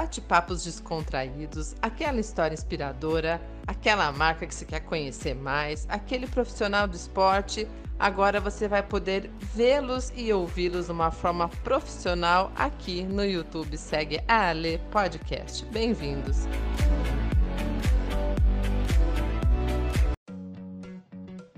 bate-papos 0.00 0.64
descontraídos, 0.64 1.74
aquela 1.82 2.18
história 2.20 2.54
inspiradora, 2.54 3.40
aquela 3.66 4.10
marca 4.10 4.46
que 4.46 4.54
você 4.54 4.64
quer 4.64 4.80
conhecer 4.80 5.34
mais, 5.34 5.86
aquele 5.90 6.26
profissional 6.26 6.88
do 6.88 6.96
esporte. 6.96 7.68
Agora 7.98 8.40
você 8.40 8.66
vai 8.66 8.82
poder 8.82 9.30
vê-los 9.54 10.10
e 10.16 10.32
ouvi-los 10.32 10.86
de 10.86 10.92
uma 10.92 11.10
forma 11.10 11.50
profissional 11.62 12.50
aqui 12.56 13.02
no 13.02 13.22
YouTube. 13.22 13.76
Segue 13.76 14.22
a 14.26 14.48
Ale 14.48 14.78
Podcast. 14.90 15.66
Bem-vindos! 15.66 16.46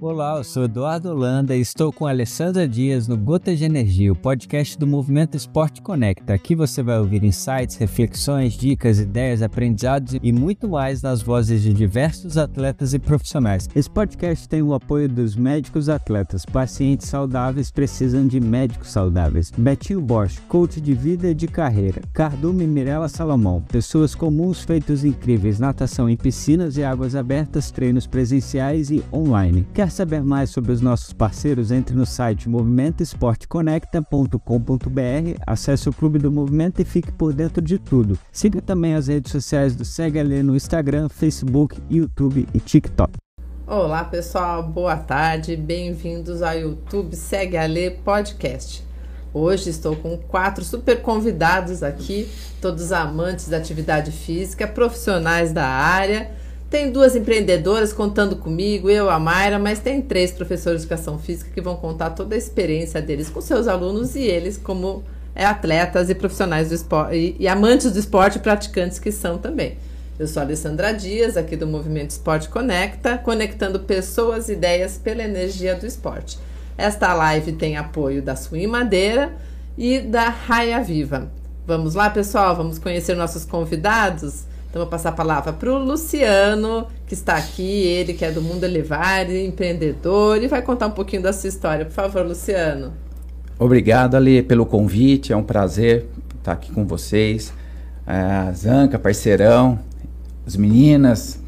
Olá, 0.05 0.37
eu 0.37 0.43
sou 0.43 0.64
Eduardo 0.64 1.11
Holanda 1.11 1.55
e 1.55 1.61
estou 1.61 1.93
com 1.93 2.09
a 2.09 2.11
Alessandra 2.11 2.66
Dias 2.66 3.07
no 3.07 3.17
Gota 3.17 3.54
de 3.54 3.64
Energia, 3.64 4.11
o 4.11 4.17
podcast 4.17 4.76
do 4.76 4.85
Movimento 4.85 5.36
Esporte 5.36 5.81
Conecta. 5.81 6.35
Aqui 6.35 6.57
você 6.57 6.82
vai 6.82 6.99
ouvir 6.99 7.22
insights, 7.22 7.76
reflexões, 7.76 8.54
dicas, 8.54 8.99
ideias, 8.99 9.43
aprendizados 9.43 10.17
e 10.21 10.32
muito 10.32 10.68
mais 10.68 11.03
nas 11.03 11.23
vozes 11.23 11.62
de 11.62 11.73
diversos 11.73 12.36
atletas 12.36 12.95
e 12.95 12.99
profissionais. 12.99 13.68
Esse 13.76 13.89
podcast 13.89 14.49
tem 14.49 14.61
o 14.61 14.75
apoio 14.75 15.09
dos 15.09 15.36
médicos 15.36 15.89
atletas. 15.89 16.45
Pacientes 16.45 17.07
saudáveis 17.07 17.71
precisam 17.71 18.26
de 18.26 18.40
médicos 18.40 18.90
saudáveis. 18.90 19.53
Betinho 19.57 20.00
Bosch, 20.00 20.40
coach 20.48 20.81
de 20.81 20.95
vida 20.95 21.29
e 21.29 21.34
de 21.34 21.46
carreira. 21.46 22.03
Cardume 22.12 22.67
Mirella 22.67 23.09
Salomão, 23.09 23.62
pessoas 23.71 24.17
comuns 24.17 24.64
feitos 24.64 25.04
incríveis, 25.04 25.61
natação 25.61 26.11
em 26.11 26.17
piscinas 26.17 26.76
e 26.76 26.82
águas 26.82 27.14
abertas, 27.14 27.71
treinos 27.71 28.04
presenciais 28.04 28.90
e 28.90 29.00
online. 29.12 29.64
Quer 29.73 29.92
saber 29.93 30.23
mais 30.23 30.51
sobre 30.51 30.73
os 30.73 30.81
nossos 30.81 31.13
parceiros, 31.13 31.71
entre 31.71 31.95
no 31.95 32.05
site 32.05 32.48
movimentoesporteconecta.com.br, 32.48 35.41
acesse 35.47 35.89
o 35.89 35.93
Clube 35.93 36.19
do 36.19 36.33
Movimento 36.33 36.81
e 36.81 36.84
fique 36.84 37.12
por 37.12 37.33
dentro 37.33 37.62
de 37.62 37.79
tudo. 37.79 38.19
Siga 38.33 38.61
também 38.61 38.95
as 38.95 39.07
redes 39.07 39.31
sociais 39.31 39.77
do 39.77 39.84
Segue 39.84 40.21
no 40.43 40.57
Instagram, 40.57 41.09
Facebook, 41.09 41.81
YouTube 41.91 42.49
e 42.53 42.59
TikTok. 42.59 43.12
Olá 43.67 44.05
pessoal, 44.05 44.62
boa 44.62 44.97
tarde, 44.97 45.57
bem-vindos 45.57 46.43
ao 46.43 46.55
YouTube 46.55 47.15
Segue 47.15 47.56
a 47.56 47.67
Lê 47.67 47.91
Podcast. 47.91 48.84
Hoje 49.33 49.71
estou 49.71 49.97
com 49.97 50.19
quatro 50.19 50.65
super 50.65 51.01
convidados 51.01 51.83
aqui, 51.83 52.29
todos 52.61 52.93
amantes 52.93 53.49
da 53.49 53.56
atividade 53.59 54.11
física, 54.11 54.67
profissionais 54.67 55.53
da 55.53 55.67
área 55.67 56.42
tem 56.73 56.91
duas 56.91 57.15
empreendedoras 57.15 57.92
contando 57.92 58.34
comigo, 58.34 58.89
eu, 58.89 59.11
a 59.11 59.19
Mayra, 59.19 59.59
mas 59.59 59.78
tem 59.78 60.01
três 60.01 60.33
professores 60.33 60.81
de 60.81 60.87
educação 60.87 61.19
física 61.19 61.51
que 61.53 61.61
vão 61.61 61.77
contar 61.77 62.11
toda 62.11 62.34
a 62.34 62.39
experiência 62.39 63.03
deles 63.03 63.28
com 63.28 63.42
seus 63.42 63.69
alunos 63.69 64.17
e 64.17 64.23
eles 64.23 64.56
como 64.56 65.05
é, 65.34 65.45
atletas 65.45 66.09
e 66.09 66.15
profissionais 66.15 66.70
do 66.70 66.75
esporte 66.75 67.15
e, 67.15 67.37
e 67.41 67.47
amantes 67.47 67.93
do 67.93 67.98
esporte 67.98 68.39
e 68.39 68.41
praticantes 68.41 68.98
que 68.98 69.12
são 69.12 69.37
também. 69.37 69.77
Eu 70.19 70.27
sou 70.27 70.41
a 70.41 70.47
Alessandra 70.47 70.95
Dias, 70.95 71.37
aqui 71.37 71.56
do 71.56 71.67
Movimento 71.67 72.12
Esporte 72.12 72.48
Conecta, 72.48 73.19
conectando 73.19 73.81
pessoas 73.81 74.48
e 74.48 74.55
ideias 74.55 74.97
pela 74.97 75.23
energia 75.23 75.75
do 75.75 75.84
esporte. 75.84 76.39
Esta 76.78 77.12
live 77.12 77.53
tem 77.53 77.77
apoio 77.77 78.23
da 78.23 78.34
Swim 78.34 78.67
Madeira 78.67 79.31
e 79.77 79.98
da 79.98 80.31
Raia 80.31 80.83
Viva. 80.83 81.31
Vamos 81.67 81.95
lá, 81.95 82.09
pessoal? 82.09 82.56
Vamos 82.56 82.78
conhecer 82.78 83.15
nossos 83.15 83.45
convidados? 83.45 84.47
Então, 84.73 84.81
vou 84.81 84.89
passar 84.89 85.11
a 85.11 85.12
palavra 85.12 85.53
para 85.53 85.70
o 85.70 85.77
Luciano, 85.77 86.87
que 87.06 87.12
está 87.12 87.37
aqui, 87.37 87.62
ele 87.62 88.15
que 88.15 88.25
é 88.25 88.31
do 88.31 88.41
Mundo 88.41 88.65
Elevare, 88.65 89.45
empreendedor, 89.45 90.42
e 90.42 90.48
vai 90.48 90.62
contar 90.62 90.87
um 90.87 90.92
pouquinho 90.92 91.20
da 91.20 91.31
sua 91.31 91.51
história. 91.51 91.84
Por 91.84 91.92
favor, 91.92 92.25
Luciano. 92.25 92.91
Obrigado, 93.59 94.15
Ali, 94.15 94.43
pelo 94.43 94.65
convite. 94.65 95.31
É 95.31 95.37
um 95.37 95.43
prazer 95.43 96.06
estar 96.39 96.53
aqui 96.53 96.73
com 96.73 96.87
vocês. 96.87 97.53
A 98.06 98.50
Zanca, 98.53 98.99
parceirão, 98.99 99.78
as 100.47 100.56
meninas, 100.56 101.39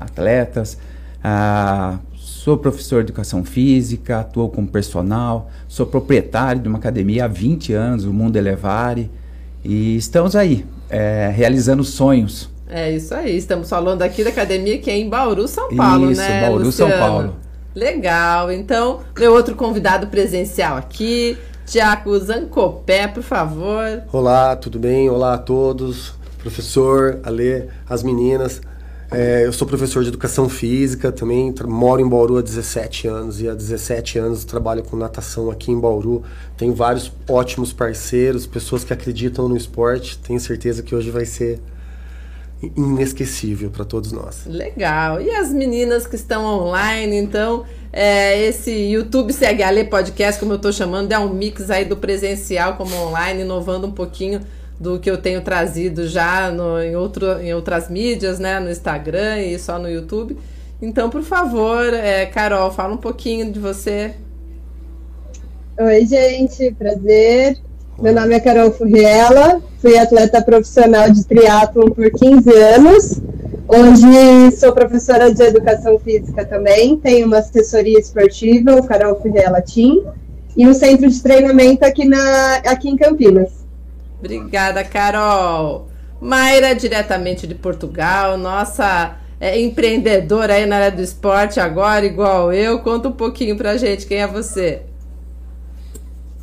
atletas. 0.00 0.76
Ah, 1.22 2.00
sou 2.16 2.58
professor 2.58 3.04
de 3.04 3.10
educação 3.10 3.44
física, 3.44 4.18
atuo 4.18 4.48
como 4.48 4.66
personal, 4.66 5.52
sou 5.68 5.86
proprietário 5.86 6.60
de 6.60 6.68
uma 6.68 6.78
academia 6.78 7.26
há 7.26 7.28
20 7.28 7.72
anos, 7.72 8.04
o 8.04 8.12
Mundo 8.12 8.34
Elevare, 8.34 9.08
e 9.62 9.96
estamos 9.96 10.34
aí, 10.34 10.66
é, 10.90 11.32
realizando 11.32 11.84
sonhos 11.84 12.55
é 12.68 12.92
isso 12.92 13.14
aí. 13.14 13.36
Estamos 13.36 13.68
falando 13.68 14.02
aqui 14.02 14.24
da 14.24 14.30
academia 14.30 14.78
que 14.78 14.90
é 14.90 14.96
em 14.96 15.08
Bauru, 15.08 15.46
São 15.46 15.74
Paulo, 15.74 16.10
isso, 16.10 16.20
né? 16.20 16.42
Bauru, 16.42 16.64
Luciano? 16.64 16.92
São 16.92 17.00
Paulo. 17.00 17.36
Legal. 17.74 18.50
Então, 18.50 19.00
meu 19.18 19.32
outro 19.32 19.54
convidado 19.54 20.06
presencial 20.06 20.76
aqui, 20.76 21.36
Tiago 21.66 22.18
Zancopé, 22.18 23.06
por 23.06 23.22
favor. 23.22 24.02
Olá, 24.12 24.56
tudo 24.56 24.78
bem? 24.78 25.10
Olá 25.10 25.34
a 25.34 25.38
todos. 25.38 26.14
Professor, 26.38 27.20
Alê, 27.22 27.64
as 27.88 28.02
meninas. 28.02 28.60
É, 29.10 29.46
eu 29.46 29.52
sou 29.52 29.68
professor 29.68 30.02
de 30.02 30.08
educação 30.08 30.48
física, 30.48 31.12
também 31.12 31.54
moro 31.66 32.00
em 32.00 32.08
Bauru 32.08 32.38
há 32.38 32.42
17 32.42 33.06
anos 33.06 33.40
e 33.40 33.48
há 33.48 33.54
17 33.54 34.18
anos 34.18 34.44
trabalho 34.44 34.82
com 34.82 34.96
natação 34.96 35.48
aqui 35.50 35.70
em 35.70 35.78
Bauru. 35.78 36.24
Tenho 36.56 36.74
vários 36.74 37.12
ótimos 37.28 37.72
parceiros, 37.72 38.46
pessoas 38.46 38.82
que 38.82 38.92
acreditam 38.92 39.48
no 39.48 39.56
esporte. 39.56 40.18
Tenho 40.18 40.40
certeza 40.40 40.82
que 40.82 40.94
hoje 40.94 41.10
vai 41.10 41.24
ser 41.24 41.60
inesquecível 42.76 43.70
para 43.70 43.84
todos 43.84 44.12
nós. 44.12 44.46
Legal. 44.46 45.20
E 45.20 45.30
as 45.30 45.52
meninas 45.52 46.06
que 46.06 46.16
estão 46.16 46.44
online, 46.44 47.16
então, 47.16 47.64
é, 47.92 48.40
esse 48.46 48.70
YouTube 48.70 49.32
CHL 49.32 49.88
Podcast, 49.90 50.40
como 50.40 50.52
eu 50.52 50.56
estou 50.56 50.72
chamando, 50.72 51.12
é 51.12 51.18
um 51.18 51.32
mix 51.32 51.70
aí 51.70 51.84
do 51.84 51.96
presencial 51.96 52.76
como 52.76 52.94
online, 52.94 53.42
inovando 53.42 53.86
um 53.86 53.92
pouquinho 53.92 54.40
do 54.78 54.98
que 54.98 55.10
eu 55.10 55.16
tenho 55.16 55.40
trazido 55.40 56.06
já 56.06 56.50
no, 56.50 56.80
em, 56.80 56.96
outro, 56.96 57.40
em 57.40 57.54
outras 57.54 57.88
mídias, 57.88 58.38
né, 58.38 58.60
no 58.60 58.70
Instagram 58.70 59.42
e 59.42 59.58
só 59.58 59.78
no 59.78 59.90
YouTube. 59.90 60.36
Então, 60.80 61.08
por 61.08 61.22
favor, 61.22 61.94
é, 61.94 62.26
Carol, 62.26 62.70
fala 62.70 62.94
um 62.94 62.98
pouquinho 62.98 63.50
de 63.50 63.58
você. 63.58 64.14
Oi, 65.78 66.06
gente, 66.06 66.70
prazer. 66.72 67.58
Meu 67.98 68.12
nome 68.12 68.34
é 68.34 68.40
Carol 68.40 68.70
Furriela, 68.72 69.62
fui 69.78 69.96
atleta 69.96 70.42
profissional 70.42 71.10
de 71.10 71.24
triatlon 71.24 71.88
por 71.88 72.10
15 72.10 72.54
anos. 72.54 73.22
Hoje 73.66 74.54
sou 74.54 74.70
professora 74.72 75.32
de 75.32 75.42
educação 75.42 75.98
física 75.98 76.44
também, 76.44 76.98
tenho 76.98 77.26
uma 77.26 77.38
assessoria 77.38 77.98
esportiva, 77.98 78.76
o 78.76 78.86
Carol 78.86 79.18
Furriela 79.18 79.62
Team, 79.62 80.12
e 80.54 80.68
um 80.68 80.74
centro 80.74 81.08
de 81.08 81.22
treinamento 81.22 81.86
aqui, 81.86 82.06
na, 82.06 82.56
aqui 82.66 82.90
em 82.90 82.98
Campinas. 82.98 83.64
Obrigada, 84.18 84.84
Carol. 84.84 85.88
Mayra, 86.20 86.74
diretamente 86.74 87.46
de 87.46 87.54
Portugal, 87.54 88.36
nossa 88.36 89.16
é, 89.40 89.58
empreendedora 89.58 90.52
aí 90.52 90.66
na 90.66 90.76
área 90.76 90.92
do 90.92 91.02
esporte 91.02 91.58
agora, 91.58 92.04
igual 92.04 92.52
eu. 92.52 92.80
Conta 92.80 93.08
um 93.08 93.12
pouquinho 93.12 93.56
pra 93.56 93.78
gente, 93.78 94.06
quem 94.06 94.18
é 94.18 94.26
você? 94.26 94.82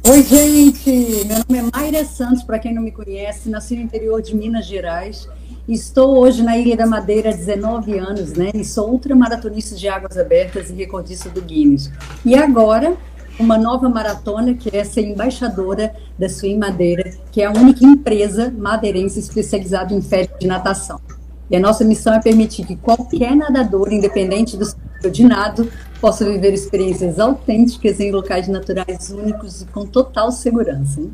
Oi, 0.06 0.22
gente! 0.22 0.90
Meu 1.26 1.38
nome 1.48 1.60
é 1.60 1.78
Mayra 1.78 2.04
Santos, 2.04 2.44
para 2.44 2.60
quem 2.60 2.74
não 2.74 2.82
me 2.82 2.92
conhece, 2.92 3.50
nasci 3.50 3.74
no 3.78 3.84
interior 3.84 4.22
de 4.22 4.36
Minas 4.36 4.66
Gerais. 4.66 5.30
Estou 5.66 6.18
hoje 6.18 6.44
na 6.44 6.58
Ilha 6.58 6.76
da 6.76 6.86
Madeira 6.86 7.30
há 7.30 7.34
19 7.34 7.98
anos, 8.00 8.34
né? 8.34 8.52
E 8.54 8.66
sou 8.66 8.90
ultramaratonista 8.90 9.76
de 9.76 9.88
águas 9.88 10.18
abertas 10.18 10.70
e 10.70 10.74
recordista 10.74 11.30
do 11.30 11.42
Guinness. 11.42 11.90
E 12.26 12.36
agora, 12.36 12.98
uma 13.40 13.58
nova 13.58 13.88
maratona, 13.88 14.54
que 14.54 14.76
é 14.76 14.84
ser 14.84 15.04
embaixadora 15.04 15.96
da 16.20 16.28
Swim 16.28 16.58
Madeira, 16.58 17.10
que 17.32 17.42
é 17.42 17.46
a 17.46 17.52
única 17.52 17.86
empresa 17.86 18.54
madeirense 18.56 19.20
especializada 19.20 19.94
em 19.94 20.02
festa 20.02 20.38
de 20.38 20.46
natação. 20.46 21.00
E 21.50 21.56
a 21.56 21.62
nossa 21.62 21.86
missão 21.86 22.14
é 22.14 22.20
permitir 22.20 22.66
que 22.66 22.76
qualquer 22.76 23.38
nadador, 23.38 23.94
independente 23.94 24.58
do 24.58 24.66
seu 24.66 24.78
de 25.10 25.24
nado, 25.24 25.72
possa 26.00 26.26
viver 26.26 26.54
experiências 26.54 27.20
autênticas 27.20 28.00
em 28.00 28.12
locais 28.12 28.48
naturais 28.48 29.10
únicos 29.10 29.62
e 29.62 29.66
com 29.66 29.86
total 29.86 30.32
segurança. 30.32 31.00
Hein? 31.00 31.14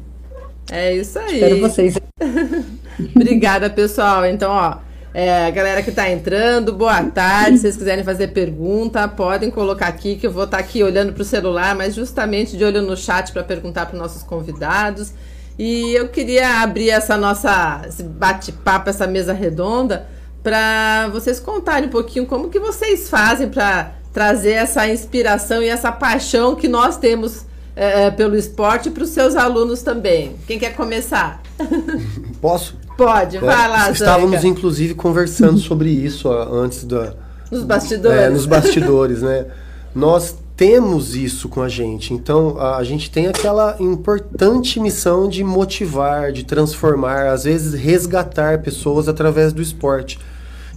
É 0.72 0.96
isso 0.96 1.18
aí. 1.18 1.36
Espero 1.36 1.60
vocês. 1.60 1.98
Obrigada, 3.16 3.70
pessoal. 3.70 4.26
Então, 4.26 4.52
ó, 4.52 4.78
é, 5.14 5.48
a 5.48 5.50
galera 5.50 5.82
que 5.82 5.90
está 5.90 6.10
entrando, 6.10 6.74
boa 6.74 7.04
tarde. 7.04 7.58
Se 7.58 7.62
vocês 7.64 7.78
quiserem 7.78 8.04
fazer 8.04 8.28
pergunta, 8.28 9.08
podem 9.08 9.50
colocar 9.50 9.88
aqui, 9.88 10.16
que 10.16 10.28
eu 10.28 10.32
vou 10.32 10.44
estar 10.44 10.58
tá 10.58 10.64
aqui 10.64 10.84
olhando 10.84 11.14
para 11.14 11.22
o 11.22 11.26
celular, 11.26 11.76
mas 11.76 11.96
justamente 11.96 12.56
de 12.56 12.64
olho 12.64 12.82
no 12.82 12.96
chat 12.96 13.32
para 13.32 13.44
perguntar 13.44 13.88
para 13.88 13.96
os 13.96 14.02
nossos 14.02 14.22
convidados. 14.22 15.12
E 15.58 15.94
eu 15.94 16.08
queria 16.08 16.62
abrir 16.62 16.90
essa 16.90 17.18
nossa 17.18 17.82
esse 17.88 18.04
bate-papo, 18.04 18.90
essa 18.90 19.08
mesa 19.08 19.34
redonda, 19.34 20.08
para 20.44 21.10
vocês 21.10 21.40
contarem 21.40 21.88
um 21.88 21.92
pouquinho 21.92 22.26
como 22.26 22.50
que 22.50 22.60
vocês 22.60 23.10
fazem 23.10 23.50
para 23.50 23.92
trazer 24.14 24.52
essa 24.52 24.88
inspiração 24.88 25.62
e 25.62 25.68
essa 25.68 25.92
paixão 25.92 26.56
que 26.56 26.68
nós 26.68 26.98
temos 26.98 27.46
é, 27.76 28.06
é 28.08 28.12
pelo 28.12 28.36
esporte 28.36 28.90
para 28.90 29.04
os 29.04 29.10
seus 29.10 29.36
alunos 29.36 29.82
também. 29.82 30.36
Quem 30.48 30.58
quer 30.58 30.76
começar? 30.76 31.42
Posso? 32.42 32.78
Pode, 32.98 33.38
é, 33.38 33.40
vai 33.40 33.70
lá. 33.70 33.92
Estávamos 33.92 34.44
inclusive 34.44 34.94
conversando 34.94 35.58
sobre 35.58 35.90
isso 35.90 36.30
antes 36.30 36.84
da. 36.84 37.14
Nos 37.50 37.64
bastidores. 37.64 38.20
É, 38.20 38.30
nos 38.30 38.46
bastidores, 38.46 39.22
né? 39.22 39.46
Nós 39.96 40.36
temos 40.60 41.16
isso 41.16 41.48
com 41.48 41.62
a 41.62 41.70
gente. 41.70 42.14
Então, 42.14 42.58
a, 42.60 42.76
a 42.76 42.84
gente 42.84 43.10
tem 43.10 43.28
aquela 43.28 43.78
importante 43.80 44.78
missão 44.78 45.30
de 45.30 45.42
motivar, 45.42 46.34
de 46.34 46.44
transformar, 46.44 47.28
às 47.28 47.46
vezes 47.46 47.74
resgatar 47.74 48.62
pessoas 48.62 49.08
através 49.08 49.54
do 49.54 49.62
esporte. 49.62 50.20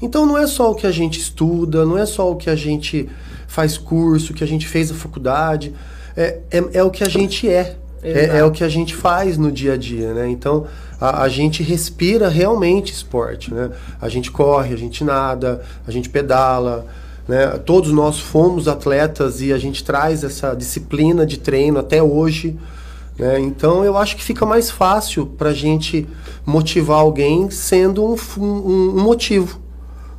Então, 0.02 0.26
não 0.26 0.36
é 0.36 0.46
só 0.46 0.72
o 0.72 0.74
que 0.74 0.86
a 0.86 0.90
gente 0.90 1.18
estuda, 1.18 1.86
não 1.86 1.96
é 1.96 2.04
só 2.04 2.30
o 2.30 2.36
que 2.36 2.50
a 2.50 2.56
gente 2.56 3.08
faz 3.46 3.78
curso, 3.78 4.32
o 4.32 4.34
que 4.34 4.42
a 4.42 4.46
gente 4.46 4.66
fez 4.66 4.90
a 4.90 4.94
faculdade, 4.94 5.72
é, 6.16 6.40
é, 6.50 6.64
é 6.74 6.82
o 6.82 6.90
que 6.90 7.04
a 7.04 7.08
gente 7.08 7.48
é. 7.48 7.76
É, 8.02 8.38
é, 8.38 8.44
o 8.44 8.50
que 8.50 8.64
a 8.64 8.68
gente 8.68 8.96
faz 8.96 9.38
no 9.38 9.52
dia 9.52 9.74
a 9.74 9.76
dia, 9.76 10.12
né? 10.12 10.28
Então, 10.28 10.66
a, 11.00 11.22
a, 11.22 11.28
gente 11.28 11.62
respira 11.62 12.28
realmente 12.28 12.92
esporte, 12.92 13.54
né? 13.54 13.70
A 14.00 14.08
gente 14.08 14.28
corre, 14.28 14.74
a 14.74 14.76
gente 14.76 15.04
nada, 15.04 15.62
a 15.86 15.90
gente 15.92 16.08
pedala, 16.08 16.84
né? 17.28 17.46
Todos 17.64 17.92
nós 17.92 18.18
fomos 18.18 18.66
atletas 18.66 19.40
e 19.40 19.52
a 19.52 19.58
gente 19.58 19.84
traz 19.84 20.24
essa 20.24 20.52
disciplina 20.52 21.24
de 21.24 21.38
treino 21.38 21.78
até 21.78 22.02
hoje. 22.02 22.58
Né? 23.16 23.38
Então 23.38 23.84
eu 23.84 23.96
acho 23.96 24.16
que 24.16 24.24
fica 24.24 24.44
mais 24.44 24.68
fácil 24.68 25.24
para 25.26 25.50
a 25.50 25.54
gente 25.54 26.08
motivar 26.44 26.98
alguém 26.98 27.50
sendo 27.50 28.04
um, 28.04 28.16
um, 28.38 28.98
um 28.98 29.02
motivo. 29.02 29.60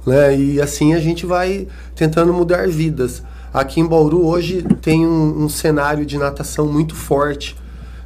Né? 0.06 0.38
E 0.38 0.62
assim 0.62 0.94
a 0.94 1.00
gente 1.00 1.26
vai 1.26 1.68
tentando 1.96 2.34
mudar 2.34 2.68
vidas. 2.68 3.24
Aqui 3.54 3.80
em 3.80 3.86
Bauru 3.86 4.26
hoje 4.26 4.64
tem 4.82 5.06
um, 5.06 5.44
um 5.44 5.50
cenário 5.50 6.06
de 6.06 6.18
natação 6.18 6.66
muito 6.68 6.96
forte. 6.96 7.56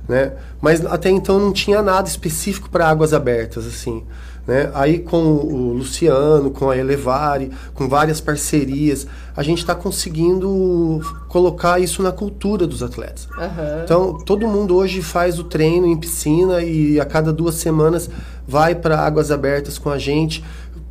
Né? 0.08 0.34
Mas 0.62 0.86
até 0.86 1.10
então 1.10 1.40
não 1.40 1.52
tinha 1.52 1.82
nada 1.82 2.08
específico 2.08 2.70
para 2.70 2.88
águas 2.88 3.14
abertas 3.14 3.66
assim. 3.66 4.04
Né? 4.48 4.72
Aí 4.74 5.00
com 5.00 5.18
o 5.18 5.74
Luciano, 5.74 6.50
com 6.52 6.70
a 6.70 6.78
Elevare, 6.78 7.52
com 7.74 7.90
várias 7.90 8.22
parcerias, 8.22 9.06
a 9.36 9.44
gente 9.44 9.60
está 9.60 9.76
conseguindo 9.76 11.02
colocar 11.28 11.80
isso 11.80 12.02
na 12.02 12.14
cultura 12.14 12.66
dos 12.66 12.82
atletas. 12.82 13.28
Uhum. 13.38 13.84
Então, 13.84 14.18
todo 14.20 14.48
mundo 14.48 14.74
hoje 14.76 15.02
faz 15.02 15.38
o 15.38 15.44
treino 15.44 15.86
em 15.86 15.98
piscina 15.98 16.62
e 16.62 16.98
a 16.98 17.04
cada 17.04 17.34
duas 17.34 17.56
semanas 17.56 18.10
vai 18.48 18.74
para 18.74 18.98
águas 19.02 19.32
abertas 19.32 19.78
com 19.78 19.90
a 19.90 19.98
gente 19.98 20.42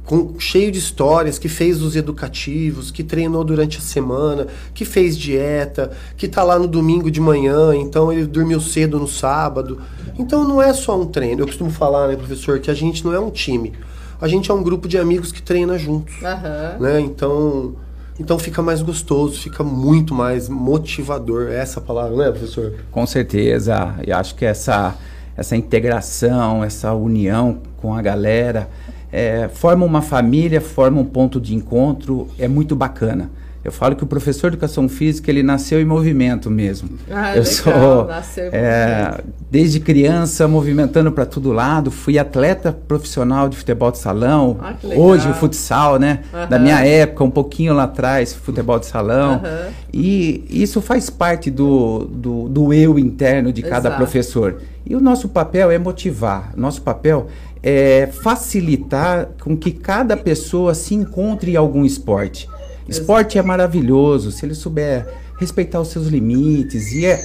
com, 0.06 0.38
cheio 0.38 0.70
de 0.70 0.78
histórias, 0.78 1.38
que 1.38 1.48
fez 1.48 1.82
os 1.82 1.96
educativos, 1.96 2.92
que 2.92 3.02
treinou 3.02 3.42
durante 3.42 3.78
a 3.78 3.80
semana, 3.80 4.46
que 4.72 4.84
fez 4.84 5.18
dieta, 5.18 5.90
que 6.16 6.26
está 6.26 6.44
lá 6.44 6.58
no 6.58 6.68
domingo 6.68 7.10
de 7.10 7.20
manhã, 7.20 7.74
então 7.74 8.12
ele 8.12 8.24
dormiu 8.24 8.60
cedo 8.60 8.98
no 9.00 9.08
sábado. 9.08 9.80
Então 10.16 10.46
não 10.46 10.62
é 10.62 10.72
só 10.72 10.98
um 10.98 11.06
treino. 11.06 11.42
Eu 11.42 11.46
costumo 11.46 11.70
falar, 11.70 12.06
né, 12.06 12.16
professor, 12.16 12.60
que 12.60 12.70
a 12.70 12.74
gente 12.74 13.04
não 13.04 13.12
é 13.12 13.18
um 13.18 13.30
time. 13.30 13.72
A 14.20 14.28
gente 14.28 14.50
é 14.50 14.54
um 14.54 14.62
grupo 14.62 14.86
de 14.88 14.96
amigos 14.96 15.32
que 15.32 15.42
treina 15.42 15.76
juntos. 15.76 16.14
Uhum. 16.22 16.82
Né? 16.82 17.00
Então, 17.00 17.74
então 18.18 18.38
fica 18.38 18.62
mais 18.62 18.80
gostoso, 18.82 19.40
fica 19.40 19.64
muito 19.64 20.14
mais 20.14 20.48
motivador. 20.48 21.48
É 21.48 21.56
essa 21.56 21.80
palavra, 21.80 22.16
né, 22.16 22.30
professor? 22.30 22.74
Com 22.92 23.04
certeza. 23.06 23.96
E 24.06 24.12
acho 24.12 24.36
que 24.36 24.44
essa, 24.44 24.94
essa 25.36 25.56
integração, 25.56 26.62
essa 26.62 26.94
união 26.94 27.58
com 27.76 27.92
a 27.92 28.00
galera 28.00 28.70
é, 29.16 29.48
forma 29.48 29.82
uma 29.86 30.02
família, 30.02 30.60
forma 30.60 31.00
um 31.00 31.04
ponto 31.04 31.40
de 31.40 31.54
encontro, 31.54 32.28
é 32.38 32.46
muito 32.46 32.76
bacana. 32.76 33.30
Eu 33.64 33.72
falo 33.72 33.96
que 33.96 34.04
o 34.04 34.06
professor 34.06 34.50
de 34.50 34.56
educação 34.56 34.88
física 34.90 35.30
ele 35.30 35.42
nasceu 35.42 35.80
em 35.80 35.84
movimento 35.86 36.50
mesmo. 36.50 36.90
Ah, 37.10 37.34
eu 37.34 37.42
legal, 37.42 38.22
sou 38.22 38.42
é, 38.52 39.20
desde 39.50 39.80
criança 39.80 40.46
movimentando 40.46 41.10
para 41.10 41.26
todo 41.26 41.50
lado. 41.50 41.90
Fui 41.90 42.16
atleta 42.16 42.72
profissional 42.72 43.48
de 43.48 43.56
futebol 43.56 43.90
de 43.90 43.98
salão. 43.98 44.58
Ah, 44.60 44.74
hoje 44.84 45.28
o 45.28 45.34
futsal, 45.34 45.98
né? 45.98 46.20
Uhum. 46.32 46.48
Da 46.48 46.58
minha 46.60 46.86
época, 46.86 47.24
um 47.24 47.30
pouquinho 47.30 47.74
lá 47.74 47.84
atrás, 47.84 48.34
futebol 48.34 48.78
de 48.78 48.86
salão. 48.86 49.40
Uhum. 49.42 49.72
E 49.92 50.44
isso 50.48 50.80
faz 50.80 51.10
parte 51.10 51.50
do, 51.50 52.04
do, 52.04 52.48
do 52.48 52.72
eu 52.72 52.98
interno 52.98 53.52
de 53.52 53.62
cada 53.62 53.88
Exato. 53.88 53.96
professor. 53.96 54.58
E 54.88 54.94
o 54.94 55.00
nosso 55.00 55.28
papel 55.28 55.72
é 55.72 55.78
motivar. 55.78 56.52
Nosso 56.54 56.80
papel 56.82 57.26
é, 57.66 58.06
facilitar 58.06 59.30
com 59.42 59.56
que 59.56 59.72
cada 59.72 60.16
pessoa 60.16 60.72
se 60.72 60.94
encontre 60.94 61.50
em 61.50 61.56
algum 61.56 61.84
esporte. 61.84 62.48
Esporte 62.88 63.38
é 63.38 63.42
maravilhoso 63.42 64.30
se 64.30 64.46
ele 64.46 64.54
souber 64.54 65.04
respeitar 65.36 65.80
os 65.80 65.88
seus 65.88 66.06
limites 66.06 66.92
e 66.92 67.04
é 67.06 67.20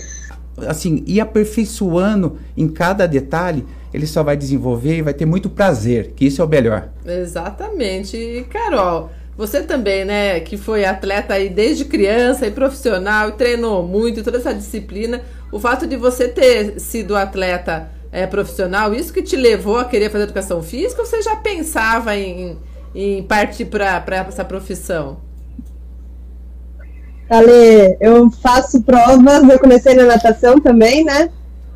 assim 0.67 1.03
ir 1.05 1.21
aperfeiçoando 1.21 2.39
em 2.57 2.67
cada 2.67 3.05
detalhe. 3.05 3.63
Ele 3.93 4.07
só 4.07 4.23
vai 4.23 4.35
desenvolver 4.35 4.97
e 4.97 5.01
vai 5.03 5.13
ter 5.13 5.27
muito 5.27 5.47
prazer, 5.47 6.13
que 6.15 6.25
isso 6.25 6.41
é 6.41 6.45
o 6.45 6.47
melhor. 6.47 6.89
Exatamente. 7.05 8.17
E 8.17 8.43
Carol, 8.45 9.11
você 9.37 9.61
também, 9.61 10.05
né, 10.05 10.39
que 10.39 10.57
foi 10.57 10.85
atleta 10.85 11.35
aí 11.35 11.49
desde 11.49 11.85
criança 11.85 12.47
e 12.47 12.51
profissional, 12.51 13.29
e 13.29 13.33
treinou 13.33 13.87
muito, 13.87 14.23
toda 14.23 14.39
essa 14.39 14.55
disciplina, 14.55 15.21
o 15.51 15.59
fato 15.59 15.85
de 15.85 15.97
você 15.97 16.27
ter 16.27 16.79
sido 16.79 17.15
atleta 17.15 18.00
é, 18.11 18.27
profissional, 18.27 18.93
isso 18.93 19.13
que 19.13 19.21
te 19.21 19.35
levou 19.35 19.77
a 19.77 19.85
querer 19.85 20.09
fazer 20.09 20.25
educação 20.25 20.61
física 20.61 21.01
ou 21.01 21.07
você 21.07 21.21
já 21.21 21.35
pensava 21.35 22.15
em, 22.15 22.57
em 22.93 23.23
partir 23.23 23.65
para 23.65 24.03
essa 24.27 24.43
profissão? 24.43 25.17
Ale, 27.29 27.97
eu 28.01 28.29
faço 28.29 28.81
provas, 28.81 29.47
eu 29.49 29.57
comecei 29.57 29.93
na 29.93 30.03
natação 30.03 30.59
também, 30.59 31.05
né? 31.05 31.29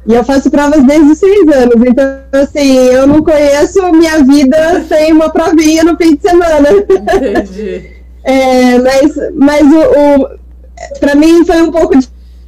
E 0.06 0.14
eu 0.14 0.24
faço 0.24 0.52
provas 0.52 0.84
desde 0.84 1.12
os 1.12 1.18
seis 1.18 1.48
anos. 1.48 1.76
Então, 1.88 2.06
assim, 2.34 2.76
eu 2.76 3.08
não 3.08 3.24
conheço 3.24 3.82
minha 3.94 4.22
vida 4.22 4.84
sem 4.88 5.14
uma 5.14 5.30
provinha 5.30 5.86
no 5.86 5.96
fim 5.96 6.16
de 6.16 6.22
semana. 6.22 6.70
Entendi. 6.70 7.92
é, 8.24 8.78
mas 8.80 9.16
mas 9.34 9.64
o, 9.64 9.80
o 9.80 10.46
para 11.00 11.16
mim 11.16 11.46
foi 11.46 11.62
um 11.62 11.72
pouco 11.72 11.98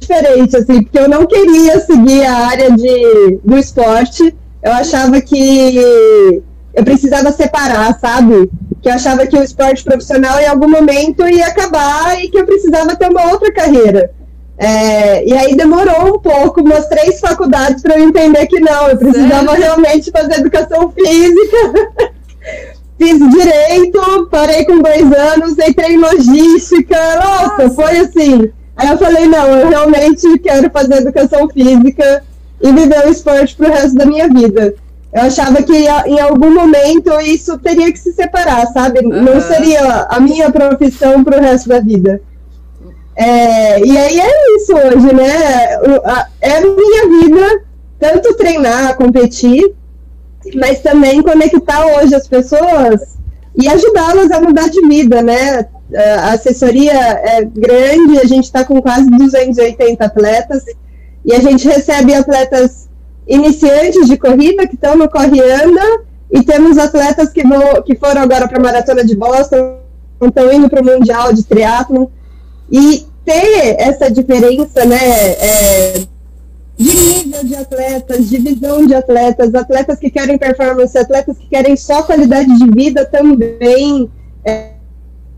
diferente, 0.08 0.56
assim, 0.56 0.82
porque 0.82 0.98
eu 0.98 1.08
não 1.08 1.26
queria 1.26 1.78
seguir 1.80 2.24
a 2.24 2.34
área 2.46 2.72
de, 2.72 3.38
do 3.44 3.58
esporte. 3.58 4.34
Eu 4.62 4.72
achava 4.72 5.20
que 5.20 6.42
eu 6.74 6.84
precisava 6.84 7.30
separar, 7.30 7.98
sabe? 8.00 8.50
Que 8.82 8.88
eu 8.88 8.94
achava 8.94 9.26
que 9.26 9.36
o 9.36 9.42
esporte 9.42 9.84
profissional 9.84 10.40
em 10.40 10.46
algum 10.46 10.68
momento 10.68 11.28
ia 11.28 11.46
acabar 11.46 12.22
e 12.22 12.28
que 12.28 12.38
eu 12.38 12.46
precisava 12.46 12.96
ter 12.96 13.08
uma 13.10 13.30
outra 13.30 13.52
carreira. 13.52 14.10
É, 14.56 15.24
e 15.24 15.32
aí 15.34 15.54
demorou 15.54 16.16
um 16.16 16.18
pouco, 16.18 16.62
umas 16.62 16.88
três 16.88 17.20
faculdades 17.20 17.80
para 17.80 17.96
eu 17.96 18.08
entender 18.08 18.44
que 18.46 18.58
não, 18.58 18.88
eu 18.88 18.96
precisava 18.96 19.50
Sério? 19.50 19.62
realmente 19.62 20.10
fazer 20.10 20.40
educação 20.40 20.90
física. 20.90 22.12
Fiz 22.98 23.30
direito, 23.30 24.28
parei 24.28 24.64
com 24.64 24.80
dois 24.80 25.12
anos, 25.12 25.56
entrei 25.56 25.92
em 25.92 25.98
logística. 25.98 26.96
Nossa, 27.22 27.62
Nossa. 27.62 27.70
foi 27.70 27.98
assim 27.98 28.52
Aí 28.78 28.88
eu 28.88 28.96
falei, 28.96 29.26
não, 29.26 29.46
eu 29.58 29.68
realmente 29.68 30.38
quero 30.38 30.70
fazer 30.70 30.98
educação 30.98 31.48
física 31.48 32.22
e 32.62 32.72
viver 32.72 33.06
o 33.06 33.10
esporte 33.10 33.56
pro 33.56 33.68
resto 33.68 33.96
da 33.96 34.06
minha 34.06 34.28
vida. 34.28 34.74
Eu 35.12 35.22
achava 35.22 35.60
que 35.62 35.74
em 35.74 36.20
algum 36.20 36.54
momento 36.54 37.10
isso 37.20 37.58
teria 37.58 37.90
que 37.90 37.98
se 37.98 38.12
separar, 38.12 38.66
sabe? 38.68 39.00
Uhum. 39.00 39.22
Não 39.22 39.40
seria 39.40 40.06
a 40.08 40.20
minha 40.20 40.48
profissão 40.52 41.24
pro 41.24 41.40
resto 41.40 41.68
da 41.68 41.80
vida. 41.80 42.20
É, 43.16 43.84
e 43.84 43.98
aí 43.98 44.20
é 44.20 44.56
isso 44.56 44.72
hoje, 44.72 45.12
né? 45.12 45.80
É 46.40 46.58
a 46.58 46.60
minha 46.60 47.22
vida, 47.24 47.62
tanto 47.98 48.34
treinar, 48.34 48.96
competir, 48.96 49.74
mas 50.54 50.80
também 50.80 51.20
conectar 51.20 51.84
hoje 51.84 52.14
as 52.14 52.28
pessoas 52.28 53.17
e 53.60 53.68
ajudá-las 53.68 54.30
a 54.30 54.40
mudar 54.40 54.68
de 54.68 54.80
vida, 54.86 55.20
né? 55.20 55.66
a 55.96 56.32
assessoria 56.32 56.92
é 56.92 57.44
grande, 57.44 58.18
a 58.18 58.24
gente 58.24 58.44
está 58.44 58.64
com 58.64 58.80
quase 58.80 59.10
280 59.10 60.04
atletas 60.04 60.64
e 61.24 61.34
a 61.34 61.40
gente 61.40 61.66
recebe 61.66 62.14
atletas 62.14 62.88
iniciantes 63.26 64.06
de 64.06 64.16
corrida 64.16 64.66
que 64.66 64.74
estão 64.74 64.96
no 64.96 65.08
Corre 65.08 65.40
Anda 65.40 65.82
e 66.30 66.42
temos 66.42 66.78
atletas 66.78 67.30
que, 67.30 67.42
vão, 67.42 67.82
que 67.82 67.96
foram 67.96 68.22
agora 68.22 68.46
para 68.46 68.58
a 68.58 68.62
Maratona 68.62 69.04
de 69.04 69.16
Boston, 69.16 69.78
estão 70.22 70.52
indo 70.52 70.68
para 70.68 70.82
o 70.82 70.84
Mundial 70.84 71.32
de 71.32 71.44
Triatlon 71.44 72.06
e 72.70 73.06
ter 73.24 73.76
essa 73.78 74.10
diferença, 74.10 74.84
né, 74.84 74.96
é, 74.96 76.02
de 76.78 76.94
nível 76.94 77.44
de 77.44 77.56
atletas, 77.56 78.28
de 78.28 78.38
visão 78.38 78.86
de 78.86 78.94
atletas, 78.94 79.52
atletas 79.52 79.98
que 79.98 80.10
querem 80.10 80.38
performance, 80.38 80.96
atletas 80.96 81.36
que 81.36 81.48
querem 81.48 81.76
só 81.76 82.04
qualidade 82.04 82.56
de 82.56 82.70
vida 82.70 83.04
também, 83.04 84.08
é, 84.44 84.70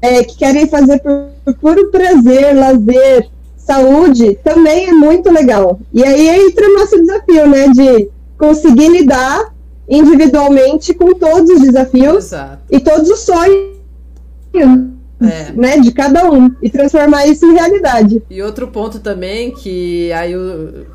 é, 0.02 0.23
que 0.23 0.37
querem 0.37 0.68
fazer 0.68 0.99
por, 1.00 1.28
por 1.44 1.54
puro 1.54 1.90
prazer, 1.90 2.54
lazer, 2.54 3.28
saúde, 3.56 4.38
também 4.44 4.88
é 4.88 4.92
muito 4.92 5.30
legal. 5.30 5.80
E 5.94 6.04
aí 6.04 6.28
entra 6.28 6.68
o 6.68 6.75
nosso 6.75 7.00
desafio, 7.00 7.49
né, 7.49 7.68
de 7.68 8.11
conseguir 8.37 8.88
lidar 8.88 9.54
individualmente 9.88 10.92
com 10.92 11.14
todos 11.14 11.50
os 11.50 11.61
desafios 11.62 12.26
Exato. 12.26 12.59
e 12.70 12.78
todos 12.78 13.09
os 13.09 13.20
sonhos 13.20 13.80
é. 15.20 15.52
né, 15.52 15.78
de 15.78 15.92
cada 15.92 16.30
um 16.30 16.50
e 16.62 16.70
transformar 16.70 17.26
isso 17.26 17.46
em 17.46 17.54
realidade. 17.54 18.22
E 18.30 18.42
outro 18.42 18.68
ponto 18.68 19.00
também 19.00 19.50
que 19.50 20.12
aí 20.12 20.32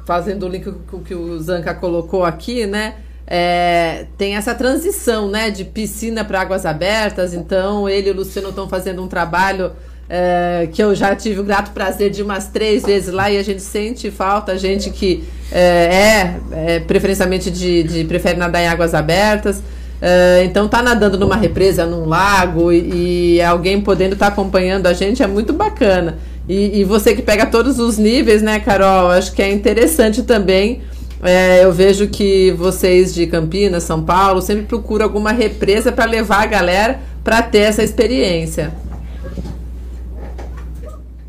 fazendo 0.06 0.46
o 0.46 0.50
link 0.50 0.72
que 1.06 1.16
o 1.16 1.40
Zanca 1.40 1.74
colocou 1.74 2.24
aqui, 2.24 2.66
né, 2.66 2.96
é, 3.28 4.06
tem 4.18 4.36
essa 4.36 4.54
transição, 4.54 5.30
né, 5.30 5.50
de 5.50 5.66
piscina 5.66 6.24
para 6.24 6.42
águas 6.42 6.66
abertas. 6.66 7.34
Então, 7.34 7.90
ele 7.90 8.10
e 8.10 8.12
o 8.12 8.16
Luciano 8.16 8.50
estão 8.50 8.70
fazendo 8.70 9.04
um 9.04 9.08
trabalho 9.08 9.72
é, 10.08 10.70
que 10.72 10.84
eu 10.84 10.94
já 10.94 11.16
tive 11.16 11.40
o 11.40 11.44
grato 11.44 11.72
prazer 11.72 12.12
de 12.12 12.22
umas 12.22 12.48
três 12.48 12.84
vezes 12.84 13.12
lá 13.12 13.32
e 13.32 13.38
a 13.38 13.44
gente 13.44 13.62
sente 13.62 14.12
falta, 14.12 14.52
a 14.52 14.58
gente 14.58 14.92
que 14.92 15.24
é, 15.52 16.38
é, 16.52 16.76
é 16.76 16.80
preferencialmente 16.80 17.50
de, 17.50 17.84
de, 17.84 18.04
prefere 18.06 18.38
nadar 18.38 18.62
em 18.62 18.68
águas 18.68 18.94
abertas. 18.94 19.62
É, 20.08 20.44
então 20.44 20.68
tá 20.68 20.84
nadando 20.84 21.18
numa 21.18 21.36
represa, 21.36 21.84
num 21.84 22.06
lago 22.06 22.72
e, 22.72 23.38
e 23.38 23.42
alguém 23.42 23.82
podendo 23.82 24.14
estar 24.14 24.28
tá 24.28 24.32
acompanhando 24.32 24.86
a 24.86 24.94
gente 24.94 25.24
é 25.24 25.26
muito 25.26 25.52
bacana. 25.52 26.20
E, 26.48 26.80
e, 26.80 26.84
você 26.84 27.16
que 27.16 27.24
pega 27.24 27.48
todos 27.48 27.80
os 27.80 27.98
níveis, 27.98 28.44
né, 28.44 28.60
Carol? 28.60 29.10
Acho 29.10 29.34
que 29.34 29.42
é 29.42 29.52
interessante 29.52 30.22
também. 30.22 30.84
É, 31.24 31.64
eu 31.64 31.74
vejo 31.74 32.08
que 32.08 32.52
vocês 32.52 33.16
de 33.16 33.26
Campinas, 33.26 33.82
São 33.82 34.04
Paulo, 34.04 34.44
sempre 34.44 34.66
procuram 34.66 35.06
alguma 35.06 35.32
represa 35.32 35.92
para 35.92 36.06
levar 36.06 36.44
a 36.44 36.46
galera 36.46 37.00
para 37.24 37.42
ter 37.42 37.62
essa 37.62 37.82
experiência. 37.82 38.76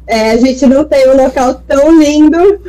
É, 0.06 0.30
a 0.30 0.36
gente 0.36 0.64
não 0.66 0.84
tem 0.84 1.08
um 1.08 1.16
local 1.16 1.54
tão 1.66 1.98
lindo 1.98 2.38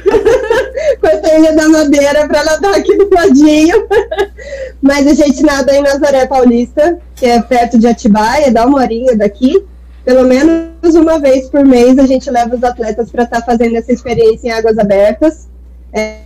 quanto 0.99 1.25
a 1.25 1.37
Ilha 1.37 1.53
da 1.53 1.69
Madeira 1.69 2.27
para 2.27 2.43
nadar 2.43 2.73
aqui 2.75 2.97
do 2.97 3.07
ladinho. 3.13 3.87
Mas 4.81 5.05
a 5.05 5.13
gente 5.13 5.43
nada 5.43 5.75
em 5.75 5.81
Nazaré 5.81 6.25
Paulista, 6.25 6.97
que 7.15 7.27
é 7.27 7.39
perto 7.41 7.77
de 7.77 7.87
Atibaia, 7.87 8.51
dá 8.51 8.65
uma 8.65 8.79
horinha 8.79 9.15
daqui. 9.15 9.63
Pelo 10.03 10.23
menos 10.23 10.95
uma 10.95 11.19
vez 11.19 11.47
por 11.49 11.63
mês 11.63 11.99
a 11.99 12.07
gente 12.07 12.31
leva 12.31 12.55
os 12.55 12.63
atletas 12.63 13.11
para 13.11 13.23
estar 13.23 13.41
tá 13.41 13.45
fazendo 13.45 13.75
essa 13.75 13.91
experiência 13.91 14.47
em 14.47 14.51
águas 14.51 14.79
abertas. 14.79 15.47
É, 15.93 16.21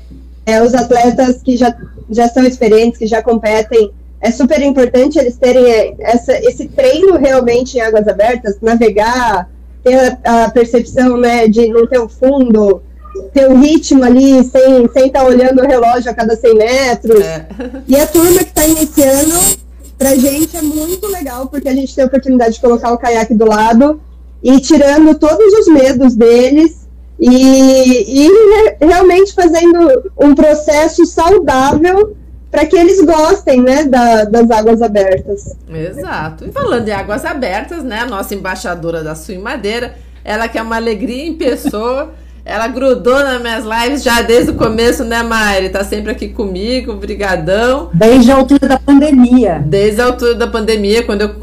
é, 0.46 0.62
os 0.62 0.74
atletas 0.74 1.42
que 1.42 1.58
já, 1.58 1.76
já 2.10 2.30
são 2.30 2.46
experientes, 2.46 2.98
que 2.98 3.08
já 3.08 3.22
competem, 3.22 3.92
é 4.22 4.32
super 4.32 4.62
importante 4.62 5.18
eles 5.18 5.36
terem 5.36 5.96
essa, 6.00 6.34
esse 6.40 6.68
treino 6.68 7.18
realmente 7.18 7.78
em 7.78 7.82
águas 7.82 8.08
abertas, 8.08 8.58
navegar, 8.62 9.50
ter 9.84 10.18
a, 10.24 10.46
a 10.46 10.52
percepção 10.52 11.18
né, 11.18 11.48
de 11.48 11.68
não 11.68 11.88
ter 11.88 12.00
o 12.00 12.10
fundo, 12.10 12.82
ter 13.34 13.50
o 13.50 13.58
ritmo 13.58 14.04
ali 14.04 14.44
sem 14.44 14.86
estar 14.86 15.00
sem 15.00 15.10
tá 15.10 15.24
olhando 15.24 15.62
o 15.62 15.68
relógio 15.68 16.12
a 16.12 16.14
cada 16.14 16.36
100 16.36 16.56
metros. 16.56 17.22
É. 17.22 17.48
E 17.88 17.96
a 17.96 18.08
turma 18.08 18.40
que 18.40 18.50
está 18.50 18.66
iniciando, 18.66 19.34
pra 19.98 20.16
gente 20.16 20.56
é 20.56 20.62
muito 20.62 21.08
legal, 21.08 21.48
porque 21.48 21.70
a 21.70 21.74
gente 21.74 21.94
tem 21.94 22.04
a 22.04 22.08
oportunidade 22.08 22.56
de 22.56 22.62
colocar 22.62 22.92
o 22.92 22.98
caiaque 22.98 23.34
do 23.34 23.46
lado 23.46 24.02
e 24.44 24.60
tirando 24.60 25.14
todos 25.16 25.54
os 25.54 25.68
medos 25.68 26.16
deles 26.16 26.88
e, 27.20 28.26
e 28.26 28.86
realmente 28.86 29.34
fazendo 29.34 30.12
um 30.20 30.34
processo 30.34 31.06
saudável 31.06 32.16
para 32.52 32.66
que 32.66 32.76
eles 32.76 33.02
gostem, 33.04 33.62
né, 33.62 33.86
da, 33.86 34.26
das 34.26 34.52
águas 34.52 34.82
abertas. 34.82 35.56
Exato. 35.74 36.46
E 36.46 36.52
falando 36.52 36.88
em 36.88 36.92
águas 36.92 37.24
abertas, 37.24 37.82
né, 37.82 38.02
a 38.02 38.06
nossa 38.06 38.36
embaixadora 38.36 39.02
da 39.04 39.16
Sul 39.16 39.40
Madeira, 39.40 39.96
ela 40.24 40.50
que 40.50 40.58
é 40.58 40.62
uma 40.62 40.76
alegria 40.76 41.26
em 41.26 41.34
pessoa, 41.34 42.14
ela 42.44 42.68
grudou 42.68 43.20
nas 43.20 43.42
minhas 43.42 43.64
lives 43.64 44.04
já 44.04 44.22
desde 44.22 44.52
o 44.52 44.56
começo, 44.56 45.06
né, 45.06 45.24
Mari? 45.24 45.70
Tá 45.70 45.84
sempre 45.84 46.12
aqui 46.12 46.28
comigo, 46.30 46.94
brigadão. 46.96 47.90
Desde 47.94 48.32
a 48.32 48.36
altura 48.36 48.68
da 48.68 48.80
pandemia. 48.80 49.64
Desde 49.66 50.02
a 50.02 50.06
altura 50.06 50.36
da 50.36 50.48
pandemia, 50.48 51.04
quando 51.04 51.22
eu 51.22 51.36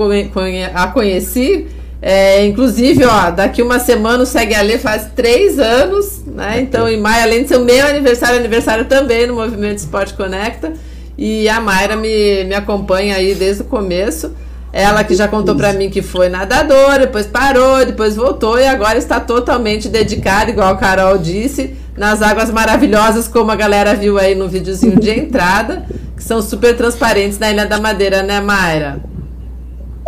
a 0.74 0.86
conheci, 0.88 1.68
é, 2.02 2.44
inclusive, 2.44 3.04
ó, 3.04 3.30
daqui 3.30 3.62
uma 3.62 3.78
semana 3.78 4.22
o 4.22 4.26
Segue 4.26 4.54
a 4.54 4.60
Lê 4.60 4.76
faz 4.76 5.08
três 5.16 5.58
anos, 5.58 6.24
né? 6.26 6.60
Então, 6.60 6.88
em 6.88 7.00
maio, 7.00 7.22
além 7.22 7.42
de 7.42 7.48
ser 7.48 7.56
o 7.56 7.64
meu 7.64 7.86
aniversário, 7.86 8.38
aniversário 8.38 8.84
também 8.84 9.26
no 9.26 9.34
Movimento 9.34 9.78
Esporte 9.78 10.14
Conecta. 10.14 10.72
E 11.18 11.48
a 11.48 11.60
Mayra 11.60 11.96
me, 11.96 12.44
me 12.44 12.54
acompanha 12.54 13.16
aí 13.16 13.34
desde 13.34 13.62
o 13.62 13.64
começo. 13.64 14.32
Ela 14.72 15.02
que 15.02 15.14
já 15.14 15.26
contou 15.26 15.56
para 15.56 15.72
mim 15.72 15.90
que 15.90 16.02
foi 16.02 16.28
nadadora, 16.28 17.00
depois 17.06 17.26
parou, 17.26 17.84
depois 17.84 18.14
voltou 18.14 18.58
e 18.58 18.66
agora 18.66 18.98
está 18.98 19.18
totalmente 19.18 19.88
dedicada, 19.88 20.50
igual 20.50 20.68
a 20.68 20.76
Carol 20.76 21.16
disse, 21.18 21.74
nas 21.96 22.20
águas 22.22 22.50
maravilhosas, 22.50 23.26
como 23.26 23.50
a 23.50 23.56
galera 23.56 23.94
viu 23.94 24.18
aí 24.18 24.34
no 24.34 24.46
videozinho 24.46 25.00
de 25.00 25.10
entrada, 25.10 25.86
que 26.14 26.22
são 26.22 26.40
super 26.42 26.76
transparentes 26.76 27.38
na 27.38 27.50
Ilha 27.50 27.66
da 27.66 27.80
Madeira, 27.80 28.22
né, 28.22 28.40
Mayra? 28.40 29.00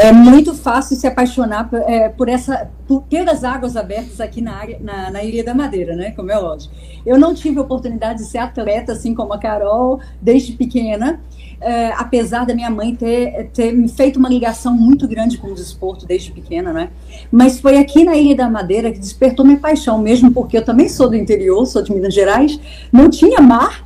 É 0.01 0.13
muito 0.13 0.55
fácil 0.55 0.97
se 0.97 1.07
apaixonar 1.07 1.69
por, 1.69 1.79
é, 1.81 2.09
por 2.09 2.29
essa 2.29 2.71
por, 2.89 3.05
águas 3.45 3.77
abertas 3.77 4.19
aqui 4.19 4.41
na, 4.41 4.57
área, 4.57 4.79
na, 4.81 5.11
na, 5.11 5.23
Ilha 5.23 5.45
da 5.45 5.55
Madeira, 5.55 5.95
né? 5.95 6.13
Como 6.13 6.33
é 6.33 6.39
lógico. 6.39 6.75
Eu 7.05 7.19
não 7.19 7.35
tive 7.35 7.59
a 7.59 7.63
oportunidade 7.63 8.21
de 8.21 8.25
ser 8.25 8.39
atleta, 8.39 8.93
assim 8.93 9.15
como 9.15 9.35
a 9.35 9.39
Carol, 9.39 10.01
desde 10.21 10.53
pequena, 10.53 11.21
é, 11.61 11.93
apesar 11.93 12.47
da 12.47 12.55
minha 12.55 12.71
mãe 12.71 12.95
ter, 12.95 13.51
ter 13.53 13.73
me 13.73 13.89
feito 13.89 14.19
uma 14.19 14.29
ligação 14.29 14.73
muito 14.73 15.07
grande 15.07 15.37
com 15.37 15.49
o 15.49 15.55
desporto 15.55 16.07
desde 16.07 16.33
pequena, 16.33 16.73
né? 16.73 16.89
Mas 17.31 17.61
foi 17.61 17.77
aqui 17.77 18.03
na 18.03 18.17
Ilha 18.17 18.37
da 18.37 18.49
Madeira 18.49 18.91
que 18.91 18.99
despertou 18.99 19.45
minha 19.45 19.59
paixão, 19.59 19.99
mesmo 19.99 20.33
porque 20.33 20.57
eu 20.57 20.65
também 20.65 20.89
sou 20.89 21.11
do 21.11 21.17
interior, 21.17 21.67
sou 21.67 21.83
de 21.83 21.93
Minas 21.93 22.15
Gerais, 22.15 22.59
não 22.91 23.11
tinha 23.11 23.43
mar, 23.43 23.85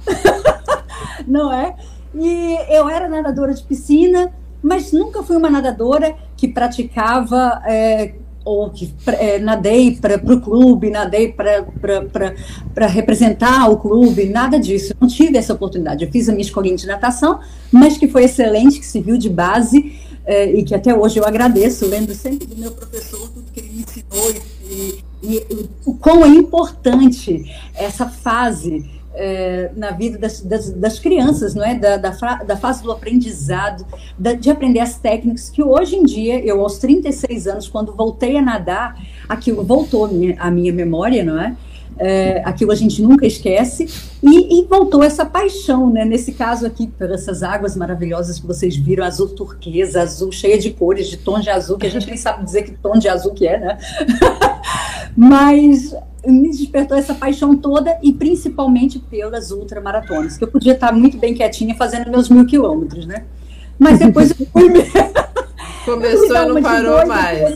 não 1.27 1.53
é? 1.53 1.75
E 2.15 2.57
eu 2.69 2.89
era 2.89 3.09
nadadora 3.09 3.53
de 3.53 3.63
piscina 3.65 4.33
mas 4.65 4.93
nunca 4.93 5.23
fui 5.23 5.37
uma 5.37 5.51
nadadora 5.51 6.17
que 6.39 6.49
praticava 6.49 7.63
é, 7.67 8.15
ou 8.43 8.71
que 8.71 8.93
é, 9.09 9.39
nadei 9.39 9.97
para 9.97 10.17
o 10.17 10.41
clube, 10.41 10.89
nadei 10.91 11.31
para 11.31 12.87
representar 12.87 13.69
o 13.69 13.77
clube, 13.77 14.25
nada 14.25 14.59
disso. 14.59 14.95
não 14.99 15.07
tive 15.07 15.37
essa 15.37 15.53
oportunidade. 15.53 16.05
Eu 16.05 16.11
fiz 16.11 16.31
a 16.31 16.33
minha 16.33 16.43
escolinha 16.43 16.77
de 16.77 16.87
natação, 16.87 17.41
mas 17.71 17.99
que 17.99 18.09
foi 18.09 18.25
excelente, 18.25 18.81
que 18.81 18.87
serviu 18.87 19.19
de 19.19 19.29
base 19.29 20.01
é, 20.25 20.51
e 20.51 20.65
que 20.65 20.75
até 20.75 20.95
hoje 20.95 21.19
eu 21.19 21.27
agradeço, 21.27 21.87
lembro 21.87 22.15
sempre 22.15 22.47
do 22.47 22.57
meu 22.57 22.73
professor, 22.73 23.29
tudo 23.29 23.45
que 23.53 23.61
ele 23.61 23.69
me 23.69 23.83
ensinou 23.83 24.31
e, 24.71 25.05
e, 25.23 25.47
e 25.51 25.71
o 25.85 25.93
quão 25.93 26.25
é 26.25 26.29
importante 26.29 27.45
essa 27.75 28.07
fase 28.09 28.85
é, 29.15 29.71
na 29.77 29.93
vida 29.93 30.19
das, 30.19 30.41
das, 30.41 30.71
das, 30.71 30.99
crianças, 30.99 31.55
não 31.55 31.65
é? 31.65 31.75
Da, 31.75 31.97
da, 31.97 32.11
da 32.11 32.57
fase 32.57 32.83
do 32.83 32.91
aprendizado, 32.91 33.87
da, 34.19 34.33
de 34.33 34.51
aprender 34.51 34.81
as 34.81 34.97
técnicas, 34.97 35.49
que 35.49 35.63
hoje 35.63 35.97
em 35.97 36.05
dia, 36.05 36.45
eu 36.45 36.61
aos 36.61 36.79
36 36.79 37.47
anos, 37.47 37.69
quando 37.69 37.95
voltei 37.95 38.37
a 38.37 38.43
nadar, 38.43 39.01
aquilo 39.29 39.63
voltou 39.63 40.09
minha, 40.09 40.37
a 40.39 40.51
minha 40.51 40.73
memória, 40.73 41.25
não 41.25 41.41
é? 41.41 41.57
É, 41.97 42.43
aquilo 42.45 42.73
a 42.73 42.75
gente 42.75 43.01
nunca 43.01 43.25
esquece, 43.25 43.89
e, 44.21 44.59
e, 44.59 44.65
voltou 44.65 45.05
essa 45.05 45.25
paixão, 45.25 45.91
né? 45.91 46.05
Nesse 46.05 46.33
caso 46.33 46.67
aqui, 46.67 46.89
por 46.89 47.09
essas 47.09 47.45
águas 47.45 47.77
maravilhosas 47.77 48.41
que 48.41 48.47
vocês 48.47 48.75
viram, 48.75 49.05
azul 49.05 49.29
turquesa, 49.29 50.03
azul 50.03 50.33
cheia 50.33 50.59
de 50.59 50.71
cores, 50.73 51.07
de 51.07 51.19
tons 51.19 51.45
de 51.45 51.51
azul, 51.51 51.79
que 51.79 51.87
a 51.87 51.91
gente 51.91 52.09
nem 52.09 52.17
sabe 52.17 52.45
dizer 52.45 52.63
que 52.63 52.73
tom 52.73 52.99
de 52.99 53.09
azul 53.09 53.33
que 53.33 53.47
é, 53.47 53.61
né? 53.61 53.79
Mas 55.17 55.95
me 56.27 56.51
despertou 56.51 56.97
essa 56.97 57.15
paixão 57.15 57.57
toda 57.57 57.99
e 58.03 58.13
principalmente 58.13 58.99
pelas 58.99 59.51
ultramaratonas, 59.51 60.37
que 60.37 60.45
eu 60.45 60.49
podia 60.49 60.73
estar 60.73 60.93
muito 60.93 61.19
bem 61.19 61.35
quietinha 61.35 61.75
fazendo 61.75 62.11
meus 62.11 62.29
mil 62.29 62.47
quilômetros, 62.47 63.07
né? 63.07 63.25
Mas 63.79 63.99
depois 63.99 64.31
eu 64.31 64.47
fui. 64.47 64.71
Começou 65.85 66.37
e 66.37 66.47
não 66.47 66.63
parou 66.63 67.07
mais. 67.07 67.55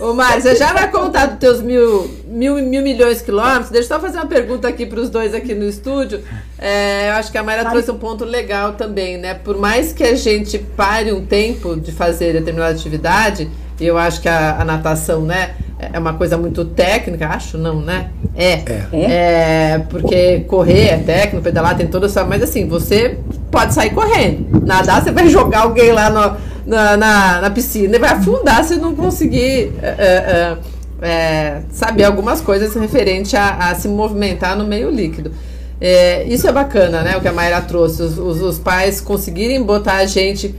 Ô, 0.00 0.14
Mário, 0.14 0.40
você 0.40 0.54
já 0.54 0.72
vai 0.72 0.90
contar 0.90 1.26
dos 1.26 1.38
teus 1.38 1.60
mil, 1.60 2.08
mil, 2.26 2.54
mil 2.62 2.82
milhões 2.82 3.18
de 3.18 3.24
quilômetros? 3.24 3.70
Deixa 3.70 3.92
eu 3.92 3.96
só 3.96 4.00
fazer 4.00 4.18
uma 4.18 4.26
pergunta 4.26 4.68
aqui 4.68 4.86
para 4.86 5.00
os 5.00 5.10
dois 5.10 5.34
aqui 5.34 5.54
no 5.54 5.68
estúdio. 5.68 6.22
É, 6.56 7.08
eu 7.10 7.14
acho 7.14 7.32
que 7.32 7.38
a 7.38 7.42
Mayra 7.42 7.68
trouxe 7.68 7.90
um 7.90 7.98
ponto 7.98 8.24
legal 8.24 8.74
também, 8.74 9.18
né? 9.18 9.34
Por 9.34 9.58
mais 9.58 9.92
que 9.92 10.04
a 10.04 10.14
gente 10.14 10.56
pare 10.58 11.12
um 11.12 11.26
tempo 11.26 11.74
de 11.74 11.90
fazer 11.90 12.32
determinada 12.32 12.72
atividade, 12.72 13.50
eu 13.80 13.98
acho 13.98 14.20
que 14.20 14.28
a, 14.28 14.60
a 14.60 14.64
natação, 14.64 15.22
né? 15.22 15.56
é 15.78 15.98
uma 15.98 16.14
coisa 16.14 16.36
muito 16.36 16.64
técnica, 16.64 17.28
acho 17.28 17.56
não, 17.56 17.80
né? 17.80 18.10
É. 18.36 18.52
É. 18.52 18.88
é 18.92 19.78
porque 19.88 20.40
correr 20.40 20.88
é 20.88 20.98
técnico, 20.98 21.42
pedalar 21.42 21.76
tem 21.76 21.86
toda 21.86 22.06
essa. 22.06 22.24
Mas 22.24 22.42
assim, 22.42 22.66
você 22.66 23.18
pode 23.50 23.72
sair 23.74 23.90
correndo. 23.90 24.64
Nadar, 24.66 25.02
você 25.02 25.12
vai 25.12 25.28
jogar 25.30 25.60
alguém 25.60 25.92
lá 25.92 26.10
no, 26.10 26.36
na, 26.68 26.96
na, 26.96 27.40
na, 27.40 27.50
piscina 27.50 27.98
vai 27.98 28.10
afundar 28.10 28.62
se 28.62 28.76
não 28.76 28.94
conseguir 28.94 29.72
é, 29.82 29.86
é, 29.86 30.58
é, 31.02 31.08
é 31.08 31.62
saber 31.72 32.04
algumas 32.04 32.40
coisas 32.40 32.74
referente 32.74 33.36
a, 33.36 33.70
a, 33.70 33.74
se 33.74 33.88
movimentar 33.88 34.56
no 34.56 34.66
meio 34.66 34.90
líquido. 34.90 35.32
É, 35.80 36.24
isso 36.24 36.46
é 36.46 36.52
bacana, 36.52 37.02
né? 37.02 37.16
O 37.16 37.20
que 37.20 37.28
a 37.28 37.32
Mayra 37.32 37.60
trouxe. 37.60 38.02
Os, 38.02 38.18
os, 38.18 38.42
os 38.42 38.58
pais 38.58 39.00
conseguirem 39.00 39.62
botar 39.62 39.94
a 39.94 40.06
gente 40.06 40.54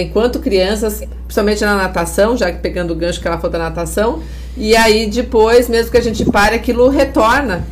enquanto 0.00 0.38
crianças, 0.38 1.02
principalmente 1.24 1.62
na 1.62 1.76
natação, 1.76 2.34
já 2.34 2.50
que 2.50 2.60
pegando 2.60 2.92
o 2.92 2.96
gancho 2.96 3.20
que 3.20 3.28
ela 3.28 3.36
falou 3.36 3.52
da 3.52 3.58
natação 3.58 4.22
e 4.56 4.74
aí 4.74 5.06
depois, 5.06 5.68
mesmo 5.68 5.90
que 5.90 5.98
a 5.98 6.02
gente 6.02 6.24
pare, 6.24 6.56
aquilo 6.56 6.88
retorna. 6.88 7.64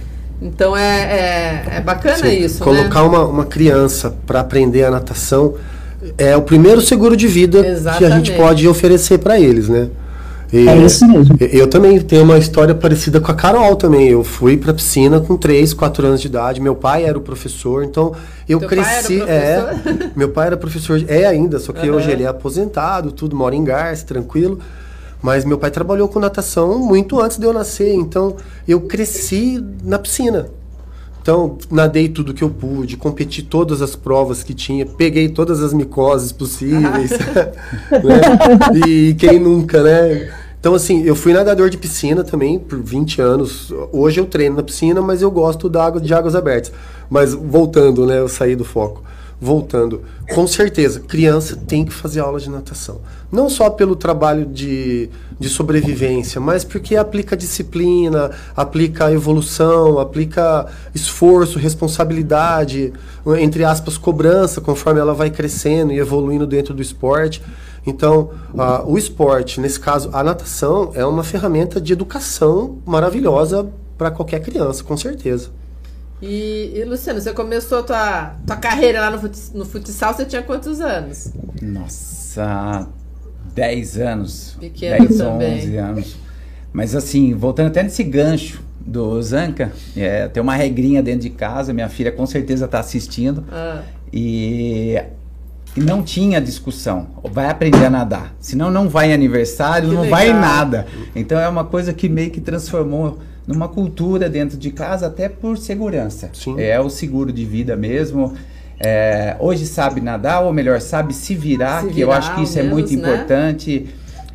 Então 0.42 0.76
é, 0.76 1.62
é, 1.70 1.76
é 1.76 1.80
bacana 1.80 2.18
Sim, 2.18 2.44
isso. 2.44 2.62
Colocar 2.62 3.02
né? 3.02 3.08
uma, 3.08 3.24
uma 3.24 3.44
criança 3.46 4.14
para 4.26 4.40
aprender 4.40 4.84
a 4.84 4.90
natação 4.90 5.54
é 6.18 6.36
o 6.36 6.42
primeiro 6.42 6.80
seguro 6.80 7.16
de 7.16 7.26
vida 7.26 7.66
Exatamente. 7.66 7.98
que 7.98 8.04
a 8.04 8.16
gente 8.16 8.32
pode 8.32 8.68
oferecer 8.68 9.18
para 9.18 9.38
eles, 9.38 9.68
né? 9.68 9.88
E 10.52 10.68
é 10.68 10.76
isso 10.76 11.04
mesmo. 11.08 11.36
Eu 11.40 11.66
também 11.66 11.98
tenho 12.00 12.22
uma 12.22 12.38
história 12.38 12.74
parecida 12.74 13.20
com 13.20 13.32
a 13.32 13.34
Carol 13.34 13.74
também. 13.74 14.08
Eu 14.10 14.22
fui 14.22 14.56
para 14.56 14.72
piscina 14.72 15.18
com 15.18 15.36
3, 15.36 15.74
4 15.74 16.06
anos 16.06 16.20
de 16.20 16.28
idade. 16.28 16.60
Meu 16.60 16.76
pai 16.76 17.04
era 17.04 17.18
o 17.18 17.20
professor, 17.20 17.82
então 17.82 18.14
eu 18.48 18.60
Teu 18.60 18.68
cresci. 18.68 19.18
Pai 19.18 19.28
é, 19.28 19.66
meu 20.14 20.28
pai 20.28 20.46
era 20.46 20.56
professor, 20.56 21.02
é 21.08 21.26
ainda, 21.26 21.58
só 21.58 21.72
que 21.72 21.88
uhum. 21.88 21.96
hoje 21.96 22.10
ele 22.10 22.22
é 22.22 22.28
aposentado, 22.28 23.10
tudo, 23.10 23.34
mora 23.34 23.56
em 23.56 23.64
Garça, 23.64 24.06
tranquilo. 24.06 24.60
Mas 25.20 25.44
meu 25.44 25.58
pai 25.58 25.72
trabalhou 25.72 26.06
com 26.06 26.20
natação 26.20 26.78
muito 26.78 27.20
antes 27.20 27.38
de 27.38 27.46
eu 27.46 27.52
nascer, 27.52 27.92
então 27.92 28.36
eu 28.68 28.82
cresci 28.82 29.64
na 29.82 29.98
piscina. 29.98 30.46
Então, 31.24 31.56
nadei 31.70 32.06
tudo 32.06 32.34
que 32.34 32.44
eu 32.44 32.50
pude, 32.50 32.98
competi 32.98 33.42
todas 33.42 33.80
as 33.80 33.96
provas 33.96 34.42
que 34.42 34.52
tinha, 34.52 34.84
peguei 34.84 35.26
todas 35.26 35.62
as 35.62 35.72
micoses 35.72 36.32
possíveis. 36.32 37.12
né? 37.90 38.86
E 38.86 39.14
quem 39.14 39.40
nunca, 39.40 39.82
né? 39.82 40.30
Então, 40.60 40.74
assim, 40.74 41.02
eu 41.02 41.16
fui 41.16 41.32
nadador 41.32 41.70
de 41.70 41.78
piscina 41.78 42.22
também 42.22 42.58
por 42.58 42.78
20 42.78 43.22
anos. 43.22 43.72
Hoje 43.90 44.20
eu 44.20 44.26
treino 44.26 44.56
na 44.56 44.62
piscina, 44.62 45.00
mas 45.00 45.22
eu 45.22 45.30
gosto 45.30 45.66
da 45.66 45.86
água, 45.86 45.98
de 45.98 46.12
águas 46.12 46.34
abertas. 46.34 46.70
Mas 47.08 47.32
voltando, 47.32 48.04
né? 48.04 48.18
Eu 48.18 48.28
saí 48.28 48.54
do 48.54 48.64
foco 48.64 49.02
voltando, 49.44 50.02
com 50.32 50.46
certeza, 50.46 51.00
criança 51.00 51.54
tem 51.54 51.84
que 51.84 51.92
fazer 51.92 52.20
aula 52.20 52.40
de 52.40 52.48
natação. 52.48 53.02
Não 53.30 53.50
só 53.50 53.68
pelo 53.68 53.94
trabalho 53.94 54.46
de, 54.46 55.10
de 55.38 55.50
sobrevivência, 55.50 56.40
mas 56.40 56.64
porque 56.64 56.96
aplica 56.96 57.36
disciplina, 57.36 58.30
aplica 58.56 59.12
evolução, 59.12 59.98
aplica 59.98 60.66
esforço, 60.94 61.58
responsabilidade, 61.58 62.90
entre 63.38 63.64
aspas, 63.64 63.98
cobrança, 63.98 64.62
conforme 64.62 64.98
ela 64.98 65.12
vai 65.12 65.30
crescendo 65.30 65.92
e 65.92 65.98
evoluindo 65.98 66.46
dentro 66.46 66.72
do 66.72 66.80
esporte. 66.80 67.42
Então, 67.86 68.30
o 68.86 68.96
esporte, 68.96 69.60
nesse 69.60 69.78
caso, 69.78 70.08
a 70.14 70.24
natação, 70.24 70.90
é 70.94 71.04
uma 71.04 71.22
ferramenta 71.22 71.78
de 71.78 71.92
educação 71.92 72.78
maravilhosa 72.86 73.68
para 73.98 74.10
qualquer 74.10 74.40
criança, 74.40 74.82
com 74.82 74.96
certeza. 74.96 75.50
E, 76.22 76.72
e, 76.74 76.84
Luciano, 76.84 77.20
você 77.20 77.32
começou 77.32 77.80
a 77.80 77.82
tua, 77.82 78.36
tua 78.46 78.56
carreira 78.56 79.00
lá 79.00 79.10
no, 79.10 79.30
no 79.54 79.64
futsal, 79.64 80.14
você 80.14 80.24
tinha 80.24 80.42
quantos 80.42 80.80
anos? 80.80 81.32
Nossa, 81.60 82.88
10 83.54 83.98
anos. 83.98 84.56
Pequeno 84.58 85.06
10, 85.06 85.18
também. 85.18 85.58
11 85.58 85.76
anos. 85.76 86.16
Mas 86.72 86.94
assim, 86.94 87.34
voltando 87.34 87.68
até 87.68 87.82
nesse 87.82 88.02
gancho 88.02 88.62
do 88.80 89.20
Zanca, 89.22 89.72
é, 89.96 90.28
tem 90.28 90.42
uma 90.42 90.54
regrinha 90.54 91.02
dentro 91.02 91.20
de 91.20 91.30
casa, 91.30 91.72
minha 91.72 91.88
filha 91.88 92.10
com 92.10 92.26
certeza 92.26 92.64
está 92.64 92.80
assistindo. 92.80 93.44
Ah. 93.50 93.82
E 94.12 94.98
e 95.76 95.80
não 95.80 96.02
tinha 96.02 96.40
discussão. 96.40 97.08
Vai 97.24 97.48
aprender 97.48 97.84
a 97.84 97.90
nadar. 97.90 98.34
Senão 98.38 98.70
não 98.70 98.88
vai 98.88 99.10
em 99.10 99.12
aniversário, 99.12 99.88
que 99.88 99.94
não 99.94 100.02
legal. 100.02 100.18
vai 100.18 100.30
em 100.30 100.34
nada. 100.34 100.86
Então 101.16 101.38
é 101.38 101.48
uma 101.48 101.64
coisa 101.64 101.92
que 101.92 102.08
meio 102.08 102.30
que 102.30 102.40
transformou 102.40 103.18
numa 103.46 103.68
cultura 103.68 104.28
dentro 104.28 104.56
de 104.56 104.70
casa, 104.70 105.06
até 105.06 105.28
por 105.28 105.58
segurança. 105.58 106.30
Sim. 106.32 106.60
É 106.60 106.80
o 106.80 106.88
seguro 106.88 107.32
de 107.32 107.44
vida 107.44 107.76
mesmo. 107.76 108.34
É, 108.80 109.36
hoje 109.38 109.66
sabe 109.66 110.00
nadar, 110.00 110.42
ou 110.42 110.52
melhor, 110.52 110.80
sabe 110.80 111.14
se 111.14 111.34
virar, 111.34 111.82
se 111.82 111.88
que 111.88 111.94
virar, 111.94 112.06
eu 112.06 112.12
acho 112.12 112.34
que 112.34 112.42
isso 112.42 112.56
menos, 112.56 112.70
é 112.70 112.74
muito 112.74 112.92
né? 112.92 112.96
importante. 112.98 113.86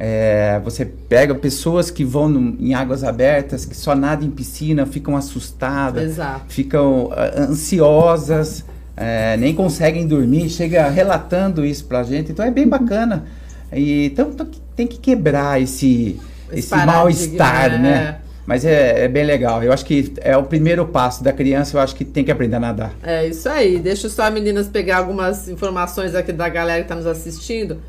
É, 0.01 0.61
você 0.63 0.85
pega 0.85 1.35
pessoas 1.35 1.91
que 1.91 2.05
vão 2.05 2.29
no, 2.29 2.55
em 2.57 2.73
águas 2.73 3.03
abertas, 3.03 3.65
que 3.65 3.75
só 3.75 3.93
nadam 3.93 4.27
em 4.27 4.31
piscina, 4.31 4.85
ficam 4.85 5.17
assustadas, 5.17 6.03
Exato. 6.03 6.45
ficam 6.47 7.07
uh, 7.07 7.49
ansiosas, 7.49 8.63
é, 8.95 9.35
nem 9.35 9.53
conseguem 9.53 10.07
dormir, 10.07 10.49
chega 10.49 10.89
relatando 10.89 11.65
isso 11.65 11.83
pra 11.83 12.03
gente. 12.03 12.31
Então 12.31 12.45
é 12.45 12.51
bem 12.51 12.67
bacana. 12.67 13.25
E, 13.73 14.05
então 14.05 14.31
tem 14.73 14.87
que 14.87 14.97
quebrar 14.97 15.61
esse, 15.61 16.17
esse 16.53 16.73
mal-estar, 16.73 17.81
né? 17.81 18.19
Mas 18.49 18.65
é, 18.65 19.05
é, 19.05 19.07
bem 19.07 19.25
legal. 19.25 19.61
Eu 19.63 19.71
acho 19.71 19.85
que 19.85 20.11
é 20.21 20.35
o 20.35 20.41
primeiro 20.41 20.83
passo 20.87 21.23
da 21.23 21.31
criança, 21.31 21.77
eu 21.77 21.81
acho 21.81 21.95
que 21.95 22.03
tem 22.03 22.23
que 22.23 22.31
aprender 22.31 22.55
a 22.55 22.59
nadar. 22.59 22.95
É 23.03 23.27
isso 23.27 23.47
aí. 23.47 23.77
Deixa 23.77 24.09
só 24.09 24.27
meninas 24.31 24.67
pegar 24.67 24.97
algumas 24.97 25.47
informações 25.47 26.15
aqui 26.15 26.33
da 26.33 26.49
galera 26.49 26.79
que 26.79 26.85
está 26.85 26.95
nos 26.95 27.05
assistindo. 27.05 27.79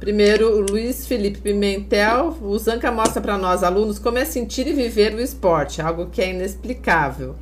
Primeiro, 0.00 0.58
o 0.58 0.60
Luiz 0.72 1.06
Felipe 1.06 1.38
Pimentel, 1.38 2.36
o 2.42 2.58
Zanca 2.58 2.90
mostra 2.90 3.22
para 3.22 3.38
nós, 3.38 3.62
alunos, 3.62 4.00
como 4.00 4.18
é 4.18 4.24
sentir 4.24 4.66
e 4.66 4.72
viver 4.72 5.14
o 5.14 5.20
esporte, 5.20 5.80
algo 5.80 6.06
que 6.06 6.20
é 6.20 6.30
inexplicável. 6.30 7.36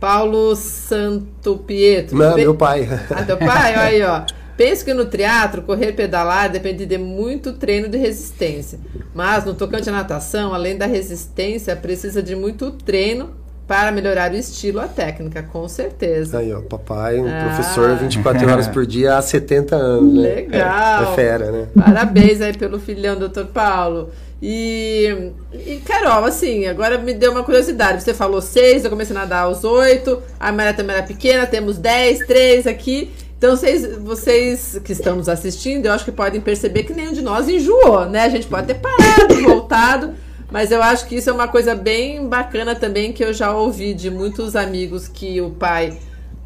Paulo 0.00 0.56
Santo 0.56 1.58
Pietro. 1.58 2.18
Não, 2.18 2.34
meu 2.34 2.56
pai. 2.56 2.88
Ah, 3.08 3.22
teu 3.22 3.36
pai? 3.36 3.70
Olha 3.78 3.82
aí, 3.82 4.02
ó. 4.02 4.22
Penso 4.56 4.84
que 4.84 4.92
no 4.92 5.06
triatlo, 5.06 5.62
correr 5.62 5.92
pedalar 5.92 6.50
depende 6.50 6.86
de 6.86 6.98
muito 6.98 7.52
treino 7.54 7.88
de 7.88 7.96
resistência. 7.96 8.78
Mas 9.14 9.44
no 9.44 9.54
tocante 9.54 9.88
à 9.88 9.92
natação, 9.92 10.54
além 10.54 10.76
da 10.76 10.86
resistência, 10.86 11.74
precisa 11.76 12.22
de 12.22 12.36
muito 12.36 12.70
treino 12.70 13.40
para 13.70 13.92
melhorar 13.92 14.32
o 14.32 14.36
estilo, 14.36 14.80
a 14.80 14.88
técnica, 14.88 15.44
com 15.44 15.68
certeza. 15.68 16.38
Aí, 16.40 16.52
ó, 16.52 16.60
papai, 16.60 17.20
um 17.20 17.28
ah. 17.28 17.44
professor 17.44 17.96
24 17.96 18.50
horas 18.50 18.66
por 18.66 18.84
dia 18.84 19.16
há 19.16 19.22
70 19.22 19.76
anos, 19.76 20.14
né? 20.14 20.28
Legal. 20.28 21.04
É, 21.04 21.12
é 21.12 21.14
fera, 21.14 21.52
né? 21.52 21.68
Parabéns 21.78 22.40
aí 22.40 22.52
pelo 22.56 22.80
filhão, 22.80 23.16
doutor 23.16 23.46
Paulo. 23.46 24.10
E, 24.42 25.30
e, 25.52 25.80
Carol, 25.84 26.24
assim, 26.24 26.66
agora 26.66 26.98
me 26.98 27.14
deu 27.14 27.30
uma 27.30 27.44
curiosidade. 27.44 28.02
Você 28.02 28.12
falou 28.12 28.42
seis, 28.42 28.84
eu 28.84 28.90
comecei 28.90 29.14
a 29.14 29.20
nadar 29.20 29.44
aos 29.44 29.62
oito, 29.62 30.20
a 30.40 30.50
Maria 30.50 30.74
também 30.74 30.96
era 30.96 31.06
pequena, 31.06 31.46
temos 31.46 31.78
dez, 31.78 32.26
três 32.26 32.66
aqui. 32.66 33.08
Então, 33.40 33.56
vocês, 33.56 33.96
vocês 33.96 34.78
que 34.84 34.92
estão 34.92 35.16
nos 35.16 35.26
assistindo, 35.26 35.86
eu 35.86 35.92
acho 35.92 36.04
que 36.04 36.12
podem 36.12 36.42
perceber 36.42 36.82
que 36.82 36.92
nenhum 36.92 37.14
de 37.14 37.22
nós 37.22 37.48
enjoou, 37.48 38.04
né? 38.04 38.24
A 38.24 38.28
gente 38.28 38.46
pode 38.46 38.66
ter 38.66 38.74
parado, 38.74 39.34
voltado, 39.42 40.12
mas 40.50 40.70
eu 40.70 40.82
acho 40.82 41.06
que 41.06 41.14
isso 41.14 41.30
é 41.30 41.32
uma 41.32 41.48
coisa 41.48 41.74
bem 41.74 42.28
bacana 42.28 42.74
também 42.74 43.14
que 43.14 43.24
eu 43.24 43.32
já 43.32 43.56
ouvi 43.56 43.94
de 43.94 44.10
muitos 44.10 44.54
amigos 44.54 45.08
que 45.08 45.40
o 45.40 45.52
pai, 45.52 45.96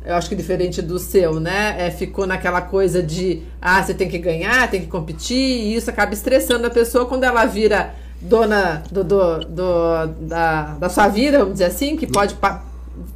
eu 0.04 0.14
acho 0.14 0.28
que 0.28 0.36
diferente 0.36 0.80
do 0.80 0.96
seu, 1.00 1.40
né? 1.40 1.74
É, 1.84 1.90
ficou 1.90 2.28
naquela 2.28 2.60
coisa 2.60 3.02
de, 3.02 3.42
ah, 3.60 3.82
você 3.82 3.92
tem 3.92 4.08
que 4.08 4.18
ganhar, 4.18 4.70
tem 4.70 4.82
que 4.82 4.86
competir, 4.86 5.34
e 5.36 5.74
isso 5.74 5.90
acaba 5.90 6.14
estressando 6.14 6.64
a 6.64 6.70
pessoa 6.70 7.06
quando 7.06 7.24
ela 7.24 7.44
vira 7.44 7.92
dona 8.20 8.84
do, 8.92 9.02
do, 9.02 9.38
do 9.40 10.06
da, 10.28 10.76
da 10.78 10.88
sua 10.88 11.08
vida, 11.08 11.38
vamos 11.40 11.54
dizer 11.54 11.64
assim, 11.64 11.96
que 11.96 12.06
pode 12.06 12.36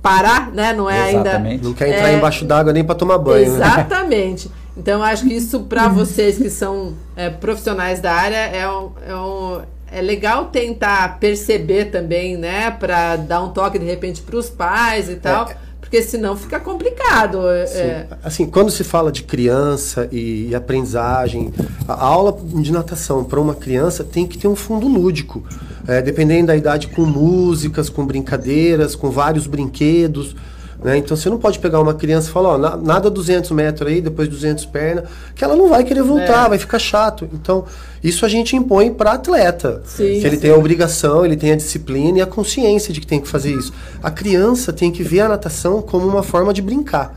parar, 0.03 0.51
né? 0.53 0.73
Não 0.73 0.89
é 0.89 1.11
Exatamente. 1.11 1.53
ainda. 1.53 1.69
Não 1.69 1.75
quer 1.75 1.89
entrar 1.89 2.11
é, 2.11 2.17
embaixo 2.17 2.45
d'água 2.45 2.73
nem 2.73 2.85
para 2.85 2.95
tomar 2.95 3.19
banho. 3.19 3.51
Né? 3.53 3.57
Exatamente. 3.57 4.49
Né? 4.49 4.55
Então, 4.77 5.03
acho 5.03 5.25
que 5.27 5.35
isso 5.35 5.61
para 5.61 5.89
vocês 5.89 6.39
que 6.39 6.49
são 6.49 6.95
é, 7.17 7.29
profissionais 7.29 8.01
da 8.01 8.13
área 8.13 8.37
é, 8.37 8.69
um, 8.69 8.91
é, 9.07 9.15
um, 9.15 9.61
é 9.91 10.01
legal 10.01 10.47
tentar 10.47 11.19
perceber 11.19 11.87
também, 11.87 12.37
né? 12.37 12.71
Para 12.71 13.17
dar 13.17 13.43
um 13.43 13.51
toque 13.51 13.79
de 13.79 13.85
repente 13.85 14.23
para 14.23 14.37
os 14.37 14.49
pais 14.49 15.09
e 15.09 15.17
tal. 15.17 15.49
É, 15.49 15.57
porque 15.89 16.03
senão 16.03 16.37
fica 16.37 16.61
complicado. 16.61 17.49
É, 17.49 17.63
é. 17.63 18.07
Assim, 18.23 18.47
quando 18.47 18.71
se 18.71 18.85
fala 18.85 19.11
de 19.11 19.23
criança 19.23 20.07
e, 20.13 20.49
e 20.51 20.55
aprendizagem, 20.55 21.51
a 21.89 22.05
aula 22.05 22.39
de 22.43 22.71
natação 22.71 23.25
para 23.25 23.41
uma 23.41 23.55
criança 23.55 24.05
tem 24.05 24.27
que 24.27 24.37
ter 24.37 24.47
um 24.47 24.55
fundo 24.55 24.87
lúdico. 24.87 25.43
É, 25.87 26.03
dependendo 26.03 26.49
da 26.49 26.57
idade, 26.57 26.89
com 26.89 27.07
músicas, 27.07 27.89
com 27.89 28.05
brincadeiras, 28.05 28.95
com 28.95 29.11
vários 29.11 29.47
brinquedos. 29.47 30.37
Né? 30.85 30.99
Então 30.99 31.17
você 31.17 31.31
não 31.31 31.39
pode 31.39 31.59
pegar 31.59 31.81
uma 31.81 31.95
criança 31.95 32.29
e 32.29 32.33
falar, 32.33 32.51
ó, 32.51 32.77
nada 32.77 33.09
200 33.09 33.51
metros 33.53 33.91
aí, 33.91 34.03
depois 34.03 34.29
200 34.29 34.67
pernas, 34.67 35.09
que 35.35 35.43
ela 35.43 35.57
não 35.57 35.71
vai 35.71 35.85
querer 35.85 36.03
voltar, 36.03 36.45
é. 36.45 36.49
vai 36.51 36.59
ficar 36.59 36.79
chato. 36.79 37.27
Então, 37.33 37.65
isso 38.03 38.25
a 38.25 38.29
gente 38.29 38.57
impõe 38.57 38.93
para 38.93 39.13
atleta. 39.13 39.83
Sim, 39.85 40.21
que 40.21 40.27
ele 40.27 40.37
sim. 40.37 40.43
tem 40.43 40.51
a 40.51 40.57
obrigação, 40.57 41.25
ele 41.25 41.37
tem 41.37 41.53
a 41.53 41.57
disciplina 41.57 42.19
e 42.19 42.21
a 42.21 42.27
consciência 42.27 42.93
de 42.93 43.01
que 43.01 43.07
tem 43.07 43.21
que 43.21 43.29
fazer 43.29 43.53
isso. 43.53 43.73
A 44.03 44.11
criança 44.11 44.73
tem 44.73 44.91
que 44.91 45.03
ver 45.03 45.21
a 45.21 45.29
natação 45.29 45.83
como 45.83 46.07
uma 46.07 46.23
forma 46.23 46.53
de 46.53 46.63
brincar. 46.63 47.17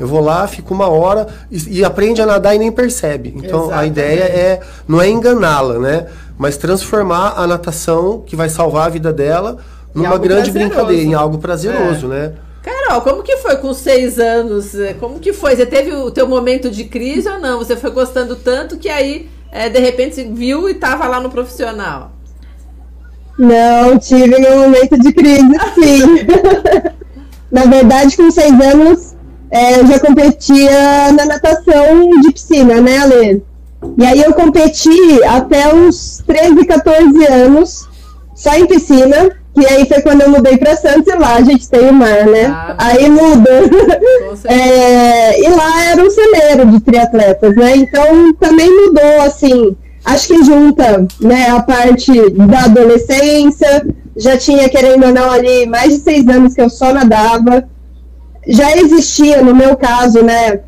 Eu 0.00 0.06
vou 0.06 0.20
lá, 0.20 0.48
fico 0.48 0.74
uma 0.74 0.88
hora 0.88 1.28
e, 1.50 1.78
e 1.78 1.84
aprende 1.84 2.20
a 2.20 2.26
nadar 2.26 2.54
e 2.54 2.58
nem 2.58 2.72
percebe. 2.72 3.32
Então 3.36 3.66
Exatamente. 3.66 3.74
a 3.74 3.86
ideia 3.86 4.24
é 4.24 4.60
não 4.88 5.00
é 5.00 5.08
enganá-la, 5.08 5.78
né? 5.78 6.06
Mas 6.36 6.56
transformar 6.56 7.34
a 7.36 7.46
natação 7.46 8.22
que 8.26 8.34
vai 8.34 8.48
salvar 8.48 8.86
a 8.86 8.88
vida 8.88 9.12
dela 9.12 9.58
numa 9.94 10.18
grande 10.18 10.50
prazeroso. 10.50 10.74
brincadeira, 10.74 11.02
em 11.02 11.14
algo 11.14 11.38
prazeroso, 11.38 12.06
é. 12.06 12.08
né? 12.08 12.32
Carol, 12.62 13.02
como 13.02 13.22
que 13.22 13.36
foi 13.38 13.56
com 13.56 13.74
seis 13.74 14.18
anos? 14.18 14.72
Como 15.00 15.18
que 15.18 15.32
foi? 15.32 15.56
Você 15.56 15.66
teve 15.66 15.92
o 15.92 16.10
teu 16.10 16.28
momento 16.28 16.70
de 16.70 16.84
crise 16.84 17.28
ou 17.28 17.38
não? 17.38 17.58
Você 17.58 17.76
foi 17.76 17.90
gostando 17.90 18.36
tanto 18.36 18.76
que 18.76 18.88
aí, 18.88 19.28
é, 19.52 19.68
de 19.68 19.78
repente, 19.78 20.24
viu 20.24 20.66
e 20.66 20.72
estava 20.72 21.06
lá 21.06 21.20
no 21.20 21.30
profissional? 21.30 22.12
Não, 23.38 23.98
tive 23.98 24.38
meu 24.40 24.60
momento 24.60 24.98
de 24.98 25.12
crise, 25.12 25.52
sim. 25.74 26.26
Na 27.52 27.66
verdade, 27.66 28.16
com 28.16 28.30
seis 28.30 28.58
anos, 28.58 29.14
é, 29.50 29.78
eu 29.78 29.86
já 29.86 29.98
competia 29.98 31.12
na 31.12 31.26
natação 31.26 32.08
de 32.22 32.32
piscina, 32.32 32.80
né, 32.80 32.96
Ale? 32.96 33.44
E 33.98 34.06
aí 34.06 34.22
eu 34.22 34.32
competi 34.32 35.22
até 35.24 35.74
uns 35.74 36.22
13, 36.26 36.64
14 36.64 37.26
anos, 37.26 37.88
só 38.34 38.54
em 38.54 38.66
piscina. 38.66 39.36
E 39.54 39.66
aí 39.66 39.86
foi 39.86 40.00
quando 40.00 40.22
eu 40.22 40.30
mudei 40.30 40.56
para 40.56 40.76
Santos 40.76 41.12
e 41.12 41.16
lá 41.16 41.36
a 41.36 41.42
gente 41.42 41.68
tem 41.68 41.90
o 41.90 41.92
mar, 41.92 42.26
né? 42.26 42.46
Ah, 42.46 42.76
aí 42.78 43.08
muda. 43.08 43.50
É, 44.44 45.40
e 45.40 45.48
lá 45.48 45.84
era 45.84 46.02
um 46.02 46.10
celeiro 46.10 46.66
de 46.66 46.80
triatletas, 46.80 47.54
né? 47.54 47.76
Então 47.76 48.32
também 48.34 48.68
mudou, 48.68 49.20
assim. 49.20 49.76
Acho 50.04 50.28
que 50.28 50.44
junta 50.44 51.06
né, 51.20 51.48
a 51.50 51.62
parte 51.62 52.30
da 52.30 52.64
adolescência. 52.64 53.86
Já 54.16 54.36
tinha, 54.36 54.68
querendo 54.68 55.06
ou 55.06 55.12
não, 55.12 55.30
ali 55.30 55.66
mais 55.66 55.92
de 55.92 56.00
seis 56.00 56.26
anos 56.28 56.54
que 56.54 56.60
eu 56.60 56.68
só 56.68 56.92
nadava. 56.92 57.68
Já 58.46 58.76
existia, 58.76 59.42
no 59.42 59.54
meu 59.54 59.76
caso, 59.76 60.22
né? 60.22 60.60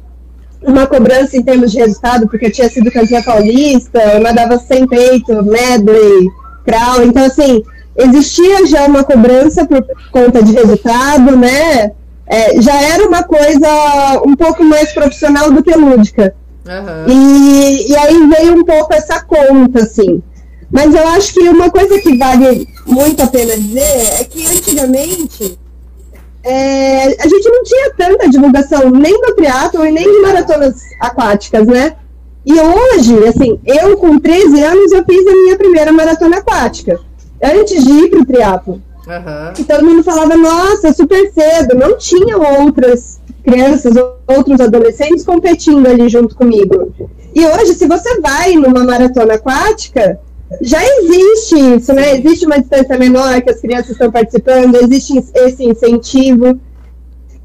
Uma 0.62 0.86
cobrança 0.86 1.36
em 1.36 1.42
termos 1.42 1.72
de 1.72 1.78
resultado, 1.78 2.28
porque 2.28 2.46
eu 2.46 2.52
tinha 2.52 2.68
sido 2.68 2.92
campeã 2.92 3.22
paulista, 3.22 3.98
eu 4.14 4.20
nadava 4.20 4.58
sem 4.58 4.86
peito, 4.86 5.42
medley, 5.42 6.28
crawl. 6.64 7.02
Então, 7.02 7.24
assim, 7.24 7.62
existia 7.96 8.66
já 8.66 8.86
uma 8.86 9.04
cobrança 9.04 9.66
por 9.66 9.84
conta 10.10 10.42
de 10.42 10.52
resultado, 10.52 11.36
né? 11.36 11.92
É, 12.26 12.60
já 12.60 12.80
era 12.80 13.06
uma 13.06 13.22
coisa 13.22 14.22
um 14.26 14.34
pouco 14.34 14.64
mais 14.64 14.92
profissional 14.92 15.50
do 15.50 15.62
que 15.62 15.74
lúdica. 15.74 16.34
Uhum. 16.66 17.12
E, 17.12 17.90
e 17.90 17.96
aí 17.96 18.26
veio 18.28 18.58
um 18.58 18.64
pouco 18.64 18.94
essa 18.94 19.20
conta, 19.22 19.82
assim. 19.82 20.22
Mas 20.70 20.94
eu 20.94 21.06
acho 21.08 21.34
que 21.34 21.40
uma 21.40 21.70
coisa 21.70 22.00
que 22.00 22.16
vale 22.16 22.66
muito 22.86 23.22
a 23.22 23.26
pena 23.26 23.56
dizer 23.56 24.20
é 24.20 24.24
que 24.24 24.46
antigamente 24.46 25.58
é, 26.42 27.22
a 27.22 27.28
gente 27.28 27.48
não 27.48 27.62
tinha 27.62 27.94
tanta 27.94 28.28
divulgação 28.28 28.90
nem 28.90 29.18
do 29.20 29.34
triatlo 29.34 29.86
e 29.86 29.90
nem 29.90 30.04
de 30.04 30.20
maratonas 30.20 30.74
aquáticas, 31.00 31.66
né? 31.66 31.96
E 32.44 32.52
hoje, 32.52 33.16
assim, 33.26 33.58
eu 33.64 33.96
com 33.96 34.18
13 34.18 34.62
anos 34.62 34.92
eu 34.92 35.02
fiz 35.04 35.26
a 35.26 35.32
minha 35.32 35.56
primeira 35.56 35.90
maratona 35.90 36.36
aquática, 36.38 37.00
antes 37.42 37.84
de 37.84 37.92
ir 37.92 38.10
para 38.10 38.20
o 38.20 38.26
triatlo. 38.26 38.82
Uhum. 39.06 39.52
E 39.58 39.64
todo 39.64 39.84
mundo 39.84 40.02
falava, 40.02 40.36
nossa, 40.36 40.92
super 40.92 41.30
cedo, 41.32 41.76
não 41.76 41.96
tinha 41.98 42.38
outras 42.38 43.20
crianças, 43.42 43.94
outros 44.26 44.60
adolescentes 44.60 45.24
competindo 45.24 45.86
ali 45.86 46.08
junto 46.08 46.34
comigo. 46.34 46.92
E 47.34 47.44
hoje, 47.46 47.74
se 47.74 47.86
você 47.86 48.20
vai 48.20 48.54
numa 48.54 48.84
maratona 48.84 49.34
aquática, 49.34 50.18
já 50.60 50.78
existe 50.82 51.54
isso, 51.76 51.92
né? 51.92 52.16
Existe 52.16 52.46
uma 52.46 52.58
distância 52.58 52.96
menor 52.98 53.42
que 53.42 53.50
as 53.50 53.60
crianças 53.60 53.90
estão 53.90 54.10
participando, 54.10 54.76
existe 54.76 55.22
esse 55.34 55.64
incentivo. 55.64 56.58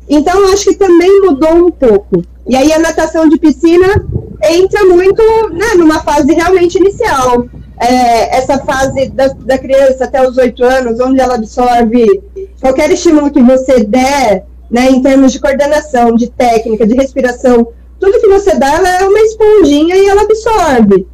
Então, 0.08 0.52
acho 0.54 0.66
que 0.66 0.76
também 0.76 1.22
mudou 1.22 1.68
um 1.68 1.72
pouco. 1.72 2.24
E 2.48 2.56
aí, 2.56 2.72
a 2.72 2.80
natação 2.80 3.28
de 3.28 3.38
piscina 3.38 4.06
entra 4.44 4.86
muito 4.86 5.22
né, 5.52 5.74
numa 5.76 6.00
fase 6.02 6.34
realmente 6.34 6.78
inicial. 6.78 7.46
É, 7.80 8.38
essa 8.38 8.58
fase 8.60 9.10
da, 9.10 9.28
da 9.28 9.58
criança 9.58 10.04
até 10.04 10.28
os 10.28 10.38
oito 10.38 10.64
anos, 10.66 11.00
onde 11.00 11.22
ela 11.22 11.36
absorve 11.36 12.22
qualquer 12.60 12.92
estímulo 12.92 13.32
que 13.32 13.42
você 13.42 13.86
der, 13.86 14.46
né, 14.70 14.90
em 14.90 15.02
termos 15.02 15.32
de 15.32 15.40
coordenação, 15.40 16.14
de 16.14 16.30
técnica, 16.30 16.86
de 16.86 16.94
respiração, 16.96 17.70
tudo 18.00 18.20
que 18.20 18.28
você 18.28 18.56
dá, 18.56 18.76
ela 18.76 18.90
é 18.90 19.04
uma 19.06 19.20
esponjinha 19.20 19.96
e 19.96 20.08
ela 20.08 20.24
absorve. 20.24 21.08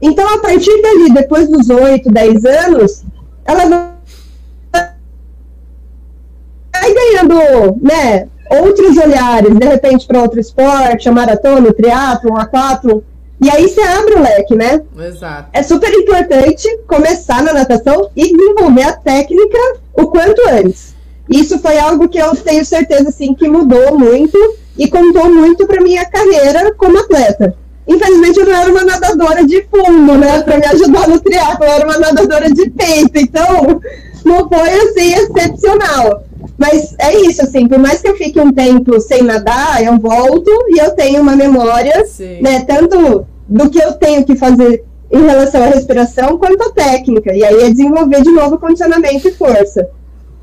Então, 0.00 0.28
a 0.34 0.38
partir 0.38 0.80
dali, 0.82 1.12
depois 1.12 1.48
dos 1.48 1.70
8, 1.70 2.10
10 2.10 2.44
anos, 2.44 3.02
ela 3.44 3.64
vai 6.72 6.94
ganhando, 6.94 7.78
né, 7.80 8.28
outros 8.50 8.96
olhares, 8.96 9.54
de 9.56 9.66
repente, 9.66 10.06
para 10.06 10.22
outro 10.22 10.40
esporte, 10.40 11.08
a 11.08 11.12
maratona, 11.12 11.68
o 11.68 11.74
triatlo, 11.74 12.36
a 12.36 12.46
quatro. 12.46 13.04
E 13.40 13.48
aí 13.48 13.68
você 13.68 13.80
abre 13.80 14.14
o 14.14 14.22
leque, 14.22 14.54
né? 14.54 14.82
Exato. 14.98 15.48
É 15.52 15.62
super 15.62 15.90
importante 15.92 16.68
começar 16.86 17.42
na 17.42 17.54
natação 17.54 18.10
e 18.14 18.36
desenvolver 18.36 18.82
a 18.82 18.92
técnica 18.92 19.58
o 19.94 20.06
quanto 20.08 20.42
antes. 20.48 20.94
Isso 21.28 21.58
foi 21.58 21.78
algo 21.78 22.08
que 22.08 22.18
eu 22.18 22.34
tenho 22.36 22.64
certeza, 22.64 23.08
assim, 23.08 23.34
que 23.34 23.48
mudou 23.48 23.98
muito 23.98 24.36
e 24.76 24.88
contou 24.88 25.32
muito 25.32 25.66
para 25.66 25.80
minha 25.80 26.04
carreira 26.04 26.74
como 26.74 26.98
atleta. 26.98 27.54
Infelizmente, 27.86 28.38
eu 28.38 28.46
não 28.46 28.54
era 28.54 28.70
uma 28.70 28.84
nadadora 28.84 29.44
de 29.46 29.66
fundo, 29.70 30.18
né? 30.18 30.42
Para 30.42 30.58
me 30.58 30.66
ajudar 30.66 31.08
no 31.08 31.18
triatlo, 31.20 31.64
eu 31.64 31.72
era 31.72 31.84
uma 31.84 31.98
nadadora 31.98 32.50
de 32.50 32.68
peito. 32.70 33.16
Então, 33.18 33.80
não 34.24 34.48
foi 34.48 34.70
assim 34.70 35.14
excepcional. 35.14 36.24
Mas 36.58 36.94
é 36.98 37.16
isso, 37.22 37.42
assim, 37.42 37.66
por 37.66 37.78
mais 37.78 38.00
que 38.00 38.08
eu 38.08 38.16
fique 38.16 38.40
um 38.40 38.52
tempo 38.52 39.00
sem 39.00 39.22
nadar, 39.22 39.82
eu 39.82 39.98
volto 39.98 40.50
e 40.68 40.78
eu 40.78 40.90
tenho 40.92 41.22
uma 41.22 41.36
memória, 41.36 42.04
Sim. 42.06 42.40
né? 42.40 42.60
Tanto 42.60 43.26
do 43.48 43.70
que 43.70 43.82
eu 43.82 43.92
tenho 43.94 44.24
que 44.24 44.36
fazer 44.36 44.84
em 45.10 45.24
relação 45.24 45.62
à 45.62 45.66
respiração, 45.66 46.38
quanto 46.38 46.62
à 46.62 46.70
técnica. 46.70 47.34
E 47.34 47.44
aí 47.44 47.62
é 47.62 47.70
desenvolver 47.70 48.22
de 48.22 48.30
novo 48.30 48.58
condicionamento 48.58 49.26
e 49.28 49.32
força. 49.32 49.88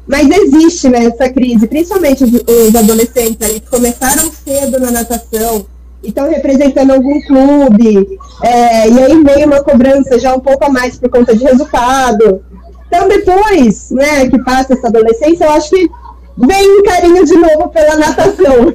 Mas 0.05 0.29
existe 0.29 0.89
né, 0.89 1.05
essa 1.05 1.29
crise, 1.29 1.67
principalmente 1.67 2.23
os, 2.23 2.31
os 2.31 2.75
adolescentes 2.75 3.37
ali, 3.41 3.59
que 3.59 3.69
começaram 3.69 4.31
cedo 4.31 4.79
na 4.79 4.91
natação, 4.91 5.65
e 6.03 6.09
estão 6.09 6.29
representando 6.29 6.91
algum 6.91 7.19
clube, 7.21 8.19
é, 8.43 8.89
e 8.89 8.99
aí 8.99 9.23
veio 9.23 9.47
uma 9.47 9.63
cobrança 9.63 10.17
já 10.19 10.33
um 10.33 10.39
pouco 10.39 10.63
a 10.65 10.69
mais 10.69 10.97
por 10.97 11.09
conta 11.09 11.35
de 11.35 11.43
resultado. 11.43 12.41
Então, 12.87 13.07
depois 13.07 13.91
né, 13.91 14.29
que 14.29 14.41
passa 14.43 14.73
essa 14.73 14.87
adolescência, 14.87 15.45
eu 15.45 15.51
acho 15.51 15.69
que 15.69 15.89
vem 16.37 16.79
um 16.79 16.83
carinho 16.83 17.25
de 17.25 17.35
novo 17.35 17.69
pela 17.69 17.95
natação. 17.97 18.73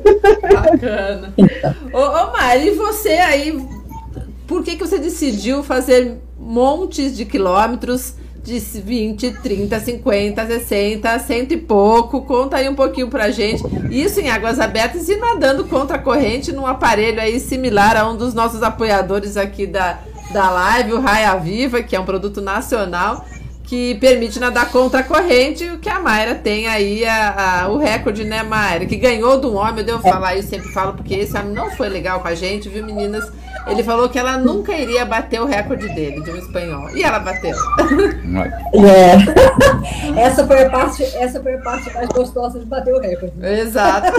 Bacana. 0.52 1.34
ô, 1.92 1.98
ô 1.98 2.32
Mari, 2.32 2.68
e 2.68 2.74
você 2.74 3.12
aí, 3.12 3.64
por 4.46 4.62
que, 4.62 4.76
que 4.76 4.86
você 4.86 4.98
decidiu 4.98 5.62
fazer 5.62 6.18
montes 6.38 7.16
de 7.16 7.24
quilômetros 7.24 8.14
de 8.42 8.58
20, 8.58 9.38
30, 9.40 9.78
50, 9.78 10.46
60, 10.46 11.18
cento 11.20 11.52
e 11.52 11.56
pouco. 11.56 12.22
Conta 12.22 12.56
aí 12.56 12.68
um 12.68 12.74
pouquinho 12.74 13.08
pra 13.08 13.30
gente. 13.30 13.62
Isso 13.88 14.20
em 14.20 14.30
águas 14.30 14.58
abertas 14.58 15.08
e 15.08 15.16
nadando 15.16 15.64
contra 15.64 15.96
a 15.96 16.00
corrente 16.00 16.50
num 16.50 16.66
aparelho 16.66 17.20
aí 17.20 17.38
similar 17.38 17.96
a 17.96 18.10
um 18.10 18.16
dos 18.16 18.34
nossos 18.34 18.60
apoiadores 18.62 19.36
aqui 19.36 19.64
da, 19.64 20.00
da 20.32 20.50
live, 20.50 20.94
o 20.94 21.00
Raia 21.00 21.36
Viva, 21.36 21.82
que 21.82 21.94
é 21.94 22.00
um 22.00 22.04
produto 22.04 22.40
nacional 22.40 23.24
que 23.72 23.94
permite 23.94 24.38
nadar 24.38 24.70
contra 24.70 25.00
a 25.00 25.02
corrente, 25.02 25.64
o 25.64 25.78
que 25.78 25.88
a 25.88 25.98
Mayra 25.98 26.34
tem 26.34 26.68
aí 26.68 27.06
a, 27.06 27.62
a, 27.62 27.68
o 27.70 27.78
recorde, 27.78 28.22
né, 28.22 28.42
Mayra? 28.42 28.84
Que 28.84 28.96
ganhou 28.96 29.40
do 29.40 29.54
homem, 29.54 29.78
eu 29.78 29.84
devo 29.84 30.02
falar, 30.02 30.36
eu 30.36 30.42
sempre 30.42 30.68
falo, 30.74 30.92
porque 30.92 31.14
esse 31.14 31.34
homem 31.38 31.54
não 31.54 31.70
foi 31.70 31.88
legal 31.88 32.20
com 32.20 32.28
a 32.28 32.34
gente, 32.34 32.68
viu, 32.68 32.84
meninas? 32.84 33.32
Ele 33.66 33.82
falou 33.82 34.10
que 34.10 34.18
ela 34.18 34.36
nunca 34.36 34.74
iria 34.74 35.06
bater 35.06 35.40
o 35.40 35.46
recorde 35.46 35.88
dele, 35.88 36.20
de 36.20 36.30
um 36.30 36.36
espanhol. 36.36 36.94
E 36.94 37.02
ela 37.02 37.18
bateu. 37.18 37.56
É. 38.74 40.20
essa, 40.20 40.46
foi 40.46 40.64
a 40.64 40.70
parte, 40.70 41.02
essa 41.02 41.42
foi 41.42 41.54
a 41.54 41.58
parte 41.58 41.94
mais 41.94 42.08
gostosa 42.08 42.58
de 42.58 42.66
bater 42.66 42.92
o 42.92 43.00
recorde. 43.00 43.32
Exato. 43.42 44.12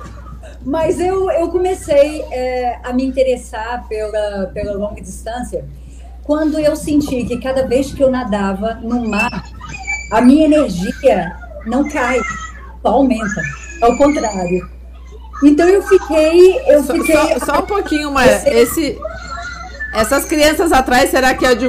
Mas 0.62 1.00
eu, 1.00 1.30
eu 1.30 1.48
comecei 1.48 2.22
é, 2.30 2.78
a 2.84 2.92
me 2.92 3.06
interessar 3.06 3.86
pela, 3.88 4.50
pela 4.52 4.72
longa 4.72 5.00
distância 5.00 5.64
quando 6.26 6.58
eu 6.58 6.74
senti 6.74 7.24
que 7.24 7.38
cada 7.38 7.66
vez 7.66 7.92
que 7.92 8.02
eu 8.02 8.10
nadava 8.10 8.80
no 8.82 9.08
mar, 9.08 9.44
a 10.12 10.20
minha 10.20 10.46
energia 10.46 11.32
não 11.64 11.88
cai, 11.88 12.20
só 12.82 12.88
aumenta. 12.88 13.42
Ao 13.80 13.96
contrário. 13.96 14.68
Então 15.44 15.68
eu 15.68 15.82
fiquei. 15.82 16.60
Eu 16.66 16.82
só, 16.82 16.94
fiquei... 16.94 17.14
Só, 17.14 17.46
só, 17.46 17.58
um 17.60 17.66
pouquinho, 17.66 18.10
Maia. 18.10 18.42
Esse, 18.46 18.98
essas 19.94 20.24
crianças 20.24 20.72
atrás, 20.72 21.10
será 21.10 21.34
que 21.34 21.46
é 21.46 21.54
de, 21.54 21.68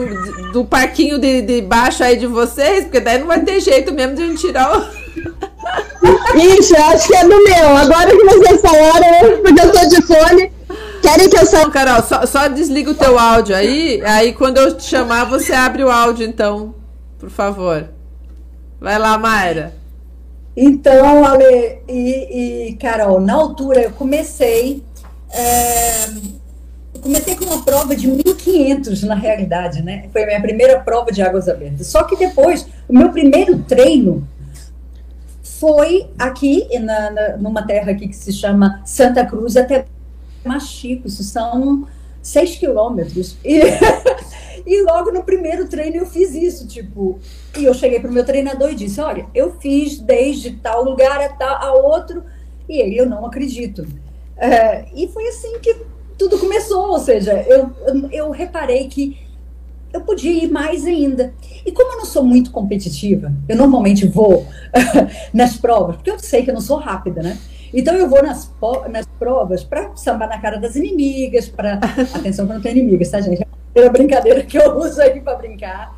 do 0.52 0.66
parquinho 0.66 1.20
de, 1.20 1.42
de 1.42 1.62
baixo 1.62 2.04
aí 2.04 2.18
de 2.18 2.26
vocês? 2.26 2.86
Porque 2.86 3.00
daí 3.00 3.20
não 3.20 3.28
vai 3.28 3.42
ter 3.42 3.60
jeito 3.60 3.94
mesmo 3.94 4.16
de 4.16 4.24
a 4.24 4.28
gente 4.28 4.40
tirar 4.40 4.76
o. 4.76 5.08
Ixi, 6.38 6.76
acho 6.78 7.08
que 7.08 7.16
é 7.16 7.24
do 7.24 7.44
meu. 7.44 7.78
Agora 7.78 8.10
que 8.10 8.24
vocês 8.24 8.62
falaram, 8.62 9.42
porque 9.44 9.62
eu 9.62 9.72
tô 9.72 9.88
de 9.88 10.02
fone. 10.02 10.57
Querem 11.02 11.30
que 11.30 11.38
eu 11.38 11.46
saia? 11.46 11.70
Carol, 11.70 12.02
só, 12.04 12.26
só 12.26 12.48
desliga 12.48 12.92
o 12.92 12.96
teu 12.96 13.18
áudio 13.18 13.56
aí. 13.56 14.02
Aí 14.04 14.34
quando 14.34 14.58
eu 14.58 14.76
te 14.76 14.84
chamar, 14.84 15.26
você 15.26 15.54
abre 15.54 15.84
o 15.84 15.92
áudio, 15.92 16.26
então. 16.26 16.76
Por 17.20 17.30
favor. 17.30 17.90
Vai 18.80 19.00
lá, 19.00 19.18
Mayra. 19.18 19.74
Então, 20.56 21.24
Ale 21.24 21.80
e, 21.88 22.70
e 22.70 22.74
Carol, 22.78 23.20
na 23.20 23.34
altura 23.34 23.82
eu 23.82 23.92
comecei. 23.92 24.84
É, 25.30 26.06
eu 26.96 27.02
comecei 27.02 27.36
com 27.36 27.46
uma 27.46 27.64
prova 27.64 27.96
de 27.96 28.08
1.500 28.10 29.04
na 29.04 29.16
realidade, 29.16 29.84
né? 29.84 30.10
Foi 30.12 30.24
a 30.24 30.26
minha 30.26 30.42
primeira 30.42 30.80
prova 30.80 31.12
de 31.12 31.22
águas 31.22 31.48
abertas. 31.48 31.88
Só 31.88 32.04
que 32.04 32.16
depois, 32.16 32.68
o 32.88 32.94
meu 32.94 33.12
primeiro 33.12 33.60
treino 33.60 34.28
foi 35.60 36.10
aqui, 36.18 36.68
na, 36.80 37.12
na, 37.12 37.38
numa 37.38 37.66
terra 37.66 37.92
aqui 37.92 38.08
que 38.08 38.16
se 38.16 38.32
chama 38.32 38.82
Santa 38.86 39.26
Cruz, 39.26 39.58
até 39.58 39.86
Machico. 40.48 41.08
Isso 41.08 41.24
são 41.24 41.88
6 42.22 42.56
quilômetros. 42.58 43.38
E, 43.44 43.60
e 44.66 44.84
logo 44.84 45.12
no 45.12 45.24
primeiro 45.24 45.68
treino 45.68 45.98
eu 45.98 46.06
fiz 46.06 46.34
isso, 46.34 46.68
tipo, 46.68 47.20
e 47.58 47.66
eu 47.66 47.74
cheguei 47.74 48.00
pro 48.00 48.12
meu 48.12 48.26
treinador 48.26 48.72
e 48.72 48.76
disse: 48.76 49.00
Olha, 49.00 49.28
eu 49.34 49.54
fiz 49.60 50.00
desde 50.00 50.52
tal 50.52 50.84
lugar 50.84 51.22
a, 51.22 51.30
tal, 51.30 51.56
a 51.56 51.74
outro, 51.74 52.24
e 52.68 52.80
ele, 52.80 52.98
eu 52.98 53.06
não 53.06 53.26
acredito. 53.26 53.88
É, 54.38 54.86
e 54.96 55.08
foi 55.08 55.28
assim 55.28 55.60
que 55.60 55.76
tudo 56.18 56.38
começou, 56.38 56.90
ou 56.90 57.00
seja, 57.00 57.34
eu, 57.48 57.72
eu, 57.86 58.10
eu 58.12 58.32
reparei 58.32 58.88
que 58.88 59.18
eu 59.94 60.02
podia 60.02 60.32
ir 60.32 60.52
mais 60.52 60.86
ainda. 60.86 61.34
E 61.66 61.72
como 61.72 61.94
eu 61.94 61.98
não 61.98 62.06
sou 62.06 62.24
muito 62.24 62.52
competitiva, 62.52 63.32
eu 63.48 63.56
normalmente 63.56 64.06
vou 64.06 64.46
nas 65.34 65.58
provas, 65.58 65.96
porque 65.96 66.12
eu 66.12 66.20
sei 66.20 66.44
que 66.44 66.50
eu 66.50 66.54
não 66.54 66.62
sou 66.62 66.78
rápida, 66.78 67.22
né? 67.22 67.38
Então 67.74 67.94
eu 67.96 68.10
vou 68.10 68.24
nas, 68.24 68.52
nas 68.90 69.06
provas 69.20 69.64
para 69.64 69.96
sambar 69.96 70.30
na 70.30 70.40
cara 70.40 70.58
das 70.58 70.76
inimigas, 70.76 71.48
para. 71.48 71.80
Atenção 72.14 72.48
que 72.48 72.54
não 72.54 72.62
tem 72.62 72.78
inimigas, 72.78 73.10
tá, 73.10 73.22
gente? 73.22 73.46
É 73.76 73.82
uma 73.82 73.90
brincadeira 73.90 74.44
que 74.44 74.58
eu 74.58 74.78
uso 74.78 75.02
aí 75.02 75.20
para 75.22 75.36
brincar 75.36 75.98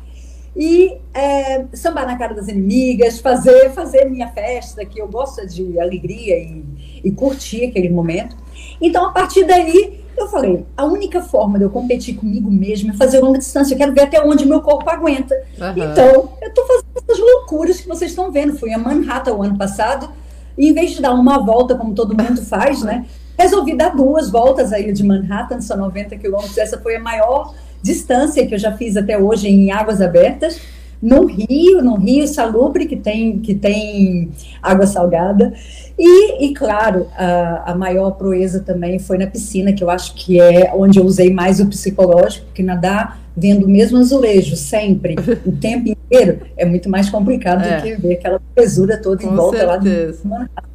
e 0.56 0.98
é, 1.14 1.64
sambar 1.72 2.06
na 2.06 2.18
cara 2.18 2.34
das 2.34 2.48
inimigas, 2.48 3.20
fazer 3.20 3.70
fazer 3.70 4.04
minha 4.06 4.28
festa, 4.28 4.84
que 4.84 5.00
eu 5.00 5.08
gosto 5.08 5.46
de 5.46 5.78
alegria 5.78 6.36
e, 6.38 7.00
e 7.04 7.10
curtir 7.12 7.66
aquele 7.66 7.88
momento. 7.88 8.36
Então, 8.80 9.06
a 9.06 9.12
partir 9.12 9.44
daí, 9.44 10.00
Eu 10.16 10.28
falei, 10.28 10.66
a 10.76 10.84
única 10.84 11.22
forma 11.22 11.56
de 11.56 11.64
eu 11.64 11.70
competir 11.70 12.14
comigo 12.14 12.50
mesma 12.50 12.92
é 12.92 12.96
fazer 12.96 13.20
longa 13.20 13.38
distância. 13.38 13.72
Eu 13.72 13.78
quero 13.78 13.94
ver 13.94 14.02
até 14.02 14.20
onde 14.20 14.44
meu 14.44 14.60
corpo 14.60 14.90
aguenta. 14.90 15.34
Uhum. 15.58 15.70
Então, 15.70 16.32
eu 16.42 16.48
estou 16.48 16.66
fazendo 16.66 16.84
essas 16.96 17.18
loucuras 17.18 17.80
que 17.80 17.88
vocês 17.88 18.10
estão 18.10 18.30
vendo. 18.30 18.58
Fui 18.58 18.70
a 18.70 18.76
Manhattan 18.76 19.32
o 19.32 19.42
ano 19.42 19.56
passado, 19.56 20.10
e 20.60 20.68
em 20.68 20.74
vez 20.74 20.90
de 20.90 21.00
dar 21.00 21.14
uma 21.14 21.38
volta, 21.38 21.74
como 21.74 21.94
todo 21.94 22.14
mundo 22.14 22.42
faz, 22.44 22.82
né? 22.82 23.06
Resolvi 23.38 23.74
dar 23.74 23.96
duas 23.96 24.30
voltas 24.30 24.72
ilha 24.72 24.92
de 24.92 25.02
Manhattan, 25.02 25.62
são 25.62 25.78
90 25.78 26.18
quilômetros. 26.18 26.58
Essa 26.58 26.78
foi 26.78 26.96
a 26.96 27.00
maior 27.00 27.54
distância 27.82 28.46
que 28.46 28.54
eu 28.54 28.58
já 28.58 28.76
fiz 28.76 28.94
até 28.94 29.16
hoje 29.16 29.48
em 29.48 29.70
águas 29.72 30.02
abertas 30.02 30.60
no 31.02 31.24
rio, 31.24 31.82
no 31.82 31.94
rio 31.96 32.28
salubre 32.28 32.84
que 32.84 32.96
tem, 32.96 33.38
que 33.38 33.54
tem 33.54 34.30
água 34.62 34.86
salgada. 34.86 35.54
E, 35.98 36.44
e 36.44 36.52
claro, 36.52 37.06
a, 37.16 37.72
a, 37.72 37.74
maior 37.74 38.10
proeza 38.10 38.60
também 38.60 38.98
foi 38.98 39.16
na 39.16 39.26
piscina, 39.26 39.72
que 39.72 39.82
eu 39.82 39.88
acho 39.88 40.14
que 40.14 40.38
é 40.38 40.70
onde 40.74 40.98
eu 40.98 41.04
usei 41.04 41.32
mais 41.32 41.58
o 41.58 41.66
psicológico, 41.66 42.44
porque 42.46 42.62
nadar 42.62 43.18
vendo 43.36 43.66
o 43.66 43.68
mesmo 43.68 43.98
azulejo 43.98 44.56
sempre, 44.56 45.16
o 45.46 45.52
tempo 45.56 45.88
inteiro, 45.88 46.40
é 46.56 46.64
muito 46.64 46.88
mais 46.88 47.08
complicado 47.08 47.64
é. 47.64 47.76
do 47.76 47.82
que 47.82 47.94
ver 47.96 48.14
aquela 48.14 48.40
pesura 48.54 48.96
toda 49.00 49.22
Com 49.22 49.32
em 49.32 49.36
volta 49.36 49.58
certeza. 49.58 50.20
lá 50.24 50.38
do 50.38 50.70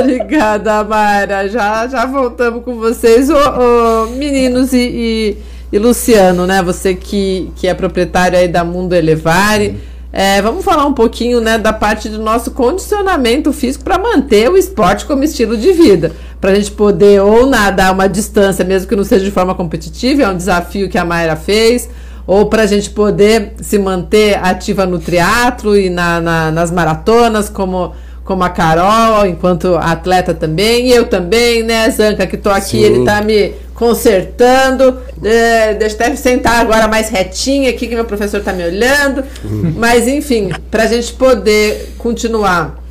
Obrigada, 0.00 0.84
Mayra. 0.84 1.48
Já, 1.48 1.86
já 1.88 2.06
voltamos 2.06 2.64
com 2.64 2.76
vocês. 2.76 3.28
Ô, 3.28 3.34
ô 3.34 4.06
meninos 4.10 4.72
e, 4.72 4.78
e 4.78 5.36
e 5.74 5.78
Luciano, 5.78 6.46
né? 6.46 6.62
Você 6.62 6.94
que, 6.94 7.50
que 7.56 7.66
é 7.66 7.74
proprietário 7.74 8.38
aí 8.38 8.46
da 8.46 8.62
Mundo 8.62 8.92
Elevare. 8.92 9.76
É, 10.16 10.40
vamos 10.40 10.64
falar 10.64 10.86
um 10.86 10.92
pouquinho 10.92 11.40
né, 11.40 11.58
da 11.58 11.72
parte 11.72 12.08
do 12.08 12.20
nosso 12.20 12.52
condicionamento 12.52 13.52
físico 13.52 13.82
para 13.82 13.98
manter 13.98 14.48
o 14.48 14.56
esporte 14.56 15.04
como 15.06 15.24
estilo 15.24 15.56
de 15.56 15.72
vida. 15.72 16.12
Para 16.40 16.52
a 16.52 16.54
gente 16.54 16.70
poder 16.70 17.20
ou 17.20 17.46
nadar 17.46 17.92
uma 17.92 18.08
distância, 18.08 18.64
mesmo 18.64 18.86
que 18.86 18.94
não 18.94 19.02
seja 19.02 19.24
de 19.24 19.32
forma 19.32 19.56
competitiva, 19.56 20.22
é 20.22 20.28
um 20.28 20.36
desafio 20.36 20.88
que 20.88 20.96
a 20.96 21.04
Mayra 21.04 21.34
fez, 21.34 21.90
ou 22.28 22.46
para 22.46 22.62
a 22.62 22.66
gente 22.66 22.90
poder 22.90 23.54
se 23.60 23.76
manter 23.76 24.38
ativa 24.38 24.86
no 24.86 25.00
triatlo 25.00 25.76
e 25.76 25.90
na, 25.90 26.20
na, 26.20 26.50
nas 26.52 26.70
maratonas, 26.70 27.48
como 27.48 27.92
como 28.24 28.42
a 28.42 28.48
Carol, 28.48 29.26
enquanto 29.26 29.76
atleta 29.76 30.32
também, 30.32 30.88
e 30.88 30.92
eu 30.92 31.06
também, 31.06 31.62
né, 31.62 31.90
Zanca, 31.90 32.26
que 32.26 32.38
tô 32.38 32.48
aqui, 32.48 32.78
Sim. 32.78 32.82
ele 32.82 33.04
tá 33.04 33.20
me 33.20 33.52
consertando. 33.74 34.98
É, 35.22 35.74
deixa 35.74 35.96
eu 35.96 36.06
até 36.06 36.16
sentar 36.16 36.60
agora 36.60 36.88
mais 36.88 37.10
retinha 37.10 37.68
aqui, 37.70 37.86
que 37.86 37.94
meu 37.94 38.06
professor 38.06 38.40
tá 38.40 38.52
me 38.52 38.64
olhando. 38.64 39.22
Uhum. 39.44 39.74
Mas, 39.76 40.08
enfim, 40.08 40.50
para 40.70 40.84
a 40.84 40.86
gente 40.86 41.12
poder 41.12 41.94
continuar 41.98 42.82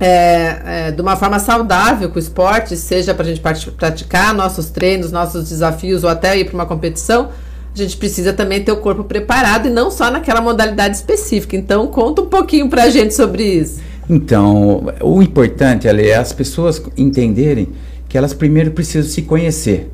é, 0.00 0.56
é, 0.64 0.90
de 0.90 1.02
uma 1.02 1.16
forma 1.16 1.38
saudável 1.38 2.08
com 2.08 2.16
o 2.16 2.18
esporte, 2.18 2.74
seja 2.76 3.12
para 3.12 3.26
a 3.26 3.28
gente 3.28 3.42
praticar 3.76 4.32
nossos 4.32 4.70
treinos, 4.70 5.12
nossos 5.12 5.50
desafios 5.50 6.02
ou 6.02 6.08
até 6.08 6.36
ir 6.38 6.46
para 6.46 6.54
uma 6.54 6.66
competição, 6.66 7.28
a 7.74 7.78
gente 7.78 7.96
precisa 7.96 8.32
também 8.32 8.62
ter 8.62 8.72
o 8.72 8.76
corpo 8.78 9.04
preparado 9.04 9.66
e 9.66 9.70
não 9.70 9.90
só 9.90 10.10
naquela 10.10 10.40
modalidade 10.40 10.96
específica. 10.96 11.56
Então, 11.56 11.86
conta 11.86 12.22
um 12.22 12.26
pouquinho 12.26 12.68
para 12.68 12.84
a 12.84 12.90
gente 12.90 13.14
sobre 13.14 13.44
isso. 13.44 13.91
Então, 14.08 14.92
o 15.00 15.22
importante 15.22 15.86
é 15.86 16.14
as 16.16 16.32
pessoas 16.32 16.82
entenderem 16.96 17.68
que 18.08 18.18
elas 18.18 18.34
primeiro 18.34 18.72
precisam 18.72 19.10
se 19.10 19.22
conhecer. 19.22 19.90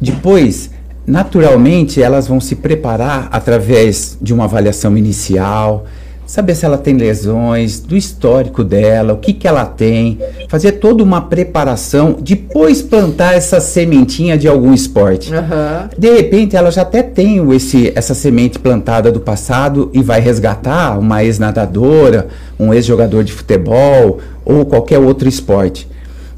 Depois, 0.00 0.70
naturalmente, 1.06 2.00
elas 2.02 2.28
vão 2.28 2.40
se 2.40 2.56
preparar 2.56 3.28
através 3.32 4.16
de 4.20 4.32
uma 4.32 4.44
avaliação 4.44 4.96
inicial, 4.96 5.86
saber 6.28 6.54
se 6.54 6.66
ela 6.66 6.76
tem 6.76 6.94
lesões, 6.94 7.80
do 7.80 7.96
histórico 7.96 8.62
dela, 8.62 9.14
o 9.14 9.16
que, 9.16 9.32
que 9.32 9.48
ela 9.48 9.64
tem, 9.64 10.18
fazer 10.46 10.72
toda 10.72 11.02
uma 11.02 11.22
preparação, 11.22 12.18
depois 12.20 12.82
plantar 12.82 13.34
essa 13.34 13.60
sementinha 13.60 14.36
de 14.36 14.46
algum 14.46 14.74
esporte. 14.74 15.32
Uhum. 15.32 15.88
De 15.96 16.10
repente, 16.12 16.54
ela 16.54 16.70
já 16.70 16.82
até 16.82 17.02
tem 17.02 17.40
esse, 17.54 17.90
essa 17.94 18.12
semente 18.12 18.58
plantada 18.58 19.10
do 19.10 19.20
passado 19.20 19.90
e 19.94 20.02
vai 20.02 20.20
resgatar 20.20 20.98
uma 20.98 21.24
ex-nadadora, 21.24 22.28
um 22.60 22.74
ex-jogador 22.74 23.24
de 23.24 23.32
futebol 23.32 24.18
ou 24.44 24.66
qualquer 24.66 24.98
outro 24.98 25.26
esporte. 25.26 25.88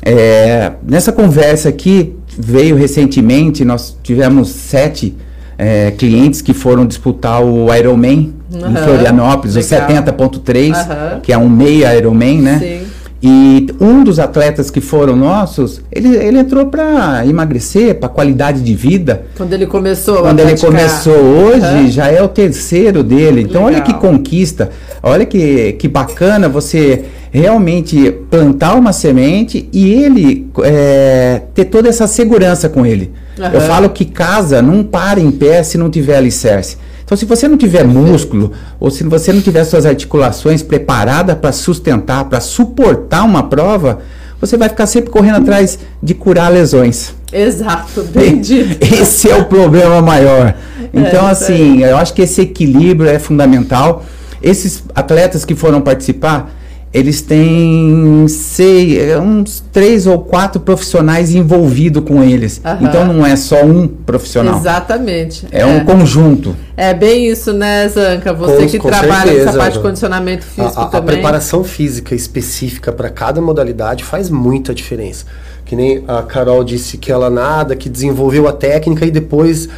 É, 0.07 0.71
nessa 0.87 1.11
conversa 1.11 1.69
aqui, 1.69 2.15
veio 2.39 2.77
recentemente, 2.77 3.65
nós 3.65 3.97
tivemos 4.05 4.51
sete 4.51 5.17
é, 5.59 5.91
clientes 5.91 6.41
que 6.41 6.55
foram 6.55 6.87
disputar 6.87 7.45
o 7.45 7.75
Ironman 7.75 8.40
uhum, 8.53 8.71
em 8.71 8.77
Florianópolis, 8.77 9.55
legal. 9.55 9.89
o 9.89 9.93
70.3, 9.93 10.75
uhum. 11.15 11.21
que 11.21 11.33
é 11.33 11.39
um 11.39 11.49
meia 11.49 11.97
Ironman, 11.97 12.41
né? 12.41 12.59
Sim. 12.59 13.01
E 13.23 13.67
um 13.79 14.03
dos 14.03 14.19
atletas 14.19 14.71
que 14.71 14.81
foram 14.81 15.15
nossos, 15.15 15.83
ele, 15.93 16.17
ele 16.17 16.39
entrou 16.39 16.67
para 16.67 17.27
emagrecer, 17.27 17.97
para 17.97 18.09
qualidade 18.09 18.63
de 18.63 18.75
vida. 18.75 19.25
Quando 19.37 19.53
ele 19.53 19.67
começou 19.67 20.23
Quando 20.23 20.41
ele 20.41 20.57
começou 20.57 21.13
hoje, 21.13 21.67
uhum. 21.67 21.91
já 21.91 22.09
é 22.09 22.23
o 22.23 22.29
terceiro 22.29 23.03
dele. 23.03 23.43
Então, 23.43 23.67
Legal. 23.67 23.75
olha 23.75 23.81
que 23.83 23.93
conquista, 23.93 24.71
olha 25.03 25.27
que, 25.27 25.73
que 25.75 25.87
bacana 25.87 26.49
você 26.49 27.05
realmente 27.31 28.11
plantar 28.31 28.75
uma 28.75 28.93
semente 28.93 29.69
e 29.71 29.93
ele 29.93 30.51
é, 30.65 31.43
ter 31.55 31.67
toda 31.67 31.91
essa 31.91 32.07
segurança 32.07 32.71
com 32.71 32.87
ele. 32.87 33.13
Uhum. 33.39 33.51
Eu 33.53 33.61
falo 33.61 33.91
que 33.91 34.07
casa 34.07 34.63
não 34.63 34.83
para 34.83 35.21
em 35.21 35.31
pé 35.31 35.63
se 35.63 35.77
não 35.77 35.91
tiver 35.91 36.17
alicerce. 36.17 36.79
Então, 37.11 37.19
se 37.19 37.25
você 37.25 37.49
não 37.49 37.57
tiver 37.57 37.83
músculo, 37.83 38.53
ou 38.79 38.89
se 38.89 39.03
você 39.03 39.33
não 39.33 39.41
tiver 39.41 39.65
suas 39.65 39.85
articulações 39.85 40.63
preparadas 40.63 41.37
para 41.37 41.51
sustentar, 41.51 42.27
para 42.27 42.39
suportar 42.39 43.25
uma 43.25 43.43
prova, 43.43 43.99
você 44.41 44.57
vai 44.57 44.69
ficar 44.69 44.87
sempre 44.87 45.11
correndo 45.11 45.39
atrás 45.39 45.77
de 46.01 46.15
curar 46.15 46.53
lesões. 46.53 47.13
Exato, 47.33 48.05
bem 48.15 48.41
dito. 48.41 48.79
Esse 48.95 49.29
é 49.29 49.35
o 49.35 49.47
problema 49.47 50.01
maior. 50.01 50.55
É, 50.81 50.89
então, 50.95 51.27
é, 51.27 51.33
assim, 51.33 51.83
eu 51.83 51.97
acho 51.97 52.15
que 52.15 52.23
esse 52.23 52.43
equilíbrio 52.43 53.11
é 53.11 53.19
fundamental. 53.19 54.05
Esses 54.41 54.85
atletas 54.95 55.45
que 55.45 55.57
foram 55.57 55.81
participar, 55.81 56.55
eles 56.93 57.23
têm 57.23 58.27
sei, 58.29 59.13
é, 59.13 59.19
uns 59.19 59.63
três 59.73 60.09
ou 60.09 60.19
quatro 60.19 60.61
profissionais 60.61 61.33
envolvidos 61.33 62.03
com 62.05 62.23
eles. 62.23 62.61
Uhum. 62.65 62.87
Então 62.87 63.07
não 63.07 63.25
é 63.25 63.37
só 63.37 63.63
um 63.65 63.87
profissional. 63.87 64.59
Exatamente. 64.59 65.47
É, 65.53 65.61
é, 65.61 65.67
um 65.67 65.85
conjunto. 65.85 66.57
É 66.77 66.93
bem 66.93 67.29
isso, 67.29 67.53
né, 67.53 67.89
Zanca? 67.89 68.33
Você 68.33 68.63
com, 68.63 68.67
que 68.67 68.79
com 68.79 68.89
trabalha 68.89 69.27
certeza, 69.27 69.45
nessa 69.47 69.59
parte 69.59 69.73
de 69.75 69.79
condicionamento 69.81 70.45
físico 70.45 70.81
a, 70.81 70.85
a, 70.85 70.87
também. 70.87 71.11
A 71.11 71.13
preparação 71.19 71.63
física 71.63 72.13
específica 72.13 72.91
para 72.91 73.09
cada 73.09 73.41
modalidade 73.41 74.03
faz 74.03 74.29
muita 74.29 74.75
diferença. 74.75 75.27
Que 75.65 75.77
nem 75.77 76.03
a 76.09 76.23
Carol 76.23 76.65
disse 76.65 76.99
que 76.99 77.13
ela 77.13 77.31
nada, 77.31 77.77
que 77.77 77.89
desenvolveu 77.89 78.49
a 78.49 78.53
técnica 78.53 79.07
e 79.07 79.13
depois 79.13 79.69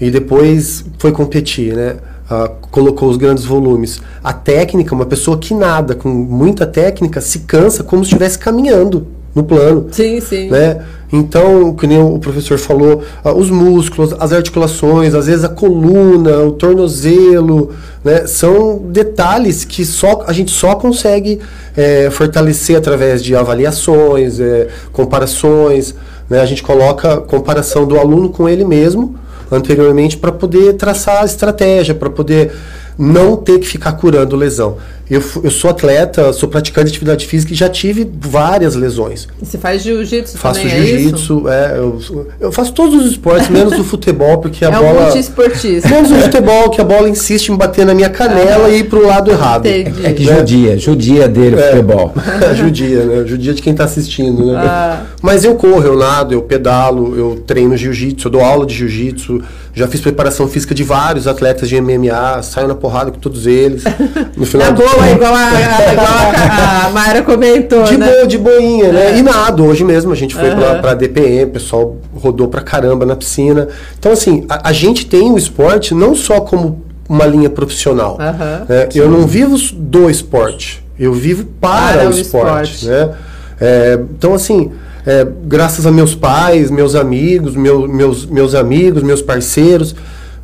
e 0.00 0.10
depois 0.10 0.84
foi 0.98 1.12
competir, 1.12 1.76
né? 1.76 1.96
Uh, 2.32 2.48
colocou 2.70 3.10
os 3.10 3.18
grandes 3.18 3.44
volumes. 3.44 4.00
A 4.24 4.32
técnica, 4.32 4.94
uma 4.94 5.04
pessoa 5.04 5.36
que 5.36 5.52
nada, 5.52 5.94
com 5.94 6.08
muita 6.08 6.66
técnica, 6.66 7.20
se 7.20 7.40
cansa 7.40 7.84
como 7.84 8.02
se 8.02 8.08
estivesse 8.08 8.38
caminhando 8.38 9.06
no 9.34 9.44
plano. 9.44 9.88
Sim, 9.90 10.18
sim. 10.18 10.48
Né? 10.48 10.82
Então, 11.12 11.74
que 11.74 11.86
nem 11.86 12.00
o 12.00 12.18
professor 12.18 12.56
falou, 12.56 13.02
uh, 13.22 13.32
os 13.32 13.50
músculos, 13.50 14.14
as 14.18 14.32
articulações, 14.32 15.14
às 15.14 15.26
vezes 15.26 15.44
a 15.44 15.48
coluna, 15.50 16.38
o 16.38 16.52
tornozelo, 16.52 17.70
né? 18.02 18.26
são 18.26 18.78
detalhes 18.78 19.62
que 19.62 19.84
só 19.84 20.24
a 20.26 20.32
gente 20.32 20.50
só 20.50 20.74
consegue 20.74 21.38
é, 21.76 22.08
fortalecer 22.10 22.76
através 22.76 23.22
de 23.22 23.36
avaliações, 23.36 24.40
é, 24.40 24.68
comparações. 24.90 25.94
Né? 26.30 26.40
A 26.40 26.46
gente 26.46 26.62
coloca 26.62 27.18
comparação 27.18 27.86
do 27.86 27.98
aluno 27.98 28.30
com 28.30 28.48
ele 28.48 28.64
mesmo 28.64 29.16
anteriormente 29.56 30.16
para 30.16 30.32
poder 30.32 30.74
traçar 30.74 31.22
a 31.22 31.24
estratégia, 31.24 31.94
para 31.94 32.10
poder 32.10 32.52
não 32.98 33.36
ter 33.36 33.58
que 33.58 33.66
ficar 33.66 33.92
curando 33.92 34.36
lesão. 34.36 34.76
Eu, 35.10 35.22
eu 35.44 35.50
sou 35.50 35.68
atleta, 35.68 36.32
sou 36.32 36.48
praticante 36.48 36.86
de 36.86 36.92
atividade 36.92 37.26
física 37.26 37.52
e 37.52 37.56
já 37.56 37.68
tive 37.68 38.10
várias 38.18 38.74
lesões. 38.74 39.28
Você 39.42 39.58
faz 39.58 39.82
jiu-jitsu 39.82 40.38
Faço 40.38 40.60
também, 40.60 40.74
é 40.74 40.86
jiu-jitsu, 40.86 41.48
é, 41.48 41.72
é 41.74 41.78
eu, 41.78 42.26
eu, 42.40 42.52
faço 42.52 42.72
todos 42.72 42.94
os 42.94 43.10
esportes, 43.10 43.50
menos 43.50 43.78
o 43.78 43.84
futebol, 43.84 44.38
porque 44.38 44.64
a 44.64 44.68
é 44.68 44.70
bola... 44.70 45.12
É 45.12 45.88
um 45.88 45.92
Menos 45.92 46.10
o 46.10 46.14
futebol, 46.14 46.70
que 46.70 46.80
a 46.80 46.84
bola 46.84 47.08
insiste 47.08 47.48
em 47.48 47.56
bater 47.56 47.84
na 47.84 47.94
minha 47.94 48.08
canela 48.08 48.66
ah, 48.66 48.70
e 48.70 48.80
ir 48.80 48.84
pro 48.84 49.06
lado 49.06 49.30
errado. 49.30 49.66
Entendi. 49.66 50.06
É 50.06 50.12
que 50.12 50.24
judia, 50.24 50.78
judia 50.78 51.28
dele 51.28 51.56
o 51.56 51.60
é, 51.60 51.70
futebol. 51.70 52.14
judia, 52.56 53.04
né? 53.04 53.24
Judia 53.26 53.52
de 53.52 53.60
quem 53.60 53.72
está 53.72 53.84
assistindo, 53.84 54.46
né? 54.46 54.56
Ah. 54.56 55.02
Mas 55.20 55.44
eu 55.44 55.54
corro, 55.56 55.82
eu 55.82 55.96
nado, 55.96 56.32
eu 56.32 56.42
pedalo, 56.42 57.16
eu 57.16 57.42
treino 57.46 57.76
jiu-jitsu, 57.76 58.28
eu 58.28 58.32
dou 58.32 58.40
aula 58.40 58.64
de 58.64 58.74
jiu-jitsu, 58.74 59.42
já 59.74 59.88
fiz 59.88 60.00
preparação 60.00 60.46
física 60.48 60.74
de 60.74 60.84
vários 60.84 61.26
atletas 61.26 61.68
de 61.68 61.80
MMA, 61.80 62.42
saio 62.42 62.68
na 62.68 62.74
porrada 62.74 63.10
com 63.10 63.18
todos 63.18 63.46
eles. 63.46 63.84
No 64.36 64.46
final 64.46 64.68
na 64.68 64.72
boa, 64.72 65.10
igual 65.10 65.34
a, 65.34 65.92
igual 65.92 66.06
a, 66.06 66.86
a 66.86 66.90
Mayra 66.90 67.22
comentou, 67.22 67.84
de 67.84 67.96
né? 67.96 68.06
boa, 68.06 68.26
de 68.26 68.38
boinha, 68.38 68.90
né? 68.90 69.12
É. 69.12 69.18
E 69.18 69.22
nada, 69.22 69.62
hoje 69.62 69.84
mesmo 69.84 70.10
a 70.10 70.14
gente 70.14 70.34
foi 70.34 70.50
uhum. 70.50 70.56
pra, 70.56 70.74
pra 70.76 70.94
DPM, 70.94 71.44
o 71.44 71.50
pessoal 71.50 71.96
rodou 72.14 72.48
pra 72.48 72.62
caramba 72.62 73.04
na 73.04 73.14
piscina. 73.14 73.68
Então, 73.98 74.10
assim, 74.10 74.44
a, 74.48 74.70
a 74.70 74.72
gente 74.72 75.06
tem 75.06 75.30
o 75.30 75.36
esporte 75.36 75.94
não 75.94 76.14
só 76.14 76.40
como 76.40 76.82
uma 77.08 77.26
linha 77.26 77.50
profissional. 77.50 78.18
Uhum. 78.18 78.66
Né? 78.68 78.88
Eu 78.94 79.10
não 79.10 79.26
vivo 79.26 79.56
do 79.74 80.08
esporte, 80.08 80.84
eu 80.98 81.12
vivo 81.12 81.44
para, 81.60 81.98
para 81.98 82.08
o, 82.08 82.10
esporte, 82.10 82.74
esporte. 82.74 82.86
Né? 82.86 83.14
É, 83.60 84.00
então, 84.10 84.34
assim, 84.34 84.72
é, 85.06 85.26
graças 85.44 85.86
a 85.86 85.90
meus 85.90 86.14
pais, 86.14 86.70
meus 86.70 86.94
amigos, 86.94 87.54
meu, 87.56 87.88
meus, 87.88 88.24
meus 88.26 88.54
amigos, 88.54 89.02
meus 89.02 89.20
parceiros, 89.20 89.94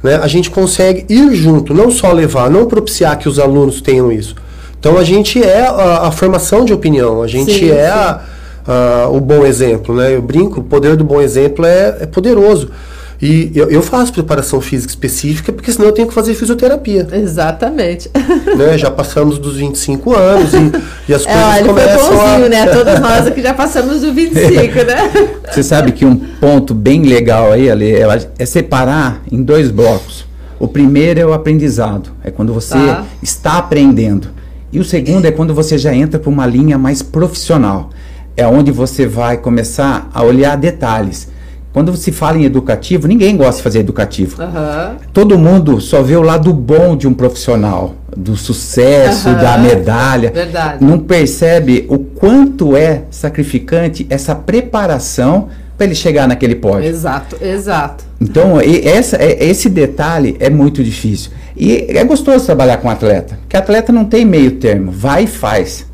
né, 0.02 0.16
a 0.16 0.26
gente 0.26 0.50
consegue 0.50 1.04
ir 1.08 1.34
junto, 1.34 1.74
não 1.74 1.90
só 1.90 2.12
levar, 2.12 2.50
não 2.50 2.66
propiciar 2.66 3.18
que 3.18 3.28
os 3.28 3.38
alunos 3.38 3.80
tenham 3.80 4.10
isso. 4.10 4.34
Então 4.78 4.96
a 4.96 5.04
gente 5.04 5.42
é 5.42 5.62
a, 5.62 6.06
a 6.06 6.10
formação 6.10 6.64
de 6.64 6.72
opinião, 6.72 7.22
a 7.22 7.26
gente 7.26 7.52
sim, 7.52 7.70
é 7.70 7.86
sim. 7.86 7.90
A, 7.90 8.20
a, 8.66 9.08
o 9.08 9.20
bom 9.20 9.44
exemplo, 9.44 9.94
né? 9.94 10.14
Eu 10.14 10.22
brinco, 10.22 10.60
o 10.60 10.64
poder 10.64 10.96
do 10.96 11.02
bom 11.02 11.20
exemplo 11.20 11.64
é, 11.64 11.98
é 12.00 12.06
poderoso. 12.06 12.70
E 13.20 13.50
eu, 13.52 13.68
eu, 13.68 13.82
faço 13.82 14.12
preparação 14.12 14.60
física 14.60 14.90
específica, 14.90 15.52
porque 15.52 15.72
senão 15.72 15.88
eu 15.88 15.92
tenho 15.92 16.06
que 16.06 16.14
fazer 16.14 16.34
fisioterapia. 16.34 17.06
Exatamente. 17.12 18.08
Né? 18.56 18.78
Já 18.78 18.92
passamos 18.92 19.38
dos 19.38 19.56
25 19.56 20.14
anos 20.14 20.52
e, 20.54 21.10
e 21.10 21.14
as 21.14 21.26
é, 21.26 21.32
coisas 21.32 21.56
ele 21.56 21.68
começam 21.68 21.98
foi 21.98 22.16
bonzinho, 22.16 22.46
a... 22.46 22.48
né? 22.48 22.66
Todos 22.70 23.00
nós 23.00 23.26
aqui 23.26 23.42
já 23.42 23.54
passamos 23.54 24.02
dos 24.02 24.14
25, 24.14 24.74
né? 24.84 25.10
Você 25.50 25.64
sabe 25.64 25.90
que 25.90 26.04
um 26.04 26.16
ponto 26.16 26.72
bem 26.72 27.02
legal 27.02 27.50
aí, 27.50 27.68
Ale, 27.68 27.92
é, 27.92 28.30
é 28.38 28.46
separar 28.46 29.20
em 29.32 29.42
dois 29.42 29.72
blocos. 29.72 30.24
O 30.60 30.68
primeiro 30.68 31.18
é 31.18 31.26
o 31.26 31.32
aprendizado, 31.32 32.10
é 32.22 32.30
quando 32.30 32.52
você 32.52 32.74
tá. 32.74 33.04
está 33.22 33.58
aprendendo. 33.58 34.28
E 34.72 34.78
o 34.78 34.84
segundo 34.84 35.24
é 35.24 35.30
quando 35.30 35.54
você 35.54 35.78
já 35.78 35.94
entra 35.94 36.18
para 36.18 36.28
uma 36.28 36.46
linha 36.46 36.76
mais 36.76 37.00
profissional. 37.00 37.90
É 38.36 38.46
onde 38.46 38.70
você 38.70 39.06
vai 39.06 39.38
começar 39.38 40.10
a 40.12 40.22
olhar 40.22 40.56
detalhes. 40.56 41.28
Quando 41.72 41.94
se 41.96 42.10
fala 42.10 42.38
em 42.38 42.44
educativo, 42.44 43.06
ninguém 43.06 43.36
gosta 43.36 43.56
de 43.58 43.62
fazer 43.62 43.80
educativo. 43.80 44.42
Uhum. 44.42 44.96
Todo 45.12 45.38
mundo 45.38 45.80
só 45.80 46.02
vê 46.02 46.16
o 46.16 46.22
lado 46.22 46.52
bom 46.52 46.96
de 46.96 47.06
um 47.06 47.14
profissional, 47.14 47.94
do 48.16 48.36
sucesso, 48.36 49.28
uhum. 49.28 49.36
da 49.36 49.58
medalha. 49.58 50.30
Verdade. 50.30 50.84
Não 50.84 50.98
percebe 50.98 51.86
o 51.88 51.98
quanto 51.98 52.76
é 52.76 53.02
sacrificante 53.10 54.06
essa 54.08 54.34
preparação 54.34 55.48
para 55.76 55.86
ele 55.86 55.94
chegar 55.94 56.26
naquele 56.26 56.56
pódio. 56.56 56.88
Exato, 56.88 57.36
exato. 57.40 58.04
Então, 58.20 58.58
essa, 58.60 59.16
é, 59.16 59.44
esse 59.44 59.68
detalhe 59.68 60.36
é 60.40 60.50
muito 60.50 60.82
difícil. 60.82 61.30
E 61.56 61.86
é 61.96 62.02
gostoso 62.02 62.44
trabalhar 62.44 62.78
com 62.78 62.90
atleta, 62.90 63.38
porque 63.42 63.56
atleta 63.56 63.92
não 63.92 64.04
tem 64.04 64.24
meio 64.24 64.52
termo, 64.52 64.90
vai 64.90 65.24
e 65.24 65.26
faz 65.26 65.86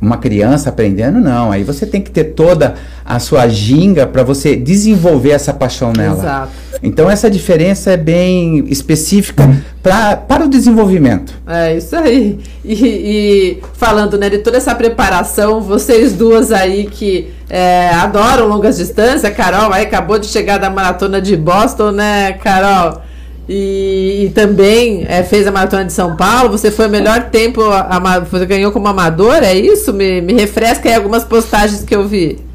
uma 0.00 0.16
criança 0.16 0.68
aprendendo, 0.68 1.18
não. 1.18 1.50
Aí 1.50 1.64
você 1.64 1.86
tem 1.86 2.00
que 2.00 2.10
ter 2.10 2.24
toda 2.24 2.74
a 3.08 3.18
sua 3.18 3.48
ginga 3.48 4.06
para 4.06 4.22
você 4.22 4.54
desenvolver 4.54 5.30
essa 5.30 5.54
paixão 5.54 5.94
nela. 5.96 6.18
Exato. 6.18 6.52
Então 6.82 7.10
essa 7.10 7.30
diferença 7.30 7.90
é 7.90 7.96
bem 7.96 8.66
específica 8.68 9.50
pra, 9.82 10.14
para 10.14 10.44
o 10.44 10.48
desenvolvimento. 10.48 11.32
É 11.46 11.74
isso 11.74 11.96
aí. 11.96 12.38
E, 12.62 12.74
e, 12.74 13.62
falando 13.72 14.18
né, 14.18 14.28
de 14.28 14.38
toda 14.38 14.58
essa 14.58 14.74
preparação, 14.74 15.62
vocês 15.62 16.12
duas 16.12 16.52
aí 16.52 16.84
que 16.84 17.30
é, 17.48 17.88
adoram 17.94 18.46
longas 18.46 18.76
distâncias, 18.76 19.34
Carol 19.34 19.72
aí 19.72 19.84
acabou 19.84 20.18
de 20.18 20.26
chegar 20.26 20.58
da 20.58 20.68
maratona 20.68 21.18
de 21.18 21.34
Boston, 21.34 21.92
né, 21.92 22.34
Carol? 22.34 23.00
E, 23.48 24.26
e, 24.26 24.30
também 24.34 25.06
é, 25.08 25.22
fez 25.22 25.46
a 25.46 25.50
maratona 25.50 25.86
de 25.86 25.94
São 25.94 26.14
Paulo. 26.14 26.50
Você 26.50 26.70
foi 26.70 26.86
o 26.86 26.90
melhor 26.90 27.30
tempo, 27.30 27.62
a, 27.62 28.20
você 28.20 28.44
ganhou 28.44 28.70
como 28.70 28.86
amador, 28.86 29.36
é 29.42 29.54
isso? 29.54 29.94
Me, 29.94 30.20
me 30.20 30.34
refresca 30.34 30.90
aí 30.90 30.94
algumas 30.94 31.24
postagens 31.24 31.82
que 31.82 31.96
eu 31.96 32.06
vi. 32.06 32.47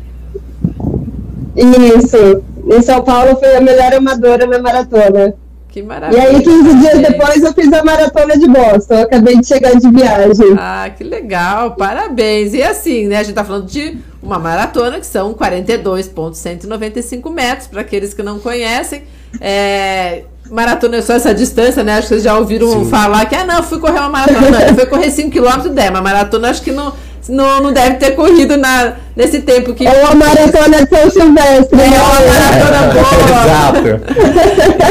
Isso. 1.55 2.43
Em 2.65 2.81
São 2.81 3.03
Paulo 3.03 3.35
foi 3.37 3.55
a 3.55 3.61
melhor 3.61 3.93
amadora 3.93 4.45
na 4.45 4.59
maratona. 4.59 5.35
Que 5.73 5.81
maravilha. 5.81 6.19
E 6.19 6.25
aí, 6.35 6.41
15 6.43 6.75
dias 6.75 6.99
depois, 6.99 7.41
eu 7.43 7.51
fiz 7.51 7.73
a 7.73 7.83
maratona 7.83 8.37
de 8.37 8.47
Boston. 8.47 8.93
Eu 8.93 9.01
acabei 9.01 9.39
de 9.39 9.47
chegar 9.47 9.73
de 9.73 9.89
viagem. 9.89 10.55
Ah, 10.55 10.87
que 10.95 11.03
legal. 11.03 11.71
Parabéns. 11.71 12.53
E 12.53 12.61
assim, 12.61 13.07
né? 13.07 13.17
A 13.17 13.23
gente 13.23 13.33
tá 13.33 13.43
falando 13.43 13.65
de 13.65 13.97
uma 14.21 14.37
maratona 14.37 14.99
que 14.99 15.05
são 15.07 15.33
42,195 15.33 17.27
metros, 17.31 17.67
para 17.67 17.81
aqueles 17.81 18.13
que 18.13 18.21
não 18.21 18.37
conhecem. 18.37 19.01
É, 19.41 20.25
maratona 20.47 20.97
é 20.97 21.01
só 21.01 21.13
essa 21.13 21.33
distância, 21.33 21.83
né? 21.83 21.93
Acho 21.93 22.03
que 22.03 22.09
vocês 22.09 22.23
já 22.23 22.37
ouviram 22.37 22.71
Sim. 22.71 22.85
falar 22.85 23.25
que, 23.25 23.33
ah, 23.33 23.43
não, 23.43 23.63
fui 23.63 23.79
correr 23.79 23.99
uma 23.99 24.09
maratona. 24.09 24.67
eu 24.67 24.75
fui 24.77 24.85
correr 24.85 25.07
5km, 25.07 25.69
10, 25.69 25.91
mas 25.91 26.03
maratona 26.03 26.51
acho 26.51 26.61
que 26.61 26.71
não, 26.71 26.93
não, 27.29 27.61
não 27.61 27.73
deve 27.73 27.95
ter 27.95 28.11
corrido 28.11 28.57
na, 28.57 28.93
nesse 29.15 29.41
tempo 29.41 29.73
que. 29.73 29.85
É 29.85 30.03
uma 30.03 30.15
maratona 30.15 30.83
de 30.83 30.89
São 30.89 31.09
Silvestre. 31.09 31.79
É 31.79 31.87
uma 31.87 32.19
maratona 32.31 32.93
boa. 32.93 33.43
Exato. 33.43 34.13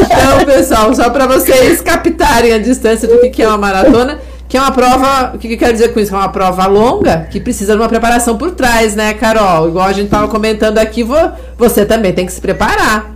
Então, 0.05 0.45
pessoal, 0.45 0.95
só 0.95 1.09
para 1.09 1.27
vocês 1.27 1.81
captarem 1.81 2.53
a 2.53 2.57
distância 2.57 3.07
do 3.07 3.19
que, 3.19 3.29
que 3.29 3.43
é 3.43 3.47
uma 3.47 3.57
maratona. 3.57 4.19
Que 4.47 4.57
é 4.57 4.61
uma 4.61 4.71
prova, 4.71 5.31
o 5.33 5.39
que, 5.39 5.47
que 5.47 5.57
quer 5.57 5.71
dizer 5.71 5.93
com 5.93 5.99
isso? 5.99 6.13
É 6.13 6.17
uma 6.17 6.29
prova 6.29 6.67
longa 6.67 7.27
que 7.31 7.39
precisa 7.39 7.73
de 7.73 7.81
uma 7.81 7.89
preparação 7.89 8.37
por 8.37 8.51
trás, 8.51 8.95
né, 8.95 9.15
Carol? 9.15 9.67
Igual 9.67 9.87
a 9.87 9.93
gente 9.93 10.05
estava 10.05 10.27
comentando 10.27 10.77
aqui, 10.77 11.03
você 11.57 11.85
também 11.85 12.13
tem 12.13 12.23
que 12.23 12.31
se 12.31 12.39
preparar 12.39 13.13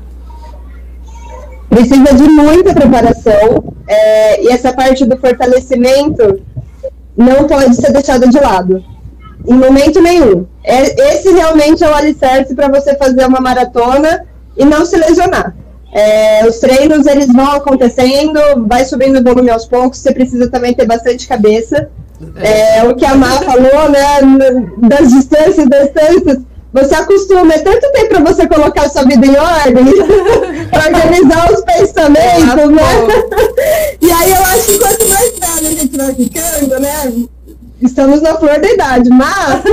precisa 1.70 2.14
de 2.16 2.24
muita 2.24 2.74
preparação 2.74 3.74
é, 3.88 4.44
e 4.44 4.48
essa 4.48 4.74
parte 4.74 5.06
do 5.06 5.18
fortalecimento 5.18 6.42
não 7.16 7.46
pode 7.46 7.76
ser 7.76 7.92
deixada 7.92 8.28
de 8.28 8.40
lado 8.40 8.84
em 9.48 9.54
momento 9.54 10.02
nenhum. 10.02 10.46
É, 10.64 11.14
esse 11.14 11.32
realmente 11.32 11.84
é 11.84 11.90
o 11.90 11.96
alicerce 11.96 12.54
para 12.54 12.68
você 12.68 12.96
fazer 12.96 13.26
uma 13.26 13.40
maratona 13.40 14.26
e 14.56 14.66
não 14.66 14.86
se 14.86 14.98
lesionar. 14.98 15.56
É, 15.94 16.46
os 16.46 16.60
treinos 16.60 17.08
eles 17.08 17.28
vão 17.28 17.54
acontecendo, 17.54 18.40
vai 18.68 18.84
subindo 18.84 19.20
o 19.20 19.24
volume 19.24 19.50
aos 19.50 19.66
poucos. 19.66 20.00
Você 20.00 20.14
precisa 20.14 20.50
também 20.50 20.74
ter 20.74 20.86
bastante 20.86 21.28
cabeça. 21.28 21.90
É, 22.36 22.84
o 22.84 22.96
que 22.96 23.06
a 23.06 23.16
Má 23.16 23.32
falou, 23.42 23.90
né, 23.90 24.20
das 24.80 25.12
distâncias, 25.12 25.68
das 25.70 25.84
distâncias 25.86 26.40
você 26.74 26.94
acostuma, 26.96 27.54
é 27.54 27.60
tanto 27.60 27.92
tempo 27.92 28.10
para 28.10 28.20
você 28.20 28.48
colocar 28.48 28.90
sua 28.90 29.04
vida 29.04 29.26
em 29.26 29.36
ordem, 29.36 29.86
organizar 30.86 31.52
os 31.52 31.62
pensamentos, 31.62 32.70
né? 32.70 33.98
e 34.02 34.12
aí 34.12 34.32
eu 34.32 34.42
acho 34.44 34.66
que 34.68 34.78
quanto 34.78 35.08
mais 35.08 35.32
velho 35.32 35.68
a 35.68 35.72
gente 35.72 35.98
vai 35.98 36.14
ficando, 36.14 36.80
né? 36.80 37.28
Estamos 37.82 38.22
na 38.22 38.36
flor 38.36 38.60
da 38.60 38.70
idade, 38.70 39.10
mas, 39.10 39.64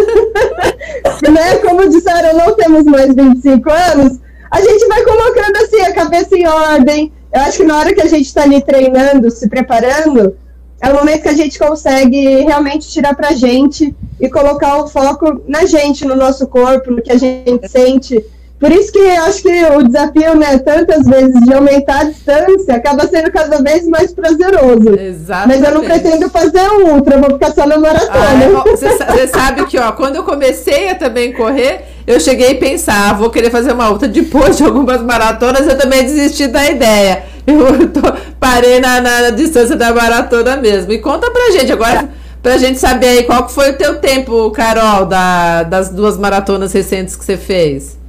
né, 1.30 1.56
como 1.58 1.88
disseram, 1.88 2.36
não 2.36 2.54
temos 2.54 2.84
mais 2.84 3.14
25 3.14 3.70
anos, 3.70 4.18
a 4.50 4.60
gente 4.60 4.86
vai 4.86 5.02
colocando 5.02 5.56
assim 5.56 5.80
a 5.80 5.94
cabeça 5.94 6.36
em 6.36 6.46
ordem. 6.46 7.12
Eu 7.32 7.40
acho 7.40 7.58
que 7.58 7.64
na 7.64 7.78
hora 7.78 7.94
que 7.94 8.02
a 8.02 8.08
gente 8.08 8.26
está 8.26 8.42
ali 8.42 8.62
treinando, 8.62 9.30
se 9.30 9.48
preparando, 9.48 10.36
é 10.80 10.90
o 10.90 10.94
momento 10.94 11.22
que 11.22 11.28
a 11.28 11.34
gente 11.34 11.58
consegue 11.58 12.42
realmente 12.42 12.88
tirar 12.88 13.14
pra 13.14 13.32
gente 13.32 13.94
e 14.20 14.28
colocar 14.28 14.76
o 14.76 14.86
foco 14.86 15.42
na 15.48 15.64
gente, 15.64 16.04
no 16.04 16.14
nosso 16.14 16.46
corpo, 16.46 16.90
no 16.90 17.02
que 17.02 17.10
a 17.10 17.16
gente 17.16 17.66
sente. 17.68 18.22
Por 18.64 18.72
isso 18.72 18.90
que 18.92 18.98
eu 18.98 19.22
acho 19.24 19.42
que 19.42 19.64
o 19.76 19.82
desafio, 19.82 20.36
né, 20.36 20.56
tantas 20.56 21.04
vezes 21.04 21.38
de 21.44 21.52
aumentar 21.52 22.00
a 22.00 22.04
distância, 22.04 22.74
acaba 22.74 23.06
sendo 23.06 23.30
cada 23.30 23.60
vez 23.60 23.86
mais 23.86 24.14
prazeroso. 24.14 24.98
Exatamente. 24.98 25.60
Mas 25.60 25.68
eu 25.68 25.74
não 25.74 25.84
pretendo 25.84 26.30
fazer 26.30 26.66
ultra, 26.82 27.18
vou 27.18 27.32
ficar 27.32 27.52
só 27.52 27.66
na 27.66 27.76
maratona. 27.76 28.64
Você 28.64 28.86
ah, 28.86 29.28
sabe 29.28 29.66
que, 29.66 29.78
ó, 29.78 29.92
quando 29.92 30.16
eu 30.16 30.24
comecei 30.24 30.88
a 30.88 30.94
também 30.94 31.34
correr, 31.34 31.82
eu 32.06 32.18
cheguei 32.18 32.52
a 32.52 32.54
pensar, 32.54 33.10
ah, 33.10 33.12
vou 33.12 33.28
querer 33.28 33.50
fazer 33.50 33.74
uma 33.74 33.90
outra 33.90 34.08
depois 34.08 34.56
de 34.56 34.64
algumas 34.64 35.02
maratonas, 35.02 35.66
eu 35.66 35.76
também 35.76 36.02
desisti 36.02 36.46
da 36.46 36.64
ideia. 36.64 37.22
Eu 37.46 37.86
tô, 37.92 38.00
parei 38.40 38.80
na, 38.80 38.98
na, 38.98 39.28
distância 39.28 39.76
da 39.76 39.92
maratona 39.92 40.56
mesmo. 40.56 40.90
E 40.90 40.98
conta 41.00 41.30
pra 41.30 41.50
gente 41.50 41.70
agora, 41.70 42.08
pra 42.42 42.56
gente 42.56 42.78
saber 42.78 43.08
aí 43.08 43.22
qual 43.24 43.46
foi 43.46 43.72
o 43.72 43.76
teu 43.76 43.96
tempo, 43.96 44.50
Carol, 44.52 45.04
da, 45.04 45.64
das 45.64 45.90
duas 45.90 46.16
maratonas 46.16 46.72
recentes 46.72 47.14
que 47.14 47.22
você 47.26 47.36
fez. 47.36 48.02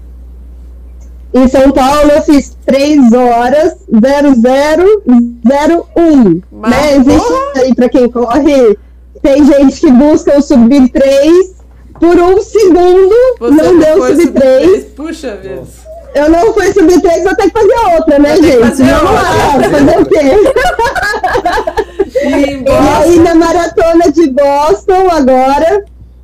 Em 1.35 1.47
São 1.47 1.71
Paulo 1.71 2.11
eu 2.11 2.21
fiz 2.21 2.55
3 2.65 3.13
horas 3.13 3.77
0001. 3.89 6.41
Né? 6.51 6.95
Existe 6.95 7.33
aí 7.57 7.73
pra 7.75 7.89
quem 7.89 8.09
corre. 8.09 8.77
Tem 9.21 9.45
gente 9.45 9.79
que 9.79 9.91
busca 9.91 10.37
o 10.37 10.41
subir 10.41 10.89
3 10.89 11.55
por 11.99 12.17
um 12.17 12.41
segundo. 12.41 13.15
Você 13.39 13.63
não 13.63 13.79
deu 13.79 14.07
subir 14.07 14.31
3. 14.31 14.85
Puxa 14.95 15.35
vida 15.35 15.85
eu 16.15 16.29
não 16.29 16.53
fui 16.53 16.71
subir 16.71 17.01
três, 17.01 17.25
vou 17.25 17.35
ter 17.35 17.51
que 17.51 17.59
fazer 17.59 17.75
outra, 17.95 18.19
né, 18.19 18.37
gente? 18.37 18.59
Fazer 18.59 18.85
Vamos 18.85 19.11
lá, 19.11 19.23
fazer 19.69 19.99
o 19.99 20.05
quê? 20.05 20.21
e, 22.23 22.63
e 22.63 22.69
aí, 23.03 23.19
na 23.19 23.36
maratona 23.36 24.09
de 24.09 24.31
Boston, 24.31 25.09
agora, 25.11 25.83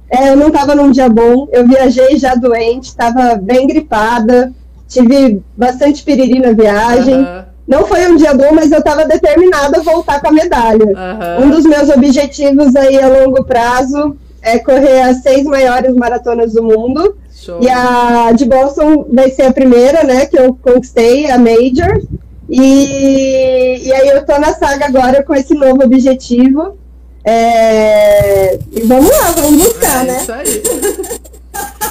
é, 0.10 0.30
eu 0.30 0.38
não 0.38 0.48
estava 0.48 0.74
num 0.76 0.92
dia 0.92 1.10
bom, 1.10 1.50
eu 1.52 1.68
viajei 1.68 2.18
já 2.18 2.36
doente, 2.36 2.86
estava 2.86 3.36
bem 3.36 3.68
gripada, 3.68 4.54
tive 4.92 5.42
bastante 5.56 6.04
piriri 6.04 6.40
na 6.40 6.52
viagem. 6.52 7.16
Uhum. 7.16 7.44
Não 7.68 7.88
foi 7.88 8.06
um 8.12 8.18
dia 8.18 8.34
bom, 8.34 8.54
mas 8.54 8.72
eu 8.72 8.80
estava 8.80 9.06
determinada 9.06 9.80
a 9.80 9.84
voltar 9.84 10.20
com 10.20 10.28
a 10.28 10.32
medalha. 10.32 10.86
Uhum. 10.86 11.46
Um 11.46 11.50
dos 11.50 11.64
meus 11.64 11.90
objetivos 11.90 12.76
aí 12.76 13.02
a 13.02 13.08
longo 13.08 13.44
prazo 13.46 14.18
é 14.42 14.60
correr 14.60 15.02
as 15.02 15.22
seis 15.22 15.46
maiores 15.46 15.96
maratonas 15.96 16.54
do 16.54 16.64
mundo. 16.64 17.16
Show. 17.34 17.60
E 17.62 17.70
a 17.70 18.32
de 18.34 18.46
Boston 18.46 19.06
vai 19.12 19.32
ser 19.32 19.44
a 19.44 19.54
primeira, 19.54 20.04
né, 20.04 20.26
que 20.26 20.38
eu 20.38 20.58
conquistei, 20.62 21.32
a 21.32 21.38
Major. 21.38 22.02
E, 22.50 23.82
e 23.86 23.94
aí 23.94 24.10
eu 24.10 24.26
tô 24.26 24.38
na 24.38 24.54
saga 24.54 24.86
agora 24.86 25.24
com 25.24 25.34
esse 25.34 25.54
novo 25.54 25.84
objetivo. 25.84 26.78
É, 27.24 28.60
e 28.72 28.82
vamos 28.82 29.10
lá, 29.10 29.32
vamos 29.32 29.64
buscar, 29.64 30.04
é 30.04 30.08
né? 30.08 30.18
Isso 30.22 30.32
aí. 30.34 30.64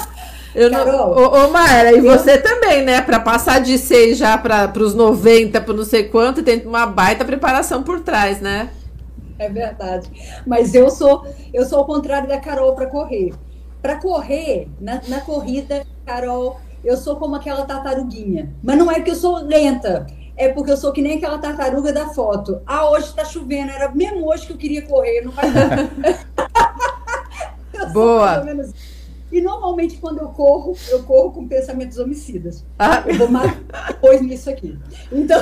Eu 0.53 0.69
não, 0.69 1.11
ô, 1.11 1.45
ô 1.45 1.49
Maera, 1.49 1.93
e 1.93 1.97
eu... 1.97 2.03
você 2.03 2.37
também, 2.37 2.83
né? 2.83 3.01
Para 3.01 3.19
passar 3.19 3.61
de 3.61 3.77
6 3.77 4.17
já 4.17 4.37
para 4.37 4.71
os 4.77 4.93
90, 4.93 5.61
para 5.61 5.73
não 5.73 5.85
sei 5.85 6.03
quanto, 6.03 6.43
tem 6.43 6.65
uma 6.65 6.85
baita 6.85 7.23
preparação 7.23 7.83
por 7.83 8.01
trás, 8.01 8.41
né? 8.41 8.69
É 9.39 9.49
verdade. 9.49 10.09
Mas 10.45 10.75
eu 10.75 10.89
sou 10.89 11.25
eu 11.53 11.65
sou 11.65 11.79
ao 11.79 11.85
contrário 11.85 12.27
da 12.27 12.37
Carol 12.37 12.75
para 12.75 12.85
correr. 12.85 13.33
Para 13.81 13.95
correr, 13.95 14.67
na, 14.79 15.01
na 15.07 15.21
corrida, 15.21 15.83
Carol, 16.05 16.59
eu 16.83 16.95
sou 16.97 17.15
como 17.15 17.35
aquela 17.35 17.65
tartaruguinha. 17.65 18.53
Mas 18.61 18.77
não 18.77 18.91
é 18.91 18.99
que 18.99 19.09
eu 19.09 19.15
sou 19.15 19.37
lenta 19.37 20.05
é 20.41 20.49
porque 20.49 20.71
eu 20.71 20.77
sou 20.77 20.91
que 20.91 21.03
nem 21.03 21.17
aquela 21.17 21.37
tartaruga 21.37 21.93
da 21.93 22.07
foto. 22.07 22.61
Ah, 22.65 22.89
hoje 22.89 23.05
está 23.05 23.23
chovendo, 23.23 23.71
era 23.71 23.91
mesmo 23.91 24.27
hoje 24.27 24.47
que 24.47 24.53
eu 24.53 24.57
queria 24.57 24.81
correr, 24.81 25.21
não 25.21 25.31
vai 25.31 25.51
dar. 25.51 25.87
Boa. 27.93 28.43
E 29.31 29.41
normalmente 29.41 29.97
quando 29.97 30.19
eu 30.19 30.27
corro, 30.29 30.75
eu 30.89 31.03
corro 31.03 31.31
com 31.31 31.47
pensamentos 31.47 31.97
homicidas. 31.97 32.65
Ah. 32.77 33.03
Eu 33.05 33.15
vou 33.15 33.29
matar 33.29 33.87
depois 33.87 34.21
nisso 34.21 34.49
aqui. 34.49 34.77
Então, 35.11 35.41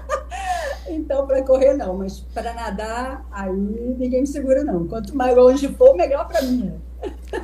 então 0.88 1.26
para 1.26 1.42
correr 1.42 1.74
não, 1.74 1.98
mas 1.98 2.20
para 2.32 2.54
nadar, 2.54 3.26
aí 3.30 3.52
ninguém 3.52 4.22
me 4.22 4.26
segura 4.26 4.64
não. 4.64 4.86
Quanto 4.86 5.14
mais 5.14 5.36
longe 5.36 5.68
for, 5.68 5.94
melhor 5.94 6.26
para 6.26 6.42
mim. 6.42 6.72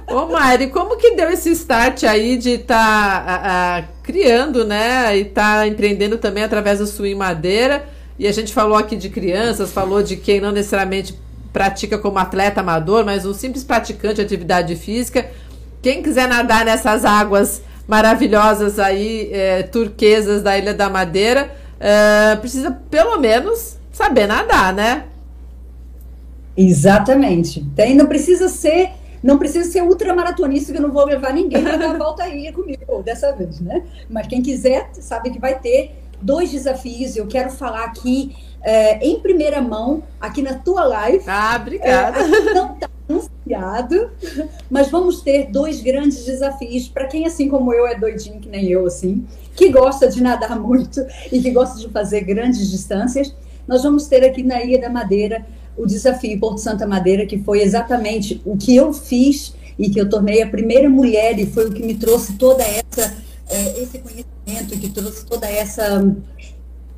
Ô 0.09 0.27
Mari, 0.27 0.69
como 0.69 0.97
que 0.97 1.15
deu 1.15 1.31
esse 1.31 1.51
start 1.51 2.05
aí 2.05 2.37
de 2.37 2.53
estar 2.53 3.25
tá, 3.25 3.89
criando, 4.03 4.65
né? 4.65 5.17
E 5.17 5.25
tá 5.25 5.67
empreendendo 5.67 6.19
também 6.19 6.43
através 6.43 6.79
do 6.79 6.87
Swing 6.87 7.15
Madeira? 7.15 7.85
E 8.19 8.27
a 8.27 8.33
gente 8.33 8.53
falou 8.53 8.77
aqui 8.77 8.97
de 8.97 9.09
crianças, 9.09 9.73
falou 9.73 10.03
de 10.03 10.17
quem 10.17 10.41
não 10.41 10.53
necessariamente 10.53 11.19
pratica 11.53 11.99
como 11.99 12.19
atleta 12.19 12.61
amador, 12.61 13.05
mas 13.05 13.27
um 13.27 13.35
simples 13.35 13.63
praticante 13.63 14.17
de 14.17 14.23
atividade 14.23 14.75
física. 14.77 15.31
Quem 15.83 16.03
quiser 16.03 16.29
nadar 16.29 16.65
nessas 16.65 17.05
águas 17.05 17.61
maravilhosas 17.87 18.79
aí, 18.79 19.29
é, 19.33 19.65
turquesas 19.65 20.43
da 20.43 20.57
Ilha 20.57 20.73
da 20.73 20.89
Madeira, 20.89 21.53
é, 21.81 22.37
precisa 22.37 22.71
pelo 22.89 23.19
menos 23.19 23.77
saber 23.91 24.27
nadar, 24.27 24.73
né? 24.73 25.05
Exatamente. 26.57 27.65
Tem, 27.75 27.95
não 27.95 28.07
precisa 28.07 28.49
ser 28.49 28.91
não 29.23 29.39
precisa 29.39 29.71
ser 29.71 29.83
ultramaratonista, 29.83 30.73
que 30.73 30.79
eu 30.79 30.83
não 30.83 30.91
vou 30.91 31.05
levar 31.05 31.33
ninguém 31.33 31.63
para 31.63 31.77
dar 31.77 31.91
a 31.95 31.99
volta 31.99 32.25
aí 32.25 32.51
comigo 32.53 33.03
dessa 33.05 33.33
vez, 33.33 33.61
né? 33.61 33.85
Mas 34.11 34.27
quem 34.27 34.43
quiser, 34.43 34.91
sabe 34.95 35.31
que 35.31 35.39
vai 35.39 35.61
ter 35.61 35.95
dois 36.21 36.51
desafios. 36.51 37.17
Eu 37.17 37.29
quero 37.29 37.51
falar 37.51 37.85
aqui 37.85 38.35
é, 38.61 39.05
em 39.07 39.21
primeira 39.21 39.63
mão, 39.63 40.03
aqui 40.21 40.43
na 40.43 40.55
tua 40.55 40.85
live. 40.85 41.23
Ah, 41.29 41.57
obrigada. 41.61 42.19
É, 42.19 42.55
não 42.55 42.75
está 42.75 42.89
anunciado, 43.13 44.11
mas 44.71 44.91
vamos 44.91 45.21
ter 45.23 45.51
dois 45.51 45.81
grandes 45.81 46.25
desafios 46.25 46.89
para 46.89 47.07
quem, 47.07 47.27
assim 47.27 47.49
como 47.49 47.73
eu, 47.73 47.87
é 47.87 47.95
doidinho 47.95 48.41
que 48.41 48.49
nem 48.49 48.69
eu, 48.69 48.87
assim, 48.87 49.27
que 49.55 49.69
gosta 49.69 50.09
de 50.09 50.23
nadar 50.23 50.59
muito 50.59 51.05
e 51.31 51.41
que 51.41 51.51
gosta 51.51 51.79
de 51.79 51.89
fazer 51.89 52.23
grandes 52.23 52.71
distâncias. 52.71 53.35
Nós 53.67 53.83
vamos 53.83 54.07
ter 54.07 54.25
aqui 54.25 54.43
na 54.43 54.63
Ilha 54.63 54.81
da 54.81 54.91
Madeira 54.91 55.45
o 55.77 55.87
desafio 55.87 56.39
Porto 56.39 56.59
Santa 56.59 56.87
Madeira, 56.87 57.27
que 57.27 57.39
foi 57.39 57.63
exatamente 57.63 58.41
o 58.45 58.57
que 58.57 58.77
eu 58.77 58.93
fiz 58.93 59.55
e 59.79 59.89
que 59.89 60.01
eu 60.01 60.09
tornei 60.09 60.43
a 60.43 60.49
primeira 60.49 60.89
mulher 60.89 61.39
e 61.39 61.47
foi 61.47 61.69
o 61.69 61.73
que 61.73 61.83
me 61.83 61.95
trouxe 61.95 62.35
toda 62.35 62.63
essa 62.63 63.15
é, 63.49 63.83
esse 63.83 63.99
conhecimento, 63.99 64.79
que 64.81 64.89
trouxe 64.89 65.27
toda 65.27 65.47
essa 65.47 66.03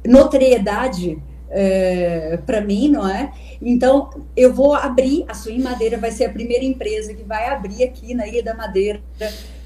notoriedade 0.06 1.18
é, 1.54 2.38
para 2.44 2.60
mim, 2.60 2.90
não 2.90 3.08
é? 3.08 3.32
Então, 3.62 4.10
eu 4.36 4.52
vou 4.52 4.74
abrir, 4.74 5.24
a 5.28 5.34
Swing 5.34 5.62
Madeira 5.62 5.96
vai 5.96 6.10
ser 6.10 6.24
a 6.24 6.30
primeira 6.30 6.64
empresa 6.64 7.14
que 7.14 7.22
vai 7.22 7.48
abrir 7.48 7.84
aqui 7.84 8.12
na 8.12 8.26
Ilha 8.26 8.42
da 8.42 8.54
Madeira 8.54 9.00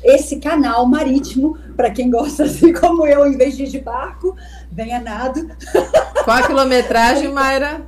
esse 0.04 0.36
canal 0.36 0.86
marítimo, 0.86 1.58
para 1.76 1.90
quem 1.90 2.10
gosta, 2.10 2.44
assim 2.44 2.72
como 2.72 3.06
eu, 3.06 3.26
em 3.26 3.36
vez 3.36 3.56
de 3.56 3.64
ir 3.64 3.68
de 3.68 3.80
barco, 3.80 4.36
venha 4.70 5.00
nado. 5.00 5.48
Qual 6.24 6.36
a 6.36 6.46
quilometragem, 6.46 7.32
Mayra? 7.32 7.82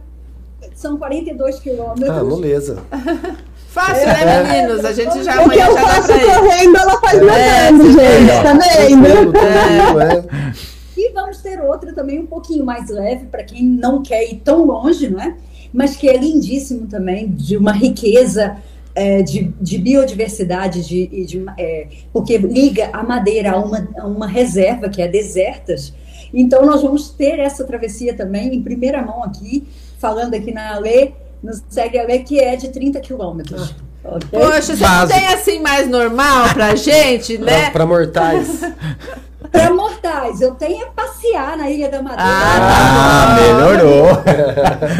são 0.74 0.96
42 0.96 1.60
quilômetros. 1.60 2.08
Ah, 2.08 2.24
moleza. 2.24 2.82
Fácil, 3.68 4.06
né, 4.06 4.22
é, 4.22 4.42
meninos? 4.42 4.84
A 4.84 4.92
gente 4.92 5.22
já 5.22 5.40
amanhã 5.40 5.66
já 5.66 5.74
dá 5.74 6.02
pra 6.02 6.16
ir. 6.16 6.24
correndo, 6.24 6.76
ela 6.76 7.00
faz 7.00 7.18
é, 7.18 7.70
nadando, 7.70 7.92
gente. 7.92 8.42
Tá 8.42 8.52
vendo? 8.54 9.36
É. 9.36 10.52
E 11.00 11.12
vamos 11.14 11.38
ter 11.38 11.58
outra 11.58 11.94
também 11.94 12.18
um 12.18 12.26
pouquinho 12.26 12.62
mais 12.62 12.90
leve, 12.90 13.24
para 13.24 13.42
quem 13.42 13.64
não 13.64 14.02
quer 14.02 14.30
ir 14.30 14.42
tão 14.44 14.66
longe, 14.66 15.08
não 15.08 15.18
é? 15.18 15.34
Mas 15.72 15.96
que 15.96 16.10
é 16.10 16.14
lindíssimo 16.14 16.86
também, 16.86 17.26
de 17.26 17.56
uma 17.56 17.72
riqueza 17.72 18.58
é, 18.94 19.22
de, 19.22 19.44
de, 19.58 19.78
biodiversidade, 19.78 20.86
de, 20.86 21.24
de 21.24 21.42
é, 21.56 21.88
porque 22.12 22.36
liga 22.36 22.90
a 22.92 23.02
madeira 23.02 23.52
a 23.52 23.58
uma, 23.58 23.88
a 23.96 24.06
uma 24.06 24.26
reserva 24.26 24.90
que 24.90 25.00
é 25.00 25.08
desertas. 25.08 25.94
Então, 26.34 26.66
nós 26.66 26.82
vamos 26.82 27.08
ter 27.08 27.38
essa 27.38 27.64
travessia 27.64 28.14
também 28.14 28.54
em 28.54 28.62
primeira 28.62 29.00
mão 29.00 29.24
aqui, 29.24 29.66
falando 29.98 30.34
aqui 30.34 30.52
na 30.52 30.74
Alê, 30.74 31.12
nos 31.42 31.62
segue 31.70 31.98
a 31.98 32.02
Alê, 32.02 32.18
que 32.18 32.38
é 32.38 32.56
de 32.56 32.68
30 32.68 33.00
quilômetros. 33.00 33.74
Ah. 34.04 34.16
Okay? 34.16 34.38
Poxa, 34.38 34.76
você 34.76 34.86
não 34.86 35.08
tem 35.08 35.26
assim 35.28 35.60
mais 35.60 35.88
normal 35.88 36.52
pra 36.52 36.74
gente, 36.74 37.36
né? 37.40 37.70
Pra 37.70 37.86
mortais. 37.86 38.60
Para 39.50 39.74
mortais, 39.74 40.40
eu 40.40 40.54
tenho 40.54 40.82
é 40.82 40.86
passear 40.86 41.56
na 41.56 41.68
Ilha 41.68 41.88
da 41.88 42.02
Madeira. 42.02 42.22
Ah, 42.24 43.26
ah 43.26 43.40
melhorou. 43.40 44.08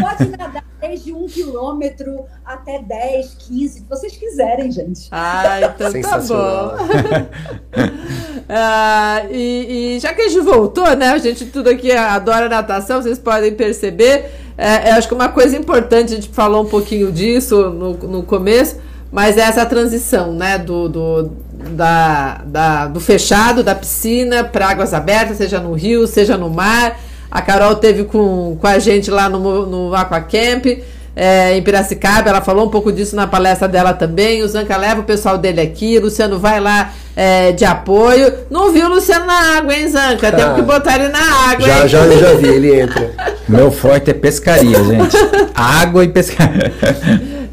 Pode 0.01 0.29
nadar 0.37 0.63
desde 0.81 1.13
um 1.13 1.27
quilômetro 1.27 2.25
até 2.43 2.81
10, 2.81 3.35
15, 3.47 3.73
se 3.79 3.85
vocês 3.87 4.17
quiserem, 4.17 4.71
gente. 4.71 5.07
Ah, 5.11 5.61
então 5.61 6.01
tá 6.01 6.17
bom. 6.17 6.75
ah, 8.49 9.21
e, 9.29 9.95
e, 9.95 9.99
já 9.99 10.13
que 10.13 10.23
a 10.23 10.27
gente 10.27 10.41
voltou, 10.41 10.95
né? 10.95 11.09
A 11.09 11.17
gente 11.17 11.45
tudo 11.45 11.69
aqui 11.69 11.91
adora 11.91 12.49
natação, 12.49 13.01
vocês 13.01 13.19
podem 13.19 13.53
perceber. 13.53 14.31
É, 14.57 14.91
eu 14.91 14.95
acho 14.95 15.07
que 15.07 15.13
uma 15.13 15.29
coisa 15.29 15.55
importante, 15.55 16.13
a 16.13 16.15
gente 16.15 16.29
falou 16.29 16.63
um 16.63 16.67
pouquinho 16.69 17.11
disso 17.11 17.69
no, 17.69 17.93
no 17.93 18.23
começo, 18.23 18.77
mas 19.11 19.37
é 19.37 19.41
essa 19.41 19.65
transição, 19.65 20.33
né? 20.33 20.57
Do, 20.57 20.89
do, 20.89 21.31
da, 21.71 22.41
da, 22.45 22.87
do 22.87 22.99
fechado, 22.99 23.63
da 23.63 23.73
piscina, 23.73 24.43
para 24.43 24.69
águas 24.69 24.93
abertas, 24.93 25.37
seja 25.37 25.59
no 25.59 25.73
rio, 25.73 26.07
seja 26.07 26.37
no 26.37 26.49
mar. 26.49 26.99
A 27.29 27.41
Carol 27.41 27.75
teve 27.75 28.03
com, 28.03 28.57
com 28.59 28.67
a 28.67 28.77
gente 28.77 29.09
lá 29.09 29.29
no, 29.29 29.65
no 29.65 29.95
Aquacamp 29.95 30.65
é, 31.15 31.57
em 31.57 31.61
Piracicaba, 31.61 32.29
ela 32.29 32.41
falou 32.41 32.65
um 32.65 32.69
pouco 32.69 32.91
disso 32.91 33.15
na 33.15 33.27
palestra 33.27 33.67
dela 33.67 33.93
também. 33.93 34.41
O 34.43 34.47
Zanca 34.47 34.77
leva 34.77 35.01
o 35.01 35.03
pessoal 35.03 35.37
dele 35.37 35.59
aqui, 35.59 35.97
o 35.97 36.01
Luciano 36.01 36.39
vai 36.39 36.59
lá 36.59 36.93
é, 37.15 37.51
de 37.51 37.65
apoio. 37.65 38.33
Não 38.49 38.71
viu 38.71 38.85
o 38.85 38.89
Luciano 38.89 39.25
na 39.25 39.57
água, 39.57 39.73
hein, 39.75 39.89
Zanca? 39.89 40.29
Ah, 40.29 40.31
Temos 40.31 40.55
que 40.55 40.61
botar 40.61 40.95
ele 40.95 41.09
na 41.09 41.19
água. 41.19 41.67
Já, 41.67 41.81
hein? 41.81 41.87
já, 41.87 41.99
eu 41.99 42.19
já 42.19 42.33
vi, 42.35 42.47
ele 42.47 42.79
entra. 42.79 43.11
Meu 43.47 43.71
forte 43.71 44.11
é 44.11 44.13
pescaria, 44.13 44.81
gente. 44.83 45.17
água 45.53 46.03
e 46.05 46.07
pescaria. 46.07 46.71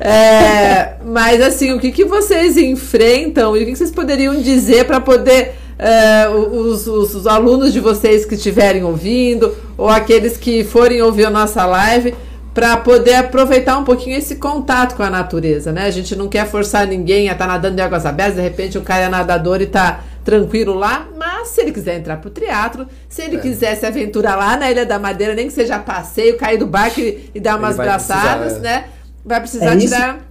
É, 0.01 0.93
mas 1.09 1.41
assim, 1.41 1.73
o 1.73 1.81
que, 1.81 1.91
que 1.91 2.05
vocês 2.05 2.57
enfrentam 2.57 3.57
e 3.57 3.63
o 3.63 3.65
que, 3.65 3.73
que 3.73 3.79
vocês 3.79 3.91
poderiam 3.91 4.41
dizer 4.41 4.85
para 4.85 5.01
poder. 5.01 5.55
É, 5.81 6.29
os, 6.29 6.89
os, 6.89 7.15
os 7.15 7.27
alunos 7.29 7.73
de 7.73 7.79
vocês 7.79 8.25
que 8.25 8.35
estiverem 8.35 8.83
ouvindo, 8.83 9.57
ou 9.77 9.89
aqueles 9.89 10.37
que 10.37 10.65
forem 10.65 11.01
ouvir 11.01 11.27
a 11.27 11.31
nossa 11.31 11.65
live, 11.65 12.17
para 12.53 12.77
poder 12.79 13.15
aproveitar 13.15 13.79
um 13.79 13.85
pouquinho 13.85 14.19
esse 14.19 14.35
contato 14.35 14.97
com 14.97 15.05
a 15.05 15.09
natureza, 15.09 15.71
né? 15.71 15.85
A 15.85 15.91
gente 15.93 16.17
não 16.17 16.27
quer 16.27 16.49
forçar 16.49 16.85
ninguém 16.85 17.29
a 17.29 17.33
estar 17.33 17.47
tá 17.47 17.53
nadando 17.53 17.77
de 17.77 17.83
águas 17.83 18.05
abertas, 18.05 18.35
de 18.35 18.43
repente 18.43 18.77
o 18.77 18.83
cara 18.83 19.05
é 19.05 19.09
nadador 19.09 19.61
e 19.61 19.65
está 19.65 20.01
tranquilo 20.25 20.75
lá, 20.75 21.07
mas 21.17 21.51
se 21.51 21.61
ele 21.61 21.71
quiser 21.71 21.97
entrar 21.97 22.17
pro 22.17 22.29
teatro, 22.29 22.85
se 23.09 23.23
ele 23.23 23.37
é. 23.37 23.39
quiser 23.39 23.77
se 23.77 23.87
aventurar 23.87 24.35
lá 24.35 24.57
na 24.57 24.69
Ilha 24.69 24.85
da 24.85 24.99
Madeira, 24.99 25.33
nem 25.33 25.47
que 25.47 25.53
seja 25.53 25.79
passeio, 25.79 26.37
cair 26.37 26.59
do 26.59 26.67
barco 26.67 26.99
e, 26.99 27.31
e 27.33 27.39
dar 27.39 27.57
umas 27.57 27.77
braçadas, 27.77 28.57
é. 28.57 28.59
né? 28.59 28.85
Vai 29.25 29.41
precisar 29.41 29.75
é 29.75 29.77
tirar 29.77 30.28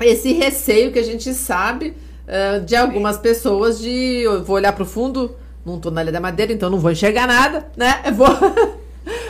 esse 0.00 0.32
receio 0.32 0.92
que 0.92 0.98
a 0.98 1.04
gente 1.04 1.32
sabe 1.32 1.94
uh, 2.26 2.60
de 2.64 2.76
algumas 2.76 3.18
pessoas 3.18 3.78
de 3.78 4.22
eu 4.22 4.44
vou 4.44 4.56
olhar 4.56 4.72
pro 4.72 4.84
fundo, 4.84 5.34
não 5.64 5.78
tô 5.78 5.90
na 5.90 6.02
Ilha 6.02 6.12
da 6.12 6.20
Madeira, 6.20 6.52
então 6.52 6.70
não 6.70 6.78
vou 6.78 6.90
enxergar 6.90 7.26
nada, 7.26 7.66
né? 7.76 8.02
Eu 8.04 8.14
vou 8.14 8.28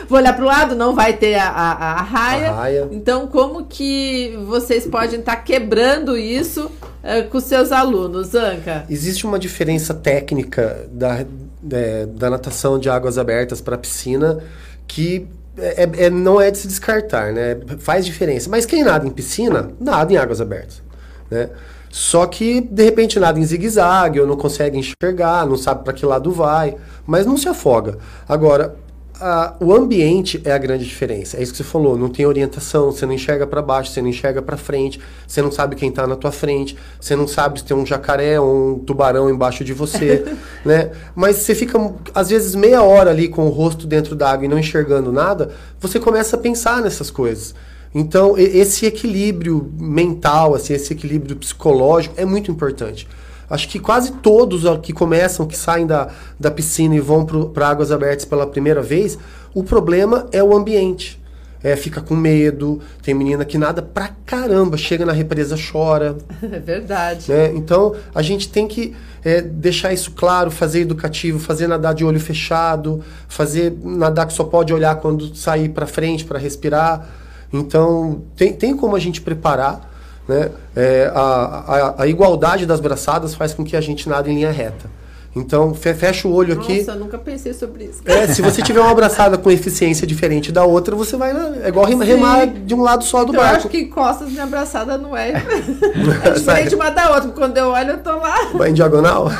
Vou 0.07 0.17
olhar 0.17 0.33
para 0.33 0.43
o 0.43 0.47
lado, 0.47 0.75
não 0.75 0.95
vai 0.95 1.13
ter 1.13 1.35
a, 1.35 1.49
a, 1.49 1.71
a, 1.71 2.01
raia. 2.01 2.49
a, 2.49 2.53
raia. 2.53 2.87
Então, 2.91 3.27
como 3.27 3.65
que 3.65 4.37
vocês 4.47 4.87
podem 4.87 5.19
estar 5.19 5.35
tá 5.35 5.41
quebrando 5.41 6.17
isso 6.17 6.71
é, 7.03 7.21
com 7.23 7.39
seus 7.39 7.71
alunos, 7.71 8.33
Anca? 8.33 8.85
Existe 8.89 9.25
uma 9.25 9.37
diferença 9.37 9.93
técnica 9.93 10.87
da, 10.91 11.25
é, 11.71 12.05
da 12.05 12.29
natação 12.29 12.79
de 12.79 12.89
águas 12.89 13.17
abertas 13.17 13.59
para 13.59 13.77
piscina 13.77 14.39
que 14.87 15.27
é, 15.57 15.83
é, 15.83 16.05
é, 16.05 16.09
não 16.09 16.39
é 16.39 16.51
de 16.51 16.57
se 16.57 16.67
descartar, 16.67 17.33
né? 17.33 17.57
Faz 17.79 18.05
diferença. 18.05 18.49
Mas 18.49 18.65
quem 18.65 18.83
nada 18.83 19.05
em 19.05 19.09
piscina, 19.09 19.71
nada 19.79 20.13
em 20.13 20.17
águas 20.17 20.39
abertas, 20.39 20.81
né? 21.29 21.49
Só 21.89 22.25
que, 22.27 22.61
de 22.61 22.83
repente, 22.83 23.19
nada 23.19 23.39
em 23.39 23.43
zigue-zague, 23.43 24.19
ou 24.19 24.27
não 24.27 24.35
consegue 24.35 24.77
enxergar, 24.77 25.47
não 25.47 25.57
sabe 25.57 25.83
para 25.83 25.93
que 25.93 26.05
lado 26.05 26.31
vai, 26.31 26.75
mas 27.05 27.25
não 27.25 27.37
se 27.37 27.47
afoga. 27.47 27.97
Agora, 28.27 28.75
a, 29.19 29.55
o 29.59 29.73
ambiente 29.73 30.41
é 30.43 30.51
a 30.51 30.57
grande 30.57 30.85
diferença. 30.85 31.37
É 31.37 31.43
isso 31.43 31.51
que 31.51 31.57
você 31.57 31.63
falou. 31.63 31.97
Não 31.97 32.09
tem 32.09 32.25
orientação, 32.25 32.91
você 32.91 33.05
não 33.05 33.13
enxerga 33.13 33.47
para 33.47 33.61
baixo, 33.61 33.91
você 33.91 34.01
não 34.01 34.09
enxerga 34.09 34.41
para 34.41 34.57
frente, 34.57 34.99
você 35.27 35.41
não 35.41 35.51
sabe 35.51 35.75
quem 35.75 35.91
tá 35.91 36.05
na 36.05 36.15
tua 36.15 36.31
frente, 36.31 36.77
você 36.99 37.15
não 37.15 37.27
sabe 37.27 37.59
se 37.59 37.65
tem 37.65 37.75
um 37.75 37.85
jacaré 37.85 38.39
ou 38.39 38.75
um 38.75 38.79
tubarão 38.79 39.29
embaixo 39.29 39.63
de 39.63 39.73
você, 39.73 40.25
né? 40.65 40.91
Mas 41.15 41.37
você 41.37 41.55
fica 41.55 41.79
às 42.13 42.29
vezes 42.29 42.55
meia 42.55 42.81
hora 42.83 43.09
ali 43.09 43.27
com 43.27 43.45
o 43.45 43.49
rosto 43.49 43.87
dentro 43.87 44.15
d'água 44.15 44.45
e 44.45 44.47
não 44.47 44.59
enxergando 44.59 45.11
nada, 45.11 45.51
você 45.79 45.99
começa 45.99 46.35
a 46.35 46.39
pensar 46.39 46.81
nessas 46.81 47.09
coisas. 47.09 47.55
Então, 47.93 48.37
esse 48.37 48.85
equilíbrio 48.85 49.71
mental, 49.79 50.53
assim, 50.53 50.73
esse 50.73 50.93
equilíbrio 50.93 51.35
psicológico 51.35 52.13
é 52.17 52.25
muito 52.25 52.51
importante. 52.51 53.07
Acho 53.49 53.67
que 53.69 53.79
quase 53.79 54.11
todos 54.13 54.63
que 54.81 54.91
começam, 54.91 55.47
que 55.47 55.57
saem 55.57 55.87
da, 55.87 56.09
da 56.39 56.51
piscina 56.51 56.95
e 56.95 56.99
vão 56.99 57.25
para 57.25 57.69
águas 57.69 57.91
abertas 57.91 58.25
pela 58.25 58.45
primeira 58.45 58.81
vez, 58.81 59.17
o 59.53 59.63
problema 59.63 60.27
é 60.31 60.43
o 60.43 60.55
ambiente. 60.55 61.21
É, 61.63 61.75
fica 61.75 62.01
com 62.01 62.15
medo, 62.15 62.79
tem 63.01 63.15
menina 63.15 63.43
que 63.43 63.57
nada 63.57 63.81
pra 63.81 64.11
caramba, 64.25 64.77
chega 64.77 65.05
na 65.05 65.11
represa, 65.11 65.55
chora. 65.57 66.15
É 66.43 66.59
verdade. 66.59 67.31
Né? 67.31 67.51
Então, 67.55 67.95
a 68.13 68.21
gente 68.21 68.49
tem 68.49 68.67
que 68.67 68.95
é, 69.23 69.41
deixar 69.41 69.91
isso 69.91 70.11
claro, 70.11 70.51
fazer 70.51 70.81
educativo, 70.81 71.39
fazer 71.39 71.67
nadar 71.67 71.95
de 71.95 72.05
olho 72.05 72.19
fechado, 72.19 73.03
fazer 73.27 73.75
nadar 73.83 74.27
que 74.27 74.33
só 74.33 74.43
pode 74.43 74.71
olhar 74.71 74.95
quando 74.97 75.35
sair 75.35 75.69
para 75.69 75.87
frente 75.87 76.23
para 76.25 76.37
respirar. 76.37 77.07
Então, 77.51 78.21
tem, 78.35 78.53
tem 78.53 78.75
como 78.75 78.95
a 78.95 78.99
gente 78.99 79.19
preparar 79.21 79.96
né? 80.27 80.51
É, 80.75 81.11
a, 81.13 81.21
a, 81.21 82.03
a, 82.03 82.07
igualdade 82.07 82.65
das 82.65 82.79
braçadas 82.79 83.33
faz 83.33 83.53
com 83.53 83.63
que 83.63 83.75
a 83.75 83.81
gente 83.81 84.09
nade 84.09 84.29
em 84.29 84.35
linha 84.35 84.51
reta. 84.51 84.89
Então, 85.35 85.73
fecha 85.73 86.27
o 86.27 86.33
olho 86.33 86.55
Nossa, 86.55 86.67
aqui. 86.67 86.79
Nossa, 86.79 86.91
eu 86.91 86.99
nunca 86.99 87.17
pensei 87.17 87.53
sobre 87.53 87.85
isso. 87.85 88.01
É, 88.05 88.25
se 88.27 88.41
você 88.41 88.61
tiver 88.61 88.79
uma 88.81 88.89
abraçada 88.89 89.37
com 89.37 89.51
eficiência 89.51 90.07
diferente 90.07 90.51
da 90.51 90.65
outra, 90.65 90.95
você 90.95 91.15
vai. 91.15 91.31
É 91.63 91.67
igual 91.67 91.85
remar 91.85 92.47
de 92.47 92.73
um 92.73 92.81
lado 92.81 93.03
só 93.03 93.23
do 93.23 93.31
então, 93.31 93.43
barco. 93.43 93.55
Eu 93.55 93.59
acho 93.59 93.69
que 93.69 93.85
costas 93.85 94.29
minha 94.29 94.43
abraçada 94.43 94.97
não 94.97 95.15
é. 95.15 95.33
é 96.25 96.31
diferente 96.31 96.73
uma 96.73 96.89
da 96.89 97.13
outra. 97.13 97.29
Quando 97.29 97.55
eu 97.55 97.67
olho, 97.67 97.91
eu 97.91 97.97
tô 97.99 98.15
lá. 98.15 98.51
Vai 98.53 98.71
em 98.71 98.73
diagonal? 98.73 99.29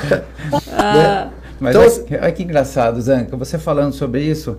Ah, 0.80 0.94
né? 0.94 1.30
Mas 1.60 1.76
então, 1.76 2.06
olha, 2.10 2.22
olha 2.22 2.32
que 2.32 2.44
engraçado, 2.44 3.02
Zanca, 3.02 3.36
você 3.36 3.58
falando 3.58 3.92
sobre 3.92 4.22
isso 4.22 4.58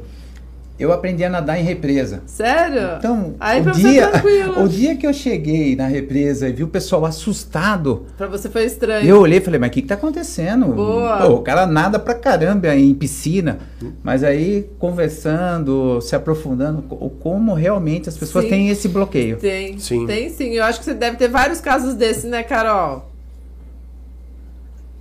eu 0.78 0.92
aprendi 0.92 1.24
a 1.24 1.28
nadar 1.28 1.58
em 1.58 1.64
represa. 1.64 2.22
Sério? 2.26 2.96
Então, 2.98 3.34
Aí 3.40 3.60
o 3.60 3.72
dia, 3.72 4.10
o 4.62 4.68
dia 4.68 4.96
que 4.96 5.06
eu 5.06 5.12
cheguei 5.12 5.74
na 5.74 5.86
represa 5.86 6.48
e 6.48 6.52
vi 6.52 6.62
o 6.62 6.68
pessoal 6.68 7.04
assustado. 7.04 8.06
Pra 8.16 8.28
você 8.28 8.48
foi 8.48 8.64
estranho. 8.64 9.06
Eu 9.06 9.20
olhei 9.20 9.38
e 9.38 9.40
falei, 9.40 9.58
mas 9.58 9.70
o 9.70 9.72
que, 9.72 9.82
que 9.82 9.88
tá 9.88 9.94
acontecendo? 9.94 10.66
Boa. 10.66 11.18
Pô, 11.18 11.34
o 11.34 11.42
cara 11.42 11.66
nada 11.66 11.98
pra 11.98 12.14
caramba 12.14 12.74
em 12.76 12.94
piscina. 12.94 13.58
Mas 14.02 14.22
aí, 14.22 14.70
conversando, 14.78 16.00
se 16.00 16.14
aprofundando, 16.14 16.82
como 17.20 17.54
realmente 17.54 18.08
as 18.08 18.16
pessoas 18.16 18.44
sim. 18.44 18.50
têm 18.50 18.68
esse 18.68 18.88
bloqueio. 18.88 19.36
Tem. 19.36 19.78
Sim. 19.78 20.06
Tem 20.06 20.30
sim. 20.30 20.50
Eu 20.50 20.64
acho 20.64 20.78
que 20.78 20.84
você 20.84 20.94
deve 20.94 21.16
ter 21.16 21.28
vários 21.28 21.60
casos 21.60 21.94
desses, 21.94 22.24
né, 22.24 22.42
Carol? 22.44 23.08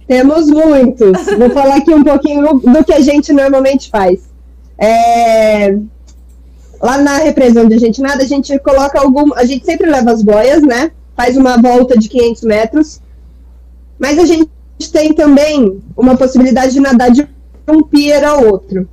Temos 0.07 0.47
muitos. 0.47 1.25
Vou 1.37 1.49
falar 1.49 1.77
aqui 1.77 1.93
um 1.93 2.03
pouquinho 2.03 2.59
do 2.59 2.83
que 2.83 2.93
a 2.93 3.01
gente 3.01 3.33
normalmente 3.33 3.89
faz. 3.89 4.26
É, 4.77 5.77
lá 6.81 6.97
na 6.97 7.17
represa 7.17 7.63
onde 7.63 7.73
a 7.73 7.79
gente 7.79 8.01
nada, 8.01 8.23
a 8.23 8.27
gente 8.27 8.57
coloca 8.59 8.99
algum. 8.99 9.33
A 9.33 9.45
gente 9.45 9.65
sempre 9.65 9.89
leva 9.89 10.11
as 10.11 10.21
boias, 10.21 10.61
né? 10.61 10.91
Faz 11.15 11.35
uma 11.35 11.57
volta 11.57 11.97
de 11.97 12.09
500 12.09 12.43
metros. 12.43 13.01
Mas 13.97 14.19
a 14.19 14.25
gente 14.25 14.49
tem 14.91 15.13
também 15.13 15.81
uma 15.95 16.15
possibilidade 16.15 16.73
de 16.73 16.79
nadar 16.79 17.11
de 17.11 17.27
um 17.67 17.81
pier 17.81 18.23
ao 18.23 18.45
outro. 18.45 18.87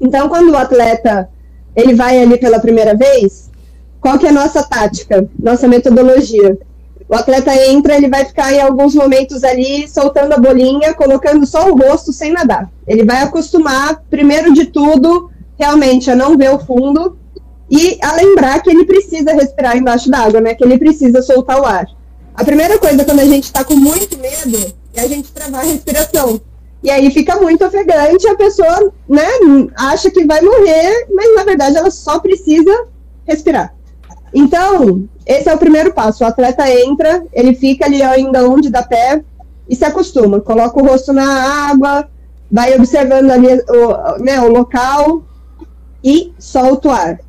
Então, 0.00 0.28
quando 0.28 0.50
o 0.50 0.56
atleta 0.56 1.28
ele 1.74 1.94
vai 1.94 2.20
ali 2.20 2.38
pela 2.38 2.60
primeira 2.60 2.94
vez, 2.94 3.50
qual 4.00 4.18
que 4.18 4.26
é 4.26 4.30
a 4.30 4.32
nossa 4.32 4.62
tática, 4.62 5.28
nossa 5.38 5.66
metodologia? 5.66 6.58
O 7.08 7.14
atleta 7.14 7.54
entra, 7.70 7.96
ele 7.96 8.08
vai 8.08 8.24
ficar 8.24 8.52
em 8.52 8.60
alguns 8.60 8.94
momentos 8.94 9.42
ali 9.42 9.88
soltando 9.88 10.34
a 10.34 10.38
bolinha, 10.38 10.92
colocando 10.92 11.46
só 11.46 11.70
o 11.70 11.76
rosto 11.76 12.12
sem 12.12 12.32
nadar. 12.32 12.70
Ele 12.86 13.04
vai 13.04 13.22
acostumar, 13.22 14.02
primeiro 14.10 14.52
de 14.52 14.66
tudo, 14.66 15.30
realmente 15.58 16.10
a 16.10 16.14
não 16.16 16.36
ver 16.36 16.50
o 16.50 16.58
fundo 16.58 17.16
e 17.70 17.98
a 18.02 18.12
lembrar 18.12 18.62
que 18.62 18.70
ele 18.70 18.84
precisa 18.84 19.32
respirar 19.32 19.76
embaixo 19.76 20.10
d'água, 20.10 20.40
né? 20.40 20.54
Que 20.54 20.64
ele 20.64 20.78
precisa 20.78 21.22
soltar 21.22 21.60
o 21.60 21.64
ar. 21.64 21.86
A 22.34 22.44
primeira 22.44 22.78
coisa 22.78 23.04
quando 23.04 23.20
a 23.20 23.24
gente 23.24 23.44
está 23.44 23.64
com 23.64 23.74
muito 23.74 24.18
medo 24.18 24.74
é 24.94 25.00
a 25.00 25.08
gente 25.08 25.32
travar 25.32 25.62
a 25.62 25.64
respiração. 25.64 26.40
E 26.82 26.90
aí 26.90 27.10
fica 27.10 27.36
muito 27.36 27.64
ofegante, 27.64 28.28
a 28.28 28.36
pessoa, 28.36 28.92
né, 29.08 29.26
acha 29.76 30.10
que 30.10 30.24
vai 30.24 30.40
morrer, 30.40 31.08
mas 31.12 31.34
na 31.34 31.42
verdade 31.42 31.76
ela 31.76 31.90
só 31.90 32.20
precisa 32.20 32.86
respirar. 33.26 33.74
Então, 34.32 35.08
esse 35.26 35.48
é 35.48 35.54
o 35.54 35.58
primeiro 35.58 35.92
passo. 35.92 36.24
O 36.24 36.26
atleta 36.26 36.68
entra, 36.70 37.24
ele 37.32 37.54
fica 37.54 37.86
ali 37.86 38.02
ainda 38.02 38.48
onde 38.48 38.70
dá 38.70 38.82
pé 38.82 39.22
e 39.68 39.76
se 39.76 39.84
acostuma. 39.84 40.40
Coloca 40.40 40.80
o 40.80 40.86
rosto 40.86 41.12
na 41.12 41.68
água, 41.70 42.08
vai 42.50 42.74
observando 42.74 43.30
ali 43.30 43.48
o, 43.68 44.22
né, 44.22 44.40
o 44.40 44.48
local 44.48 45.22
e 46.02 46.32
solta 46.38 46.88
o 46.88 46.90
ar. 46.90 47.20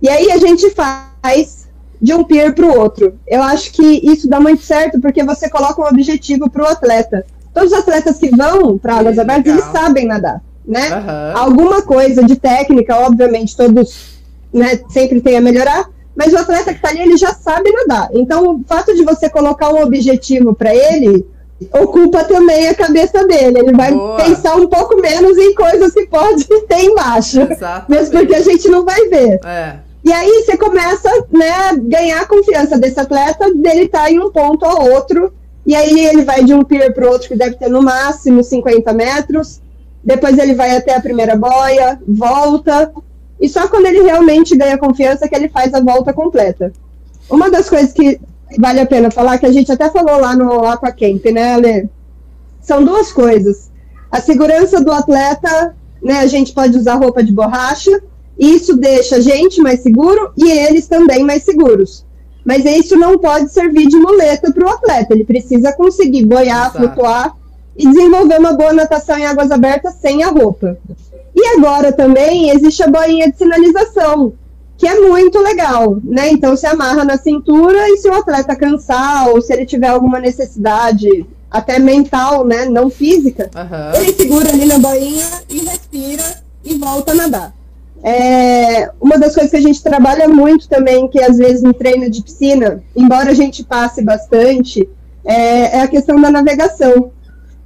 E 0.00 0.08
aí 0.08 0.30
a 0.30 0.38
gente 0.38 0.70
faz 0.70 1.68
de 2.00 2.14
um 2.14 2.24
pier 2.24 2.54
para 2.54 2.66
o 2.66 2.78
outro. 2.78 3.18
Eu 3.26 3.42
acho 3.42 3.72
que 3.72 3.82
isso 3.82 4.28
dá 4.28 4.40
muito 4.40 4.62
certo 4.62 5.00
porque 5.00 5.24
você 5.24 5.50
coloca 5.50 5.82
um 5.82 5.86
objetivo 5.86 6.48
para 6.48 6.62
o 6.62 6.66
atleta. 6.66 7.26
Todos 7.52 7.72
os 7.72 7.78
atletas 7.78 8.18
que 8.18 8.30
vão 8.30 8.78
para 8.78 8.96
águas 8.96 9.18
abertas, 9.18 9.52
eles 9.52 9.64
sabem 9.64 10.06
nadar, 10.06 10.40
né? 10.64 10.94
Uhum. 10.94 11.38
Alguma 11.38 11.82
coisa 11.82 12.22
de 12.22 12.36
técnica, 12.36 12.96
obviamente, 12.96 13.56
todos 13.56 14.18
né, 14.52 14.80
sempre 14.88 15.20
tem 15.20 15.36
a 15.36 15.40
melhorar, 15.40 15.90
mas 16.18 16.32
o 16.32 16.36
atleta 16.36 16.72
que 16.72 16.78
está 16.78 16.88
ali, 16.88 17.00
ele 17.00 17.16
já 17.16 17.32
sabe 17.32 17.70
nadar. 17.70 18.08
Então, 18.12 18.56
o 18.56 18.64
fato 18.66 18.92
de 18.92 19.04
você 19.04 19.30
colocar 19.30 19.72
um 19.72 19.80
objetivo 19.80 20.52
para 20.52 20.74
ele 20.74 21.24
ocupa 21.72 22.24
também 22.24 22.66
a 22.66 22.74
cabeça 22.74 23.24
dele. 23.24 23.60
Ele 23.60 23.72
vai 23.72 23.92
Boa. 23.92 24.16
pensar 24.16 24.56
um 24.56 24.66
pouco 24.66 25.00
menos 25.00 25.38
em 25.38 25.54
coisas 25.54 25.92
que 25.92 26.06
pode 26.08 26.44
ter 26.66 26.80
embaixo. 26.80 27.40
Exatamente. 27.42 27.88
Mesmo 27.88 28.18
porque 28.18 28.34
a 28.34 28.42
gente 28.42 28.68
não 28.68 28.84
vai 28.84 29.08
ver. 29.08 29.38
É. 29.44 29.76
E 30.02 30.12
aí 30.12 30.42
você 30.42 30.56
começa 30.56 31.08
né, 31.30 31.50
a 31.50 31.74
ganhar 31.76 32.22
a 32.22 32.26
confiança 32.26 32.76
desse 32.76 32.98
atleta, 32.98 33.54
dele 33.54 33.84
estar 33.84 34.02
tá 34.02 34.10
em 34.10 34.18
um 34.18 34.32
ponto 34.32 34.66
ou 34.66 34.90
outro. 34.90 35.32
E 35.64 35.76
aí 35.76 36.04
ele 36.04 36.24
vai 36.24 36.42
de 36.42 36.52
um 36.52 36.64
pier 36.64 36.92
para 36.92 37.08
outro, 37.08 37.28
que 37.28 37.36
deve 37.36 37.54
ter 37.54 37.68
no 37.68 37.80
máximo 37.80 38.42
50 38.42 38.92
metros. 38.92 39.60
Depois 40.02 40.36
ele 40.36 40.54
vai 40.54 40.76
até 40.76 40.96
a 40.96 41.00
primeira 41.00 41.36
boia, 41.36 42.00
volta, 42.08 42.90
e 43.40 43.48
só 43.48 43.68
quando 43.68 43.86
ele 43.86 44.02
realmente 44.02 44.56
ganha 44.56 44.78
confiança 44.78 45.28
que 45.28 45.34
ele 45.34 45.48
faz 45.48 45.72
a 45.74 45.80
volta 45.80 46.12
completa. 46.12 46.72
Uma 47.30 47.50
das 47.50 47.68
coisas 47.68 47.92
que 47.92 48.20
vale 48.58 48.80
a 48.80 48.86
pena 48.86 49.10
falar, 49.10 49.38
que 49.38 49.46
a 49.46 49.52
gente 49.52 49.70
até 49.70 49.90
falou 49.90 50.20
lá 50.20 50.34
no 50.34 50.64
Aquacamp, 50.64 51.24
né, 51.32 51.54
Ale? 51.54 51.88
São 52.60 52.84
duas 52.84 53.12
coisas. 53.12 53.70
A 54.10 54.20
segurança 54.20 54.80
do 54.80 54.90
atleta, 54.90 55.74
né, 56.02 56.20
a 56.20 56.26
gente 56.26 56.52
pode 56.52 56.76
usar 56.76 56.94
roupa 56.94 57.22
de 57.22 57.32
borracha, 57.32 58.02
e 58.38 58.54
isso 58.54 58.76
deixa 58.76 59.16
a 59.16 59.20
gente 59.20 59.60
mais 59.60 59.80
seguro 59.80 60.32
e 60.36 60.50
eles 60.50 60.86
também 60.86 61.24
mais 61.24 61.42
seguros. 61.42 62.06
Mas 62.44 62.64
isso 62.64 62.96
não 62.96 63.18
pode 63.18 63.52
servir 63.52 63.88
de 63.88 63.96
muleta 63.96 64.52
para 64.52 64.64
o 64.64 64.70
atleta. 64.70 65.12
Ele 65.12 65.24
precisa 65.24 65.72
conseguir 65.72 66.24
boiar, 66.24 66.68
Exato. 66.68 66.78
flutuar 66.78 67.36
e 67.78 67.86
desenvolver 67.86 68.38
uma 68.38 68.52
boa 68.52 68.72
natação 68.72 69.16
em 69.16 69.24
águas 69.24 69.52
abertas 69.52 69.94
sem 69.94 70.24
a 70.24 70.28
roupa. 70.28 70.76
E 71.34 71.46
agora 71.56 71.92
também 71.92 72.50
existe 72.50 72.82
a 72.82 72.88
boinha 72.88 73.30
de 73.30 73.38
sinalização, 73.38 74.32
que 74.76 74.86
é 74.86 75.00
muito 75.00 75.38
legal, 75.38 75.98
né? 76.02 76.28
Então 76.30 76.56
se 76.56 76.66
amarra 76.66 77.04
na 77.04 77.16
cintura 77.16 77.88
e 77.88 77.96
se 77.96 78.08
o 78.08 78.14
atleta 78.14 78.56
cansar 78.56 79.28
ou 79.28 79.40
se 79.40 79.52
ele 79.52 79.64
tiver 79.64 79.88
alguma 79.88 80.18
necessidade 80.18 81.24
até 81.50 81.78
mental, 81.78 82.44
né, 82.44 82.66
não 82.66 82.90
física, 82.90 83.48
uhum. 83.54 84.02
ele 84.02 84.12
segura 84.12 84.50
ali 84.50 84.66
na 84.66 84.78
boinha 84.78 85.24
e 85.48 85.60
respira 85.60 86.42
e 86.62 86.74
volta 86.74 87.12
a 87.12 87.14
nadar. 87.14 87.54
É, 88.02 88.90
uma 89.00 89.18
das 89.18 89.34
coisas 89.34 89.50
que 89.50 89.56
a 89.56 89.62
gente 89.62 89.82
trabalha 89.82 90.28
muito 90.28 90.68
também, 90.68 91.08
que 91.08 91.20
às 91.20 91.38
vezes 91.38 91.62
no 91.62 91.72
treino 91.72 92.10
de 92.10 92.22
piscina, 92.22 92.82
embora 92.94 93.30
a 93.30 93.34
gente 93.34 93.64
passe 93.64 94.02
bastante, 94.02 94.88
é, 95.24 95.78
é 95.78 95.80
a 95.80 95.88
questão 95.88 96.20
da 96.20 96.30
navegação. 96.30 97.10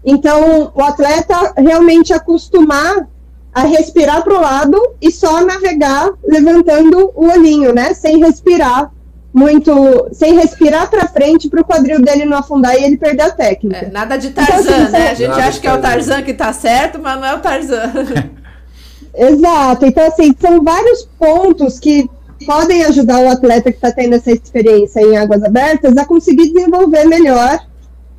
Então, 0.05 0.73
o 0.75 0.83
atleta 0.83 1.55
realmente 1.57 2.13
acostumar 2.13 3.09
a 3.55 3.63
respirar 3.63 4.23
para 4.25 4.35
o 4.35 4.41
lado 4.41 4.81
e 5.01 5.13
só 5.13 5.45
navegar 5.45 6.11
levantando 6.25 7.13
o 7.15 7.31
olhinho, 7.31 7.73
né? 7.73 7.95
Sem 7.95 8.19
respirar 8.19 8.91
muito, 9.33 10.09
sem 10.13 10.35
respirar 10.35 10.91
para 10.91 11.09
frente 11.09 11.49
para 11.49 11.61
o 11.61 11.65
quadril 11.65 12.03
dele 12.03 12.25
não 12.25 12.37
afundar 12.37 12.75
e 12.79 12.85
ele 12.85 12.97
perder 12.99 13.23
a 13.23 13.31
técnica. 13.31 13.87
É, 13.87 13.91
nada 13.91 14.17
de 14.17 14.31
Tarzan, 14.31 14.61
então, 14.61 14.83
assim, 14.83 14.93
né? 14.93 15.11
A 15.11 15.15
gente 15.15 15.41
acha 15.41 15.61
que 15.61 15.67
é 15.67 15.73
o 15.73 15.81
Tarzan 15.81 16.23
que 16.23 16.35
tá 16.35 16.53
certo, 16.53 16.99
mas 17.01 17.19
não 17.19 17.27
é 17.27 17.35
o 17.35 17.41
Tarzan. 17.41 17.93
Exato. 19.15 19.87
Então, 19.87 20.07
assim, 20.07 20.35
são 20.39 20.63
vários 20.63 21.09
pontos 21.19 21.79
que 21.79 22.09
podem 22.47 22.85
ajudar 22.85 23.21
o 23.21 23.29
atleta 23.29 23.71
que 23.71 23.77
está 23.77 23.93
tendo 23.93 24.15
essa 24.15 24.31
experiência 24.31 25.01
em 25.01 25.17
águas 25.17 25.43
abertas 25.43 25.97
a 25.97 26.05
conseguir 26.05 26.53
desenvolver 26.53 27.05
melhor 27.05 27.61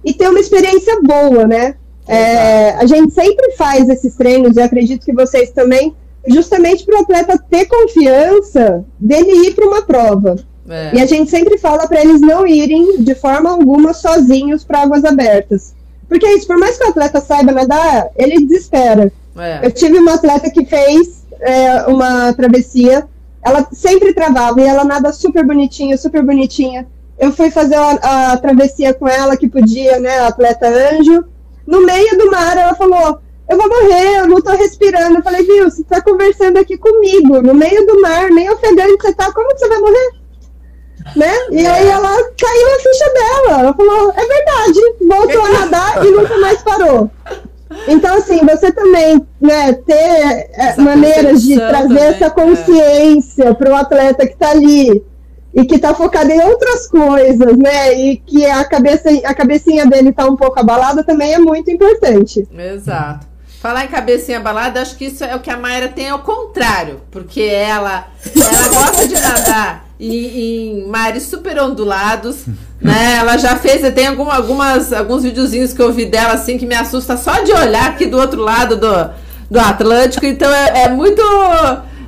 e 0.04 0.14
ter 0.14 0.30
uma 0.30 0.40
experiência 0.40 1.00
boa, 1.02 1.48
né? 1.48 1.76
É, 2.08 2.72
a 2.72 2.86
gente 2.86 3.14
sempre 3.14 3.54
faz 3.54 3.88
esses 3.88 4.16
treinos, 4.16 4.58
e 4.58 4.62
acredito 4.62 5.06
que 5.06 5.14
vocês 5.14 5.52
também, 5.52 5.96
justamente 6.28 6.86
para 6.86 7.00
o 7.00 7.02
atleta 7.02 7.44
ter 7.50 7.66
confiança 7.66 8.84
dele 9.00 9.48
ir 9.48 9.56
para 9.56 9.68
uma 9.68 9.82
prova. 9.82 10.36
É. 10.68 10.96
E 10.96 11.02
a 11.02 11.06
gente 11.06 11.30
sempre 11.30 11.58
fala 11.58 11.88
para 11.88 12.02
eles 12.02 12.22
não 12.22 12.48
irem 12.48 13.02
de 13.02 13.16
forma 13.16 13.50
alguma 13.50 13.94
sozinhos 13.94 14.64
para 14.64 14.82
águas 14.82 15.04
abertas. 15.04 15.74
Porque 16.08 16.26
é 16.26 16.36
isso, 16.36 16.48
por 16.48 16.58
mais 16.58 16.78
que 16.78 16.84
o 16.86 16.90
atleta 16.90 17.20
saiba 17.22 17.52
nadar, 17.52 18.10
ele 18.16 18.46
desespera. 18.46 19.12
É. 19.38 19.66
Eu 19.66 19.72
tive 19.72 19.98
uma 19.98 20.14
atleta 20.14 20.50
que 20.50 20.66
fez 20.66 21.24
é, 21.40 21.84
uma 21.88 22.34
travessia, 22.34 23.08
ela 23.44 23.68
sempre 23.72 24.14
travava 24.14 24.62
e 24.62 24.66
ela 24.66 24.84
nada 24.84 25.12
super 25.12 25.46
bonitinha, 25.46 25.98
super 25.98 26.24
bonitinha. 26.24 26.88
Eu 27.18 27.32
fui 27.32 27.52
fazer 27.52 27.76
a, 27.76 28.34
a 28.34 28.38
travessia 28.38 28.94
com 28.94 29.08
ela, 29.08 29.38
que 29.38 29.48
podia, 29.48 30.00
né, 30.00 30.20
atleta 30.20 30.68
anjo. 30.68 31.24
No 31.66 31.86
meio 31.86 32.18
do 32.18 32.30
mar, 32.32 32.58
ela 32.58 32.76
falou: 32.76 33.20
Eu 33.50 33.58
vou 33.58 33.70
morrer, 33.70 34.20
eu 34.20 34.28
não 34.28 34.42
tô 34.42 34.52
respirando. 34.52 35.18
Eu 35.18 35.24
falei: 35.24 35.44
Viu, 35.44 35.70
você 35.70 35.84
tá 35.84 36.02
conversando 36.02 36.58
aqui 36.58 36.78
comigo, 36.78 37.42
no 37.42 37.54
meio 37.54 37.86
do 37.86 38.02
mar, 38.02 38.30
nem 38.30 38.50
ofegante 38.50 39.02
você 39.02 39.14
tá, 39.14 39.32
como 39.32 39.50
que 39.50 39.60
você 39.60 39.70
vai 39.70 39.80
morrer? 39.80 40.24
Né? 41.16 41.34
E 41.52 41.66
aí 41.66 41.88
ela 41.88 42.10
caiu 42.10 42.76
a 42.76 42.80
ficha 42.80 43.14
dela. 43.14 43.60
Ela 43.62 43.74
falou: 43.74 44.14
É 44.16 44.26
verdade, 44.26 44.80
voltou 45.08 45.46
a 45.46 45.50
nadar 45.50 46.06
e 46.06 46.12
nunca 46.12 46.38
mais 46.38 46.62
parou. 46.62 47.10
Então, 47.88 48.16
assim, 48.16 48.40
você 48.46 48.72
também 48.72 49.26
né, 49.42 49.74
ter 49.74 50.50
é, 50.54 50.76
maneiras 50.78 51.42
de 51.42 51.56
trazer 51.56 51.88
também, 51.88 52.04
essa 52.04 52.26
é. 52.26 52.30
consciência 52.30 53.44
é. 53.46 53.54
para 53.54 53.72
o 53.72 53.76
atleta 53.76 54.28
que 54.28 54.34
está 54.34 54.52
ali 54.52 55.04
e 55.54 55.66
que 55.66 55.76
está 55.76 55.94
focado 55.94 56.32
em 56.32 56.42
outras 56.42 56.88
coisas, 56.88 57.58
né? 57.58 57.94
E 57.94 58.18
que 58.18 58.46
a, 58.46 58.66
cabeça, 58.66 59.10
a 59.24 59.34
cabecinha 59.34 59.86
dele 59.86 60.10
está 60.10 60.26
um 60.26 60.36
pouco 60.36 60.60
abalada 60.60 61.04
também 61.04 61.34
é 61.34 61.38
muito 61.38 61.70
importante. 61.70 62.48
Exato. 62.52 63.28
Falar 63.62 63.86
em 63.86 63.88
cabecinha 63.88 64.40
abalada, 64.40 64.82
acho 64.82 64.98
que 64.98 65.06
isso 65.06 65.24
é 65.24 65.36
o 65.36 65.40
que 65.40 65.50
a 65.50 65.56
Mayra 65.56 65.88
tem 65.88 66.10
ao 66.10 66.20
contrário, 66.20 67.00
porque 67.10 67.42
ela, 67.42 68.08
ela 68.36 68.68
gosta 68.68 69.08
de 69.08 69.14
nadar 69.14 69.86
em, 70.00 70.82
em 70.82 70.88
mares 70.88 71.24
super 71.24 71.58
ondulados, 71.62 72.46
né? 72.82 73.18
Ela 73.20 73.38
já 73.38 73.56
fez, 73.56 73.82
tem 73.94 74.08
algum, 74.08 74.30
algumas, 74.30 74.92
alguns 74.92 75.24
videozinhos 75.24 75.72
que 75.72 75.82
eu 75.82 75.94
vi 75.94 76.06
dela 76.06 76.34
assim 76.34 76.58
que 76.58 76.66
me 76.66 76.76
assusta 76.76 77.16
só 77.16 77.42
de 77.42 77.54
olhar 77.54 77.92
aqui 77.92 78.06
do 78.06 78.18
outro 78.18 78.42
lado 78.42 78.76
do, 78.76 79.12
do 79.50 79.60
Atlântico, 79.60 80.26
então 80.26 80.52
é, 80.52 80.84
é 80.84 80.90
muito. 80.90 81.22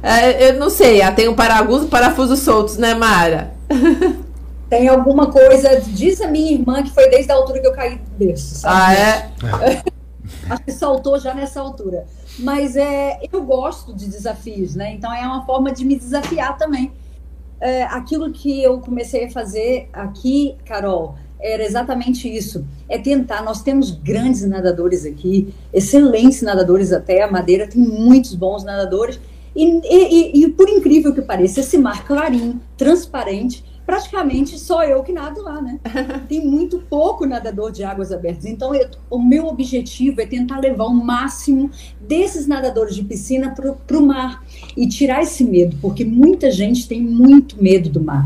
É, 0.05 0.49
eu 0.49 0.59
não 0.59 0.69
sei, 0.69 1.01
tem 1.15 1.27
um 1.27 1.33
parafuso, 1.33 1.87
parafusos 1.87 2.39
soltos, 2.41 2.77
né, 2.77 2.93
Mara? 2.93 3.55
Tem 4.69 4.87
alguma 4.87 5.31
coisa, 5.31 5.79
diz 5.79 6.19
a 6.21 6.27
minha 6.27 6.51
irmã 6.51 6.81
que 6.81 6.89
foi 6.89 7.07
desde 7.09 7.31
a 7.31 7.35
altura 7.35 7.59
que 7.59 7.67
eu 7.67 7.73
caí 7.73 8.01
desse. 8.17 8.61
Ah, 8.65 8.93
é? 8.93 9.31
Acho 10.49 10.63
que 10.63 10.71
saltou 10.71 11.19
já 11.19 11.35
nessa 11.35 11.61
altura. 11.61 12.05
Mas 12.39 12.75
é, 12.75 13.19
eu 13.31 13.43
gosto 13.43 13.93
de 13.93 14.07
desafios, 14.07 14.75
né? 14.75 14.91
Então 14.93 15.13
é 15.13 15.21
uma 15.25 15.45
forma 15.45 15.71
de 15.71 15.85
me 15.85 15.95
desafiar 15.95 16.57
também. 16.57 16.91
É, 17.61 17.83
aquilo 17.83 18.31
que 18.31 18.61
eu 18.61 18.79
comecei 18.79 19.25
a 19.25 19.31
fazer 19.31 19.87
aqui, 19.93 20.55
Carol, 20.65 21.15
era 21.39 21.63
exatamente 21.63 22.27
isso. 22.27 22.65
É 22.89 22.97
tentar. 22.97 23.43
Nós 23.43 23.61
temos 23.61 23.91
grandes 23.91 24.43
nadadores 24.45 25.05
aqui, 25.05 25.53
excelentes 25.71 26.41
nadadores 26.41 26.91
até. 26.91 27.21
A 27.21 27.31
Madeira 27.31 27.67
tem 27.67 27.81
muitos 27.81 28.33
bons 28.33 28.63
nadadores. 28.63 29.19
E, 29.55 29.81
e, 29.85 30.43
e 30.43 30.49
por 30.49 30.67
incrível 30.67 31.13
que 31.13 31.21
pareça, 31.21 31.61
esse 31.61 31.77
mar 31.77 32.05
clarinho, 32.05 32.59
transparente, 32.75 33.63
praticamente 33.85 34.57
só 34.57 34.83
eu 34.83 35.03
que 35.03 35.13
nado 35.13 35.41
lá, 35.41 35.61
né? 35.61 35.79
Tem 36.27 36.45
muito 36.45 36.79
pouco 36.89 37.25
nadador 37.25 37.71
de 37.71 37.83
águas 37.83 38.11
abertas. 38.11 38.45
Então, 38.45 38.73
eu, 38.73 38.89
o 39.09 39.21
meu 39.21 39.45
objetivo 39.45 40.19
é 40.19 40.25
tentar 40.25 40.59
levar 40.59 40.85
o 40.85 40.93
máximo 40.93 41.69
desses 42.01 42.47
nadadores 42.47 42.95
de 42.95 43.03
piscina 43.03 43.53
para 43.53 43.97
o 43.97 44.01
mar 44.01 44.43
e 44.75 44.87
tirar 44.87 45.21
esse 45.21 45.43
medo, 45.43 45.77
porque 45.81 46.03
muita 46.03 46.49
gente 46.49 46.87
tem 46.87 47.01
muito 47.01 47.61
medo 47.61 47.89
do 47.89 48.01
mar. 48.01 48.25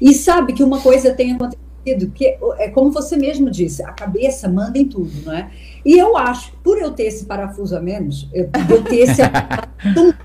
E 0.00 0.14
sabe 0.14 0.54
que 0.54 0.64
uma 0.64 0.80
coisa 0.80 1.12
tem 1.12 1.32
acontecido, 1.32 2.10
que 2.14 2.38
é 2.58 2.70
como 2.70 2.90
você 2.90 3.14
mesmo 3.14 3.50
disse, 3.50 3.82
a 3.82 3.92
cabeça 3.92 4.48
manda 4.48 4.78
em 4.78 4.86
tudo, 4.86 5.12
não 5.24 5.34
é? 5.34 5.50
E 5.84 5.98
eu 5.98 6.16
acho, 6.16 6.52
por 6.62 6.78
eu 6.78 6.92
ter 6.92 7.04
esse 7.04 7.26
parafuso 7.26 7.76
a 7.76 7.80
menos, 7.80 8.26
eu, 8.32 8.48
eu 8.70 8.82
ter 8.82 9.00
esse 9.00 9.20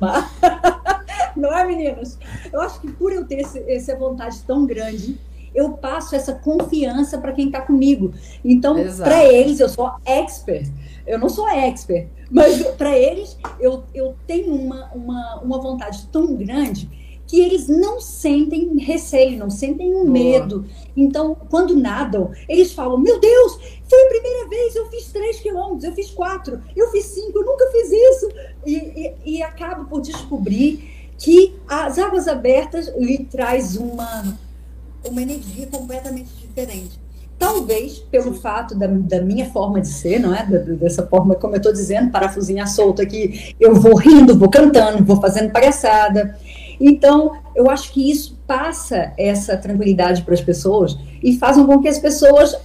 Não 1.36 1.56
é, 1.56 1.66
meninas? 1.66 2.18
Eu 2.52 2.60
acho 2.60 2.80
que 2.80 2.90
por 2.90 3.12
eu 3.12 3.24
ter 3.24 3.40
esse, 3.40 3.58
essa 3.70 3.94
vontade 3.96 4.40
tão 4.42 4.66
grande, 4.66 5.18
eu 5.54 5.72
passo 5.72 6.14
essa 6.14 6.34
confiança 6.34 7.18
para 7.18 7.32
quem 7.32 7.46
está 7.46 7.60
comigo. 7.60 8.12
Então, 8.44 8.76
para 8.96 9.24
eles, 9.24 9.60
eu 9.60 9.68
sou 9.68 9.92
expert. 10.04 10.68
Eu 11.06 11.18
não 11.18 11.28
sou 11.28 11.48
expert, 11.48 12.06
mas 12.30 12.62
para 12.76 12.96
eles, 12.96 13.38
eu, 13.58 13.84
eu 13.94 14.14
tenho 14.26 14.54
uma, 14.54 14.90
uma, 14.92 15.40
uma 15.40 15.58
vontade 15.58 16.06
tão 16.08 16.34
grande 16.34 16.97
que 17.28 17.38
eles 17.38 17.68
não 17.68 18.00
sentem 18.00 18.76
receio, 18.78 19.38
não 19.38 19.50
sentem 19.50 19.94
um 19.94 20.10
medo. 20.10 20.64
Então, 20.96 21.36
quando 21.50 21.76
nadam, 21.76 22.32
eles 22.48 22.72
falam: 22.72 22.98
Meu 22.98 23.20
Deus, 23.20 23.58
foi 23.86 24.02
a 24.02 24.08
primeira 24.08 24.48
vez, 24.48 24.74
eu 24.74 24.86
fiz 24.86 25.12
3 25.12 25.38
quilômetros, 25.40 25.84
eu 25.84 25.92
fiz 25.92 26.10
4, 26.10 26.60
eu 26.74 26.90
fiz 26.90 27.04
5, 27.04 27.38
eu 27.38 27.44
nunca 27.44 27.70
fiz 27.70 27.92
isso. 27.92 28.28
E, 28.66 28.74
e, 28.76 29.14
e 29.36 29.42
acabo 29.42 29.84
por 29.84 30.00
descobrir 30.00 31.12
que 31.18 31.54
as 31.68 31.98
águas 31.98 32.26
abertas 32.26 32.88
lhe 32.96 33.24
traz 33.24 33.76
uma, 33.76 34.38
uma 35.04 35.20
energia 35.20 35.66
completamente 35.66 36.30
diferente. 36.40 36.98
Talvez 37.38 37.98
pelo 37.98 38.34
fato 38.34 38.74
da, 38.74 38.88
da, 38.88 39.20
minha 39.20 39.46
forma 39.50 39.80
de 39.80 39.86
ser, 39.86 40.18
não 40.18 40.34
é? 40.34 40.44
Dessa 40.44 41.06
forma, 41.06 41.36
como 41.36 41.54
eu 41.54 41.58
estou 41.58 41.72
dizendo, 41.72 42.10
parafusinha 42.10 42.66
solta 42.66 43.02
aqui, 43.02 43.54
eu 43.60 43.76
vou 43.76 43.94
rindo, 43.94 44.36
vou 44.36 44.50
cantando, 44.50 45.04
vou 45.04 45.20
fazendo 45.20 45.52
palhaçada. 45.52 46.36
Então, 46.80 47.32
eu 47.54 47.70
acho 47.70 47.92
que 47.92 48.10
isso 48.10 48.38
passa 48.46 49.12
essa 49.18 49.56
tranquilidade 49.56 50.22
para 50.22 50.34
as 50.34 50.40
pessoas 50.40 50.96
e 51.22 51.36
fazem 51.36 51.66
com 51.66 51.80
que 51.80 51.88
as 51.88 51.98
pessoas 51.98 52.56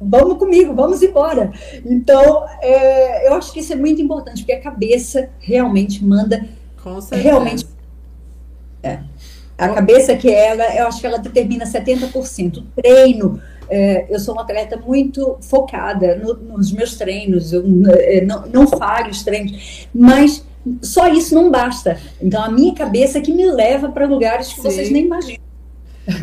vamos 0.00 0.38
comigo, 0.38 0.74
vamos 0.74 1.02
embora. 1.02 1.52
Então, 1.84 2.46
é, 2.60 3.28
eu 3.28 3.34
acho 3.34 3.52
que 3.52 3.60
isso 3.60 3.72
é 3.72 3.76
muito 3.76 4.00
importante, 4.00 4.42
porque 4.42 4.52
a 4.52 4.60
cabeça 4.60 5.30
realmente 5.38 6.04
manda 6.04 6.46
realmente. 7.12 7.66
É. 8.82 9.00
A 9.58 9.70
cabeça 9.70 10.14
que 10.14 10.30
ela, 10.30 10.64
eu 10.76 10.86
acho 10.86 11.00
que 11.00 11.06
ela 11.06 11.18
determina 11.18 11.64
70%. 11.64 12.58
O 12.58 12.62
treino, 12.80 13.40
é, 13.68 14.06
eu 14.10 14.20
sou 14.20 14.34
uma 14.34 14.42
atleta 14.42 14.76
muito 14.76 15.38
focada 15.40 16.14
no, 16.16 16.34
nos 16.34 16.70
meus 16.70 16.96
treinos, 16.96 17.52
eu 17.52 17.64
é, 17.88 18.20
não, 18.20 18.46
não 18.46 18.66
falho 18.66 19.10
os 19.10 19.24
treinos, 19.24 19.88
mas 19.94 20.44
só 20.82 21.08
isso 21.08 21.34
não 21.34 21.50
basta. 21.50 21.98
Então, 22.20 22.42
a 22.42 22.50
minha 22.50 22.74
cabeça 22.74 23.18
é 23.18 23.20
que 23.20 23.32
me 23.32 23.46
leva 23.46 23.88
para 23.88 24.06
lugares 24.06 24.48
que 24.48 24.56
Sim. 24.56 24.62
vocês 24.62 24.90
nem 24.90 25.04
imaginam. 25.04 25.46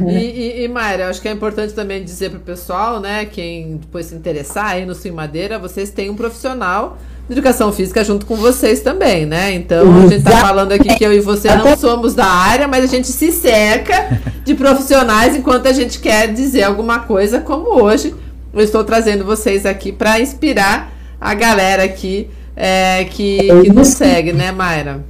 E, 0.07 0.13
e, 0.13 0.63
e 0.63 0.67
Mayra, 0.67 1.09
acho 1.09 1.21
que 1.21 1.27
é 1.27 1.31
importante 1.31 1.73
também 1.73 2.03
dizer 2.03 2.29
para 2.29 2.39
o 2.39 2.41
pessoal, 2.41 3.01
né, 3.01 3.25
quem 3.25 3.77
depois 3.77 4.05
se 4.05 4.15
interessar 4.15 4.67
aí 4.67 4.85
no 4.85 4.95
Sim 4.95 5.11
Madeira, 5.11 5.59
vocês 5.59 5.89
têm 5.89 6.09
um 6.09 6.15
profissional 6.15 6.97
de 7.27 7.33
educação 7.33 7.71
física 7.71 8.03
junto 8.03 8.25
com 8.25 8.35
vocês 8.35 8.81
também, 8.81 9.25
né? 9.25 9.53
Então, 9.53 9.97
a 9.97 10.01
gente 10.01 10.15
está 10.15 10.37
falando 10.37 10.71
aqui 10.71 10.93
que 10.95 11.03
eu 11.03 11.11
e 11.13 11.19
você 11.19 11.53
não 11.55 11.75
somos 11.77 12.13
da 12.13 12.25
área, 12.25 12.67
mas 12.67 12.83
a 12.83 12.87
gente 12.87 13.07
se 13.07 13.31
cerca 13.31 14.21
de 14.43 14.55
profissionais 14.55 15.35
enquanto 15.35 15.67
a 15.67 15.73
gente 15.73 15.99
quer 15.99 16.31
dizer 16.31 16.63
alguma 16.63 16.99
coisa, 16.99 17.39
como 17.39 17.81
hoje 17.81 18.13
eu 18.53 18.61
estou 18.61 18.83
trazendo 18.83 19.25
vocês 19.25 19.65
aqui 19.65 19.91
para 19.91 20.19
inspirar 20.19 20.93
a 21.19 21.33
galera 21.33 21.83
aqui 21.83 22.29
é, 22.55 23.05
que, 23.05 23.37
que 23.37 23.73
nos 23.73 23.89
segue, 23.89 24.33
né, 24.33 24.51
Mayra? 24.51 25.03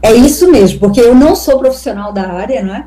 É 0.00 0.12
isso 0.12 0.50
mesmo, 0.50 0.78
porque 0.78 1.00
eu 1.00 1.14
não 1.14 1.34
sou 1.34 1.58
profissional 1.58 2.12
da 2.12 2.30
área, 2.30 2.62
não 2.62 2.74
é? 2.74 2.86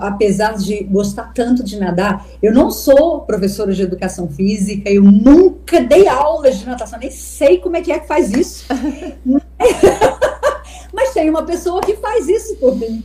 apesar 0.00 0.52
de 0.52 0.84
gostar 0.84 1.32
tanto 1.34 1.64
de 1.64 1.76
nadar, 1.76 2.24
eu 2.40 2.54
não 2.54 2.70
sou 2.70 3.22
professora 3.22 3.72
de 3.72 3.82
educação 3.82 4.28
física, 4.28 4.88
eu 4.88 5.02
nunca 5.02 5.80
dei 5.80 6.06
aulas 6.06 6.60
de 6.60 6.66
natação, 6.66 7.00
nem 7.00 7.10
sei 7.10 7.58
como 7.58 7.76
é 7.76 7.80
que 7.80 7.90
é 7.90 7.98
que 7.98 8.06
faz 8.06 8.30
isso. 8.30 8.64
Mas 10.94 11.12
tem 11.12 11.28
uma 11.28 11.42
pessoa 11.42 11.80
que 11.80 11.96
faz 11.96 12.28
isso 12.28 12.54
por 12.56 12.76
mim. 12.76 13.02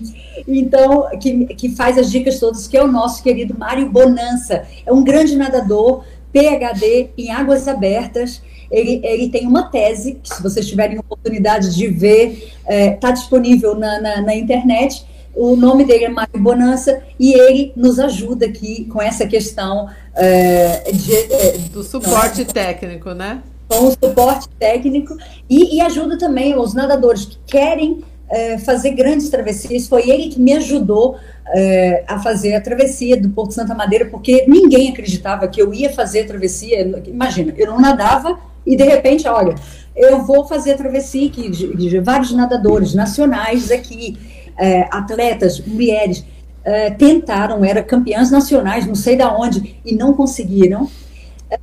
Então, 0.47 1.09
que, 1.19 1.45
que 1.55 1.69
faz 1.69 1.97
as 1.97 2.11
dicas 2.11 2.39
todas, 2.39 2.67
que 2.67 2.77
é 2.77 2.83
o 2.83 2.87
nosso 2.87 3.23
querido 3.23 3.57
Mário 3.57 3.89
Bonança. 3.89 4.65
É 4.85 4.91
um 4.91 5.03
grande 5.03 5.35
nadador, 5.35 6.03
PhD 6.31 7.09
em 7.17 7.31
águas 7.31 7.67
abertas. 7.67 8.41
Ele, 8.71 8.99
ele 9.03 9.29
tem 9.29 9.47
uma 9.47 9.63
tese, 9.63 10.19
que 10.21 10.33
se 10.33 10.41
vocês 10.41 10.67
tiverem 10.67 10.99
oportunidade 10.99 11.75
de 11.75 11.87
ver, 11.87 12.51
está 12.59 12.73
é, 12.73 12.91
tá 12.91 13.11
disponível 13.11 13.75
na, 13.75 14.01
na, 14.01 14.21
na 14.21 14.35
internet 14.35 15.05
o 15.37 15.55
nome 15.55 15.85
dele 15.85 16.05
é 16.05 16.09
Mário 16.09 16.39
Bonança 16.39 16.99
e 17.19 17.31
ele 17.31 17.71
nos 17.75 17.99
ajuda 17.99 18.47
aqui 18.47 18.85
com 18.85 18.99
essa 18.99 19.27
questão 19.27 19.87
é, 20.15 20.91
de, 20.91 21.13
é, 21.13 21.57
do 21.71 21.83
suporte 21.83 22.43
não, 22.43 22.47
técnico, 22.51 23.11
né? 23.11 23.43
Com 23.69 23.85
o 23.85 23.91
suporte 23.91 24.49
técnico 24.59 25.15
e, 25.47 25.75
e 25.75 25.81
ajuda 25.81 26.17
também 26.17 26.57
os 26.57 26.73
nadadores 26.73 27.25
que 27.25 27.37
querem 27.45 28.03
é, 28.27 28.57
fazer 28.57 28.91
grandes 28.91 29.29
travessias. 29.29 29.87
Foi 29.87 30.09
ele 30.09 30.29
que 30.29 30.39
me 30.39 30.53
ajudou 30.53 31.17
é, 31.49 32.03
a 32.07 32.19
fazer 32.19 32.55
a 32.55 32.61
travessia 32.61 33.15
do 33.15 33.29
Porto 33.29 33.53
Santa 33.53 33.75
Madeira, 33.75 34.05
porque 34.05 34.43
ninguém 34.47 34.89
acreditava 34.89 35.47
que 35.47 35.61
eu 35.61 35.71
ia 35.71 35.93
fazer 35.93 36.21
a 36.21 36.27
travessia. 36.27 36.81
Imagina, 37.05 37.53
eu 37.55 37.67
não 37.67 37.79
nadava 37.79 38.39
e 38.67 38.75
de 38.75 38.83
repente, 38.83 39.27
olha, 39.27 39.55
eu 39.95 40.23
vou 40.23 40.45
fazer 40.45 40.75
travessia 40.75 41.27
aqui, 41.27 41.49
de, 41.49 41.75
de 41.75 41.99
vários 41.99 42.31
nadadores 42.31 42.93
nacionais 42.93 43.71
aqui, 43.71 44.17
é, 44.57 44.87
atletas, 44.91 45.59
mulheres, 45.65 46.25
é, 46.63 46.91
tentaram, 46.91 47.63
eram 47.63 47.81
campeãs 47.83 48.29
nacionais, 48.29 48.85
não 48.85 48.93
sei 48.93 49.15
da 49.15 49.33
onde, 49.33 49.79
e 49.85 49.95
não 49.95 50.13
conseguiram. 50.13 50.89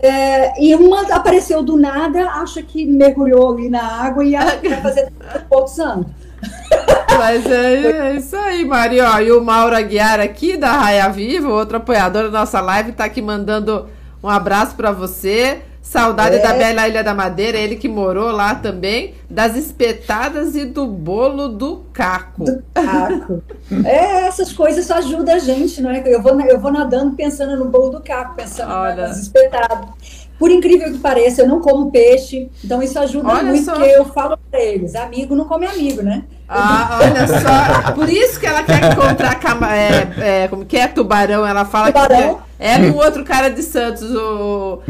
É, 0.00 0.62
e 0.62 0.74
uma 0.74 1.02
apareceu 1.14 1.62
do 1.62 1.76
nada, 1.76 2.26
acha 2.30 2.62
que 2.62 2.86
mergulhou 2.86 3.52
ali 3.52 3.68
na 3.68 3.82
água 3.82 4.24
e 4.24 4.32
vai 4.32 4.80
fazer 4.80 5.12
poucos 5.48 5.78
anos. 5.78 6.06
Mas 7.18 7.44
é, 7.46 8.12
é, 8.12 8.16
isso 8.16 8.34
aí, 8.34 8.64
Mari. 8.64 9.00
Ó, 9.00 9.20
e 9.20 9.30
o 9.30 9.44
Mauro 9.44 9.76
Aguiar 9.76 10.20
aqui 10.20 10.56
da 10.56 10.72
Raia 10.72 11.08
Viva, 11.10 11.48
outro 11.48 11.76
apoiador 11.76 12.24
da 12.30 12.40
nossa 12.40 12.60
live, 12.62 12.92
tá 12.92 13.04
aqui 13.04 13.20
mandando 13.20 13.88
um 14.22 14.28
abraço 14.28 14.74
para 14.74 14.90
você. 14.90 15.60
Saudade 15.84 16.36
é. 16.36 16.38
da 16.38 16.54
Bela 16.54 16.88
Ilha 16.88 17.04
da 17.04 17.12
Madeira, 17.12 17.58
ele 17.58 17.76
que 17.76 17.88
morou 17.88 18.32
lá 18.32 18.54
também, 18.54 19.14
das 19.28 19.54
espetadas 19.54 20.56
e 20.56 20.64
do 20.64 20.86
bolo 20.86 21.46
do 21.46 21.84
caco. 21.92 22.42
Do 22.42 22.64
caco. 22.72 23.42
é, 23.84 24.26
essas 24.26 24.50
coisas 24.50 24.90
ajudam 24.90 25.34
a 25.34 25.38
gente, 25.38 25.82
não 25.82 25.90
é? 25.90 26.02
Eu 26.06 26.22
vou, 26.22 26.40
eu 26.40 26.58
vou 26.58 26.72
nadando 26.72 27.14
pensando 27.14 27.54
no 27.62 27.66
bolo 27.66 27.90
do 27.90 28.00
caco, 28.00 28.34
pensando 28.34 28.72
Olha. 28.72 29.08
nas 29.08 29.18
espetadas. 29.18 29.86
Por 30.38 30.50
incrível 30.50 30.90
que 30.90 30.98
pareça, 30.98 31.42
eu 31.42 31.48
não 31.48 31.60
como 31.60 31.90
peixe, 31.90 32.50
então 32.64 32.82
isso 32.82 32.98
ajuda 32.98 33.28
olha 33.28 33.44
muito, 33.44 33.64
só. 33.64 33.74
porque 33.74 33.90
eu 33.90 34.06
falo 34.06 34.38
para 34.50 34.60
eles, 34.60 34.94
amigo 34.94 35.36
não 35.36 35.44
come 35.44 35.66
amigo, 35.66 36.02
né? 36.02 36.24
Ah, 36.48 36.98
olha 37.00 37.26
só, 37.28 37.92
por 37.92 38.08
isso 38.08 38.40
que 38.40 38.46
ela 38.46 38.62
quer 38.64 38.90
encontrar 38.90 39.38
cama, 39.38 39.76
é, 39.76 40.44
é, 40.44 40.48
como 40.48 40.64
que 40.64 40.76
é 40.76 40.88
tubarão, 40.88 41.46
ela 41.46 41.64
fala 41.64 41.86
tubarão. 41.86 42.34
que 42.36 42.42
é, 42.58 42.74
é 42.74 42.90
o 42.90 42.96
outro 42.96 43.22
cara 43.22 43.48
de 43.48 43.62
Santos, 43.62 44.10
o 44.10 44.82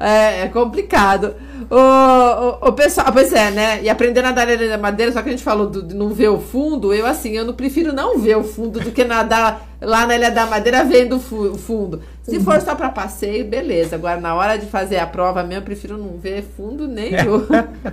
é, 0.00 0.42
é 0.42 0.48
complicado. 0.48 1.34
O, 1.70 1.76
o, 1.76 2.68
o, 2.68 2.72
pessoal, 2.72 3.12
pois 3.12 3.32
é, 3.32 3.50
né? 3.50 3.82
E 3.82 3.88
aprender 3.88 4.20
a 4.20 4.32
nadar 4.32 4.46
na 4.46 4.78
madeira, 4.78 5.12
só 5.12 5.22
que 5.22 5.28
a 5.28 5.32
gente 5.32 5.44
falou 5.44 5.68
de 5.68 5.94
não 5.94 6.08
ver 6.08 6.30
o 6.30 6.40
fundo, 6.40 6.92
eu 6.92 7.06
assim, 7.06 7.30
eu 7.32 7.44
não 7.44 7.52
prefiro 7.52 7.92
não 7.92 8.18
ver 8.18 8.36
o 8.36 8.42
fundo 8.42 8.80
do 8.80 8.90
que 8.90 9.04
nadar 9.04 9.68
lá 9.80 10.06
na 10.06 10.16
Ilha 10.16 10.30
da 10.30 10.46
Madeira 10.46 10.84
vendo 10.84 11.16
o 11.16 11.58
fundo. 11.58 12.02
Se 12.30 12.36
uhum. 12.36 12.44
for 12.44 12.60
só 12.60 12.76
para 12.76 12.88
passeio, 12.90 13.44
beleza. 13.44 13.96
Agora, 13.96 14.20
na 14.20 14.36
hora 14.36 14.56
de 14.56 14.66
fazer 14.66 14.98
a 14.98 15.06
prova 15.06 15.42
mesmo, 15.42 15.62
eu 15.62 15.64
prefiro 15.64 15.98
não 15.98 16.16
ver 16.16 16.44
fundo 16.56 16.86
nenhum. 16.86 17.44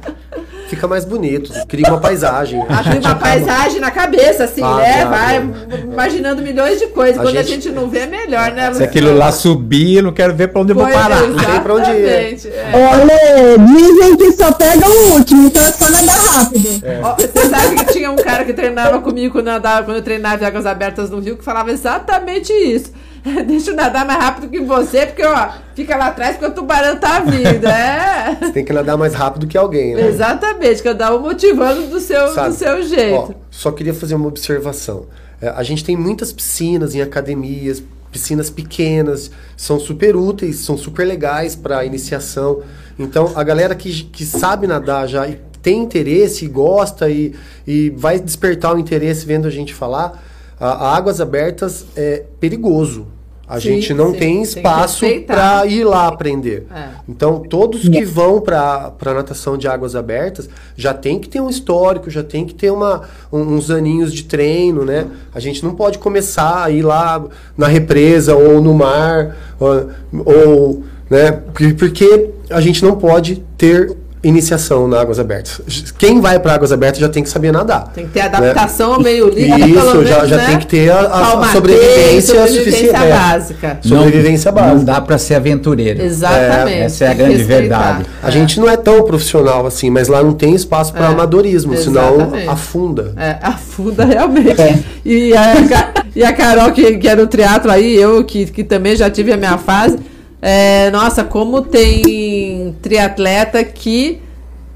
Fica 0.70 0.88
mais 0.88 1.06
bonito, 1.06 1.52
cria 1.68 1.88
uma 1.90 2.00
paisagem. 2.00 2.64
Ah, 2.70 2.84
cria 2.84 3.00
uma 3.00 3.16
paisagem 3.16 3.80
na 3.80 3.90
cabeça, 3.90 4.44
assim, 4.44 4.62
ah, 4.62 4.76
né? 4.76 5.06
Vai 5.06 5.82
imaginando 5.84 6.42
milhões 6.44 6.78
de 6.78 6.88
coisas. 6.88 7.18
A 7.18 7.24
Quando 7.24 7.36
gente... 7.38 7.48
a 7.48 7.50
gente 7.50 7.70
não 7.70 7.90
vê, 7.90 8.00
é 8.00 8.06
melhor, 8.06 8.52
né, 8.52 8.72
Se 8.74 8.84
aquilo 8.84 9.16
lá 9.16 9.32
subir, 9.32 9.96
eu 9.96 10.04
não 10.04 10.12
quero 10.12 10.36
ver 10.36 10.50
para 10.50 10.62
onde 10.62 10.74
eu 10.74 10.76
vou 10.76 10.88
parar. 10.88 11.22
Não 11.22 11.38
tem 11.38 11.62
pra 11.62 11.74
onde 11.74 11.90
ir. 11.90 12.06
É. 12.06 12.36
Olha, 12.74 13.58
dizem 13.66 14.18
que 14.18 14.32
só 14.34 14.52
pega 14.52 14.88
o 14.88 15.14
último, 15.14 15.48
então 15.48 15.64
é 15.64 15.72
só 15.72 15.90
nadar 15.90 16.16
rápido. 16.16 16.68
É. 16.84 17.02
Você 17.02 17.50
sabe 17.50 17.76
que 17.76 17.94
tinha 17.94 18.12
um 18.12 18.18
cara 18.18 18.46
que 18.46 18.54
treinava 18.54 19.00
comigo 19.00 19.34
quando 19.34 19.48
eu, 19.48 19.54
nadava, 19.54 19.86
quando 19.86 19.98
eu 19.98 20.04
treinava 20.04 20.44
em 20.44 20.48
águas 20.48 20.66
abertas 20.66 21.10
no 21.10 21.20
Rio, 21.20 21.38
que 21.38 21.44
falava 21.44 21.72
exatamente 21.72 22.54
isso. 22.54 22.92
Deixa 23.48 23.72
eu 23.72 23.76
nadar 23.76 24.06
mais 24.06 24.20
rápido 24.20 24.50
que 24.50 24.60
você, 24.60 25.06
porque, 25.06 25.26
ó, 25.26 25.50
fica 25.76 25.96
lá 25.96 26.08
atrás 26.08 26.38
porque 26.38 26.52
o 26.52 26.56
tubarão 26.56 26.98
tá 26.98 27.20
vindo, 27.20 27.66
é. 27.68 28.38
Você 28.40 28.52
tem 28.52 28.66
que 28.66 28.74
nadar 28.74 28.98
mais 28.98 29.14
rápido 29.14 29.48
que 29.48 29.58
alguém, 29.58 29.96
né? 29.96 30.08
Exatamente, 30.08 30.82
que 30.82 30.88
eu 30.88 30.96
dava 30.96 31.20
motivando 31.20 31.88
do 31.88 32.00
seu, 32.00 32.34
do 32.34 32.54
seu 32.54 32.84
jeito. 32.84 33.16
Ó, 33.16 33.32
só 33.50 33.72
queria 33.72 33.94
fazer 33.94 34.16
uma 34.16 34.28
observação. 34.28 35.06
É, 35.42 35.50
a 35.50 35.64
gente 35.64 35.84
tem 35.84 35.96
muitas 35.96 36.32
piscinas 36.32 36.96
em 36.96 37.02
academias, 37.02 37.84
piscinas 38.12 38.50
pequenas, 38.50 39.30
são 39.56 39.80
super 39.80 40.16
úteis, 40.16 40.58
são 40.58 40.78
super 40.78 41.06
legais 41.06 41.56
para 41.56 41.86
iniciação. 41.86 42.62
Então, 42.98 43.32
a 43.36 43.44
galera 43.44 43.76
que, 43.76 44.04
que 44.06 44.26
sabe 44.26 44.66
nadar 44.66 45.08
já 45.08 45.28
e 45.28 45.40
tem 45.62 45.82
interesse 45.84 46.46
e 46.46 46.48
gosta 46.48 47.10
e, 47.10 47.36
e 47.66 47.90
vai 47.92 48.20
despertar 48.20 48.76
o 48.76 48.80
interesse 48.80 49.26
vendo 49.26 49.48
a 49.48 49.52
gente 49.52 49.74
falar, 49.74 50.24
a, 50.60 50.70
a 50.70 50.98
águas 50.98 51.22
abertas 51.22 51.86
é 51.96 52.24
perigoso. 52.40 53.08
A 53.48 53.62
sim, 53.62 53.76
gente 53.76 53.94
não 53.94 54.12
sim, 54.12 54.20
tem 54.20 54.42
espaço 54.42 55.06
para 55.26 55.66
ir 55.66 55.86
lá 55.86 56.08
aprender. 56.08 56.68
É. 56.70 56.90
Então, 57.08 57.40
todos 57.40 57.88
que 57.88 58.04
vão 58.04 58.42
para 58.42 58.94
natação 59.06 59.58
de 59.58 59.70
águas 59.70 59.96
abertas 59.96 60.50
já 60.76 60.94
tem 60.94 61.18
que 61.18 61.30
ter 61.30 61.40
um 61.40 61.50
histórico, 61.50 62.10
já 62.10 62.22
tem 62.22 62.46
que 62.46 62.54
ter 62.54 62.72
uma, 62.72 63.04
um, 63.32 63.40
uns 63.40 63.72
aninhos 63.72 64.12
de 64.12 64.26
treino, 64.26 64.84
né? 64.84 65.08
A 65.34 65.40
gente 65.40 65.64
não 65.64 65.76
pode 65.76 65.98
começar 65.98 66.62
a 66.62 66.70
ir 66.70 66.82
lá 66.82 67.24
na 67.56 67.68
represa 67.68 68.36
ou 68.36 68.62
no 68.62 68.74
mar, 68.74 69.38
ou, 69.58 69.92
ou 70.26 70.84
né? 71.10 71.32
Porque 71.78 72.32
a 72.50 72.60
gente 72.60 72.84
não 72.84 72.98
pode 72.98 73.46
ter 73.58 73.96
iniciação 74.28 74.88
na 74.88 75.00
águas 75.00 75.20
abertas. 75.20 75.62
Quem 75.98 76.20
vai 76.20 76.40
para 76.40 76.54
águas 76.54 76.72
abertas 76.72 77.00
já 77.00 77.08
tem 77.08 77.24
que 77.24 77.30
saber 77.30 77.52
nadar. 77.52 77.92
Tem 77.94 78.06
que 78.06 78.12
ter 78.12 78.22
adaptação 78.22 78.90
né? 78.90 78.96
ao 78.96 79.02
meio 79.02 79.30
livre. 79.30 79.72
Isso, 79.72 79.96
menos, 79.96 80.10
já, 80.10 80.26
já 80.26 80.38
né? 80.38 80.46
tem 80.48 80.60
que 80.60 80.68
ter 80.68 80.90
a, 80.92 81.00
a, 81.00 81.40
a 81.40 81.52
sobrevivência, 81.54 82.48
sobrevivência 82.48 82.98
é. 82.98 83.10
básica. 83.10 83.80
Sobrevivência 83.82 84.52
não, 84.52 84.56
básica. 84.56 84.76
Não 84.76 84.84
dá 84.84 85.02
para 85.02 85.18
ser 85.18 85.36
aventureiro. 85.36 86.02
Exatamente. 86.02 86.78
É, 86.78 86.82
essa 86.82 87.06
é 87.06 87.08
a 87.12 87.14
grande 87.14 87.44
verdade. 87.44 88.06
A 88.22 88.30
gente 88.30 88.60
não 88.60 88.70
é 88.70 88.76
tão 88.76 89.04
profissional 89.04 89.66
assim, 89.66 89.90
mas 89.90 90.08
lá 90.08 90.22
não 90.22 90.34
tem 90.34 90.54
espaço 90.54 90.92
para 90.92 91.06
é, 91.06 91.10
amadorismo, 91.10 91.74
exatamente. 91.74 92.30
senão 92.32 92.52
afunda. 92.52 93.14
É, 93.16 93.38
afunda 93.42 94.04
realmente. 94.04 94.62
É. 94.62 94.80
E, 95.06 95.34
a, 95.34 95.94
e 96.16 96.24
a 96.24 96.34
Carol, 96.34 96.72
que, 96.72 96.98
que 96.98 97.08
é 97.08 97.16
no 97.16 97.28
teatro 97.28 97.72
aí, 97.72 97.96
eu 97.96 98.24
que, 98.26 98.46
que 98.46 98.64
também 98.64 98.96
já 98.96 99.10
tive 99.10 99.32
a 99.32 99.38
minha 99.38 99.58
fase 99.58 99.98
é, 100.42 100.92
nossa, 100.92 101.24
como 101.24 101.62
tem 101.62 102.76
triatleta 102.82 103.64
que 103.64 104.22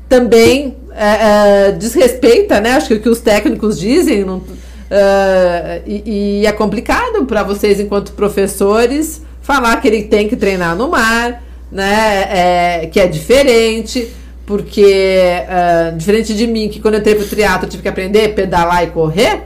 também 0.10 0.76
é, 0.94 1.68
é, 1.68 1.72
desrespeita, 1.72 2.60
né? 2.60 2.72
Acho 2.72 2.88
que 2.88 2.94
o 2.96 3.00
que 3.00 3.10
os 3.10 3.20
técnicos 3.20 3.80
dizem. 3.80 4.26
Não, 4.26 4.42
é, 4.90 5.82
e, 5.86 6.42
e, 6.42 6.46
é 6.46 6.52
complicado 6.52 7.26
para 7.26 7.44
vocês, 7.44 7.80
enquanto 7.80 8.12
professores, 8.14 9.22
falar 9.42 9.80
que 9.80 9.88
ele 9.88 10.04
tem 10.04 10.28
que 10.28 10.36
treinar 10.36 10.76
no 10.76 10.90
mar, 10.90 11.44
né? 11.72 12.82
É, 12.84 12.88
que 12.88 13.00
é 13.00 13.08
diferente. 13.08 14.12
Porque, 14.46 14.84
é, 14.84 15.94
diferente 15.96 16.34
de 16.34 16.46
mim, 16.46 16.68
que 16.68 16.82
quando 16.82 16.96
eu 16.96 17.00
entrei 17.00 17.16
pro 17.16 17.26
triatlo 17.26 17.70
tive 17.70 17.84
que 17.84 17.88
aprender 17.88 18.26
a 18.26 18.34
pedalar 18.34 18.84
e 18.84 18.88
correr, 18.88 19.44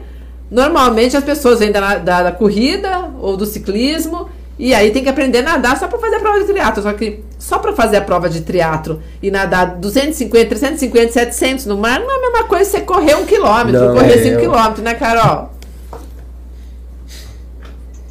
normalmente 0.50 1.16
as 1.16 1.24
pessoas 1.24 1.60
vêm 1.60 1.72
da, 1.72 1.98
da, 1.98 2.24
da 2.24 2.32
corrida 2.32 3.12
ou 3.20 3.38
do 3.38 3.46
ciclismo 3.46 4.30
e 4.58 4.74
aí 4.74 4.92
tem 4.92 5.04
que 5.04 5.10
aprender 5.10 5.40
a 5.40 5.44
nadar 5.44 5.78
só 5.78 5.88
para 5.88 6.00
fazer 6.00 6.16
a 6.16 6.20
prova 6.20 6.40
de 6.40 6.46
triatlo. 6.46 6.84
Só 6.84 6.94
que 6.94 7.24
só 7.38 7.60
para 7.60 7.74
fazer 7.74 7.98
a 7.98 8.02
prova 8.02 8.30
de 8.30 8.42
triatlo 8.42 9.02
e 9.22 9.30
nadar 9.30 9.76
250, 9.76 10.48
350, 10.48 11.12
700 11.12 11.66
no 11.66 11.78
mar 11.78 12.00
não 12.00 12.10
é 12.10 12.16
a 12.16 12.22
mesma 12.22 12.48
coisa 12.48 12.66
que 12.66 12.72
você 12.72 12.82
correr 12.82 13.16
um 13.16 13.26
quilômetro, 13.26 13.88
não, 13.88 13.96
correr 13.96 14.24
5 14.24 14.36
é, 14.36 14.40
quilômetros, 14.40 14.84
né, 14.84 14.94
Carol? 14.94 15.50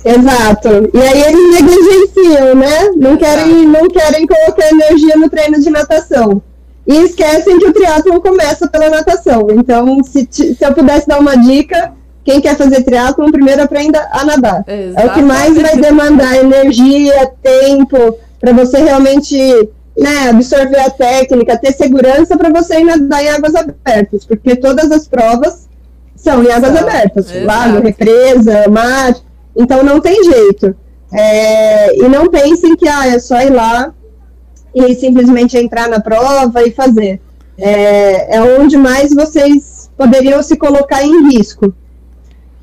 Exato. 0.04 0.68
E 0.92 1.00
aí 1.00 1.22
eles 1.22 1.62
negligenciam, 1.62 2.54
né? 2.54 2.90
Não 2.94 3.16
querem, 3.16 3.66
não 3.66 3.88
querem 3.88 4.26
colocar 4.26 4.68
energia 4.70 5.16
no 5.16 5.30
treino 5.30 5.58
de 5.58 5.70
natação. 5.70 6.42
E 6.86 6.94
esquecem 7.04 7.58
que 7.58 7.66
o 7.66 7.72
triatlo 7.72 8.20
começa 8.20 8.68
pela 8.68 8.90
natação. 8.90 9.46
Então, 9.50 10.04
se, 10.04 10.28
se 10.30 10.58
eu 10.60 10.74
pudesse 10.74 11.08
dar 11.08 11.18
uma 11.18 11.34
dica, 11.34 11.94
quem 12.24 12.40
quer 12.40 12.56
fazer 12.56 12.82
triatlon, 12.82 13.30
primeiro 13.30 13.62
aprenda 13.62 14.08
a 14.10 14.24
nadar. 14.24 14.64
Exatamente. 14.66 15.00
É 15.00 15.06
o 15.06 15.14
que 15.14 15.22
mais 15.22 15.60
vai 15.60 15.76
demandar 15.76 16.36
energia, 16.36 17.30
tempo, 17.42 18.18
para 18.40 18.52
você 18.52 18.78
realmente 18.78 19.36
né, 19.96 20.30
absorver 20.30 20.80
a 20.80 20.90
técnica, 20.90 21.58
ter 21.58 21.72
segurança 21.72 22.36
para 22.36 22.50
você 22.50 22.80
ir 22.80 22.84
nadar 22.84 23.22
em 23.22 23.28
águas 23.28 23.54
abertas, 23.54 24.24
porque 24.24 24.56
todas 24.56 24.90
as 24.90 25.06
provas 25.06 25.68
são 26.16 26.42
em 26.42 26.50
águas 26.50 26.72
Exato. 26.72 26.88
abertas, 26.88 27.30
Exato. 27.30 27.46
lago, 27.46 27.82
represa, 27.82 28.68
mar, 28.68 29.14
então 29.54 29.82
não 29.84 30.00
tem 30.00 30.24
jeito. 30.24 30.74
É, 31.12 31.96
e 31.96 32.08
não 32.08 32.28
pensem 32.28 32.74
que 32.74 32.88
ah, 32.88 33.06
é 33.06 33.18
só 33.18 33.40
ir 33.40 33.50
lá 33.50 33.92
e 34.74 34.94
simplesmente 34.96 35.56
entrar 35.56 35.88
na 35.88 36.00
prova 36.00 36.62
e 36.66 36.72
fazer. 36.72 37.20
É, 37.56 38.36
é 38.36 38.42
onde 38.58 38.76
mais 38.76 39.14
vocês 39.14 39.88
poderiam 39.96 40.42
se 40.42 40.56
colocar 40.56 41.04
em 41.04 41.28
risco. 41.28 41.72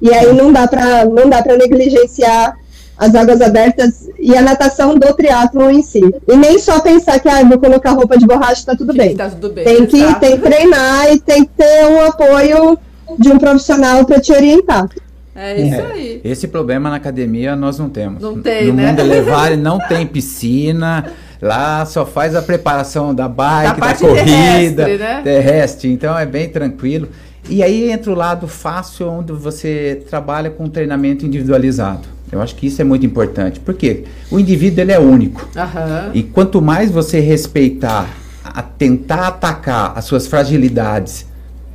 E 0.01 0.13
aí 0.13 0.33
não 0.33 0.51
dá 0.51 0.67
para 0.67 1.05
não 1.05 1.29
dá 1.29 1.41
para 1.41 1.57
negligenciar 1.57 2.57
as 2.97 3.15
águas 3.15 3.41
abertas 3.41 4.07
e 4.19 4.35
a 4.37 4.41
natação 4.41 4.95
do 4.95 5.13
triatlo 5.13 5.69
em 5.71 5.81
si. 5.81 6.01
E 6.27 6.35
nem 6.35 6.59
só 6.59 6.79
pensar 6.79 7.19
que 7.19 7.27
ah, 7.27 7.43
vou 7.43 7.57
colocar 7.57 7.91
roupa 7.91 8.17
de 8.17 8.27
borracha 8.27 8.59
está 8.59 8.75
tudo 8.75 8.93
bem. 8.93 9.15
Tá 9.15 9.29
tudo 9.29 9.49
bem. 9.51 9.63
Tem 9.63 9.85
que 9.87 10.19
tem 10.19 10.37
que 10.37 10.43
treinar 10.43 11.11
e 11.11 11.19
tem 11.19 11.43
que 11.43 11.51
ter 11.57 11.87
um 11.87 12.05
apoio 12.05 12.77
de 13.17 13.29
um 13.31 13.39
profissional 13.39 14.05
para 14.05 14.19
te 14.19 14.31
orientar. 14.31 14.87
É 15.35 15.59
isso 15.59 15.75
é, 15.75 15.91
aí. 15.91 16.21
Esse 16.23 16.47
problema 16.47 16.89
na 16.89 16.97
academia 16.97 17.55
nós 17.55 17.79
não 17.79 17.89
temos. 17.89 18.21
Não 18.21 18.39
tem, 18.39 18.67
no 18.67 18.73
né? 18.73 18.87
mundo 18.87 18.99
elevado 19.01 19.57
não 19.57 19.79
tem 19.79 20.05
piscina. 20.05 21.11
Lá 21.41 21.83
só 21.87 22.05
faz 22.05 22.35
a 22.35 22.41
preparação 22.41 23.15
da 23.15 23.27
bike, 23.27 23.79
da, 23.79 23.87
da 23.87 23.95
corrida, 23.95 24.85
terrestre, 24.85 24.97
né? 24.97 25.21
terrestre. 25.23 25.91
Então 25.91 26.15
é 26.17 26.25
bem 26.25 26.47
tranquilo. 26.49 27.09
E 27.49 27.63
aí 27.63 27.91
entra 27.91 28.11
o 28.11 28.15
lado 28.15 28.47
fácil, 28.47 29.07
onde 29.09 29.33
você 29.33 30.03
trabalha 30.09 30.49
com 30.49 30.67
treinamento 30.69 31.25
individualizado. 31.25 32.07
Eu 32.31 32.41
acho 32.41 32.55
que 32.55 32.67
isso 32.67 32.81
é 32.81 32.85
muito 32.85 33.05
importante. 33.05 33.59
porque 33.59 34.05
O 34.29 34.39
indivíduo 34.39 34.81
ele 34.81 34.91
é 34.91 34.99
único. 34.99 35.47
Uhum. 35.55 36.11
E 36.13 36.23
quanto 36.23 36.61
mais 36.61 36.89
você 36.89 37.19
respeitar 37.19 38.07
a 38.43 38.61
tentar 38.61 39.27
atacar 39.27 39.93
as 39.95 40.05
suas 40.05 40.27
fragilidades 40.27 41.25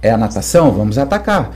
é 0.03 0.11
a 0.11 0.17
natação, 0.17 0.73
vamos 0.73 0.99
atacar. 0.99 1.55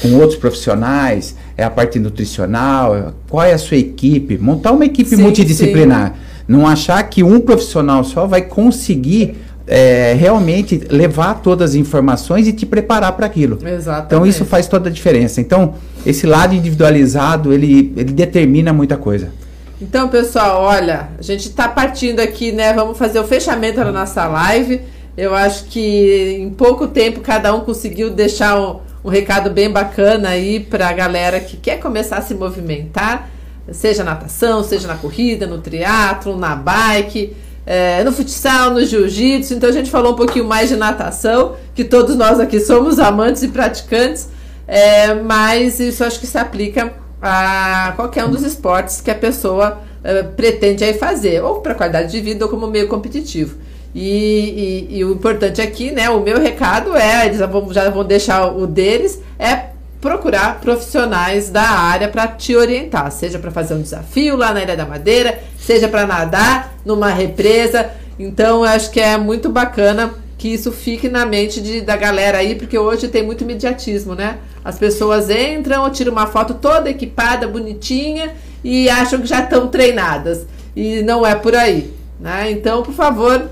Com 0.00 0.14
outros 0.14 0.38
profissionais, 0.38 1.36
é 1.56 1.62
a 1.62 1.70
parte 1.70 1.98
nutricional, 1.98 3.14
qual 3.28 3.44
é 3.44 3.52
a 3.52 3.58
sua 3.58 3.76
equipe? 3.76 4.38
Montar 4.38 4.72
uma 4.72 4.84
equipe 4.84 5.10
Sim, 5.10 5.22
multidisciplinar. 5.22 6.14
Não 6.48 6.66
achar 6.66 7.02
que 7.04 7.22
um 7.22 7.38
profissional 7.38 8.02
só 8.02 8.26
vai 8.26 8.42
conseguir 8.42 9.36
é, 9.72 10.14
realmente 10.18 10.80
levar 10.90 11.34
todas 11.34 11.70
as 11.70 11.76
informações 11.76 12.48
e 12.48 12.52
te 12.52 12.66
preparar 12.66 13.12
para 13.12 13.26
aquilo. 13.26 13.56
Exatamente. 13.64 14.06
Então 14.06 14.26
isso 14.26 14.44
faz 14.44 14.66
toda 14.66 14.88
a 14.88 14.92
diferença. 14.92 15.40
Então 15.40 15.74
esse 16.04 16.26
lado 16.26 16.56
individualizado 16.56 17.52
ele, 17.52 17.92
ele 17.96 18.12
determina 18.12 18.72
muita 18.72 18.96
coisa. 18.96 19.32
Então, 19.80 20.08
pessoal, 20.08 20.60
olha, 20.62 21.10
a 21.18 21.22
gente 21.22 21.48
está 21.48 21.68
partindo 21.68 22.20
aqui, 22.20 22.52
né? 22.52 22.72
Vamos 22.74 22.98
fazer 22.98 23.18
o 23.20 23.24
fechamento 23.24 23.76
da 23.76 23.92
nossa 23.92 24.26
live. 24.26 24.80
Eu 25.16 25.34
acho 25.34 25.64
que 25.66 26.36
em 26.40 26.50
pouco 26.50 26.88
tempo 26.88 27.20
cada 27.20 27.54
um 27.54 27.60
conseguiu 27.60 28.10
deixar 28.10 28.60
um, 28.60 28.80
um 29.04 29.08
recado 29.08 29.50
bem 29.50 29.70
bacana 29.70 30.30
aí 30.30 30.58
para 30.58 30.88
a 30.88 30.92
galera 30.92 31.38
que 31.38 31.56
quer 31.56 31.78
começar 31.78 32.16
a 32.16 32.22
se 32.22 32.34
movimentar, 32.34 33.30
seja 33.70 34.02
natação, 34.02 34.64
seja 34.64 34.88
na 34.88 34.96
corrida, 34.96 35.46
no 35.46 35.58
triatlo, 35.58 36.36
na 36.36 36.56
bike, 36.56 37.34
é, 37.66 38.02
no 38.04 38.12
futsal, 38.12 38.70
no 38.70 38.84
jiu-jitsu. 38.84 39.54
Então 39.54 39.68
a 39.68 39.72
gente 39.72 39.90
falou 39.90 40.12
um 40.12 40.16
pouquinho 40.16 40.44
mais 40.44 40.68
de 40.68 40.76
natação, 40.76 41.56
que 41.74 41.84
todos 41.84 42.16
nós 42.16 42.40
aqui 42.40 42.60
somos 42.60 42.98
amantes 42.98 43.42
e 43.42 43.48
praticantes, 43.48 44.28
é, 44.66 45.14
mas 45.14 45.80
isso 45.80 46.04
acho 46.04 46.20
que 46.20 46.26
se 46.26 46.38
aplica 46.38 46.92
a 47.20 47.92
qualquer 47.96 48.24
um 48.24 48.30
dos 48.30 48.42
esportes 48.42 49.00
que 49.00 49.10
a 49.10 49.14
pessoa 49.14 49.78
uh, 50.00 50.32
pretende 50.34 50.84
aí 50.84 50.94
fazer, 50.94 51.42
ou 51.42 51.60
para 51.60 51.74
qualidade 51.74 52.10
de 52.10 52.20
vida 52.20 52.44
ou 52.44 52.50
como 52.50 52.66
meio 52.66 52.88
competitivo. 52.88 53.56
E, 53.94 54.88
e, 54.90 54.98
e, 54.98 55.04
o 55.04 55.12
importante 55.12 55.60
aqui, 55.60 55.90
né, 55.90 56.08
o 56.10 56.20
meu 56.20 56.38
recado 56.38 56.96
é, 56.96 57.26
eles 57.26 57.38
já 57.38 57.46
vão, 57.46 57.72
já 57.72 57.90
vão 57.90 58.04
deixar 58.04 58.46
o 58.46 58.66
deles, 58.66 59.20
é 59.36 59.69
procurar 60.00 60.60
profissionais 60.60 61.50
da 61.50 61.68
área 61.68 62.08
para 62.08 62.26
te 62.26 62.56
orientar, 62.56 63.10
seja 63.12 63.38
para 63.38 63.50
fazer 63.50 63.74
um 63.74 63.82
desafio 63.82 64.36
lá 64.36 64.52
na 64.52 64.62
Ilha 64.62 64.76
da 64.76 64.86
Madeira, 64.86 65.40
seja 65.58 65.88
para 65.88 66.06
nadar 66.06 66.74
numa 66.84 67.10
represa. 67.10 67.90
Então, 68.18 68.64
eu 68.64 68.70
acho 68.70 68.90
que 68.90 69.00
é 69.00 69.18
muito 69.18 69.48
bacana 69.50 70.14
que 70.38 70.48
isso 70.48 70.72
fique 70.72 71.08
na 71.08 71.26
mente 71.26 71.60
de, 71.60 71.82
da 71.82 71.96
galera 71.96 72.38
aí, 72.38 72.54
porque 72.54 72.78
hoje 72.78 73.08
tem 73.08 73.22
muito 73.22 73.44
imediatismo, 73.44 74.14
né? 74.14 74.38
As 74.64 74.78
pessoas 74.78 75.28
entram, 75.28 75.88
tiram 75.90 76.12
uma 76.12 76.26
foto 76.26 76.54
toda 76.54 76.88
equipada, 76.88 77.46
bonitinha 77.46 78.32
e 78.64 78.88
acham 78.88 79.20
que 79.20 79.26
já 79.26 79.40
estão 79.40 79.68
treinadas. 79.68 80.46
E 80.74 81.02
não 81.02 81.26
é 81.26 81.34
por 81.34 81.54
aí, 81.54 81.92
né? 82.18 82.50
Então, 82.50 82.82
por 82.82 82.94
favor, 82.94 83.50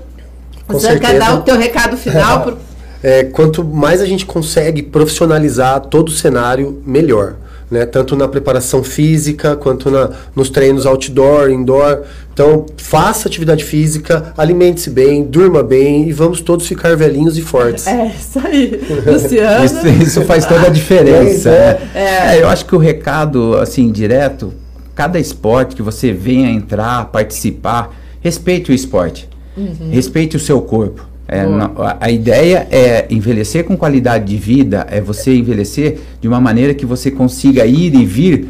você 0.67 0.99
quer 0.99 1.19
dar 1.19 1.35
o 1.35 1.41
teu 1.43 1.57
recado 1.57 1.95
final? 1.95 2.57
É, 3.01 3.23
quanto 3.23 3.63
mais 3.63 4.01
a 4.01 4.05
gente 4.05 4.25
consegue 4.25 4.83
profissionalizar 4.83 5.79
todo 5.81 6.09
o 6.09 6.11
cenário, 6.11 6.81
melhor 6.85 7.35
né? 7.69 7.85
Tanto 7.85 8.15
na 8.15 8.27
preparação 8.27 8.83
física 8.83 9.55
quanto 9.55 9.91
na, 9.91 10.09
nos 10.35 10.49
treinos 10.49 10.85
outdoor, 10.85 11.49
indoor. 11.49 12.03
Então, 12.33 12.65
faça 12.77 13.27
atividade 13.27 13.63
física, 13.63 14.33
alimente-se 14.37 14.89
bem, 14.89 15.23
durma 15.23 15.61
bem 15.61 16.07
e 16.07 16.13
vamos 16.13 16.41
todos 16.41 16.65
ficar 16.65 16.95
velhinhos 16.95 17.37
e 17.37 17.41
fortes. 17.41 17.85
É, 17.85 18.07
isso 18.07 18.39
aí. 18.39 18.81
Luciano. 19.05 19.65
isso, 19.65 19.87
isso, 19.87 20.21
faz 20.23 20.45
toda 20.45 20.67
a 20.67 20.69
diferença. 20.69 21.49
É, 21.49 21.81
é. 21.93 22.35
é, 22.35 22.41
eu 22.41 22.47
acho 22.47 22.65
que 22.65 22.75
o 22.75 22.79
recado, 22.79 23.57
assim, 23.57 23.91
direto, 23.91 24.53
cada 24.95 25.19
esporte 25.19 25.75
que 25.75 25.81
você 25.81 26.13
venha 26.13 26.49
entrar, 26.49 27.05
participar, 27.05 27.93
respeite 28.21 28.71
o 28.71 28.73
esporte. 28.73 29.27
Uhum. 29.57 29.89
Respeite 29.91 30.37
o 30.37 30.39
seu 30.39 30.61
corpo. 30.61 31.08
É, 31.31 31.41
a, 31.41 31.97
a, 31.99 32.09
ideia 32.09 32.67
é 32.71 33.05
envelhecer 33.07 33.63
com 33.63 33.77
qualidade 33.77 34.25
de 34.25 34.35
vida, 34.35 34.87
é 34.89 34.99
você 34.99 35.35
envelhecer 35.35 35.99
de 36.19 36.27
uma 36.27 36.41
maneira 36.41 36.73
que 36.73 36.87
você 36.87 37.11
consiga 37.11 37.67
ir 37.67 37.93
e 37.93 38.03
vir 38.03 38.47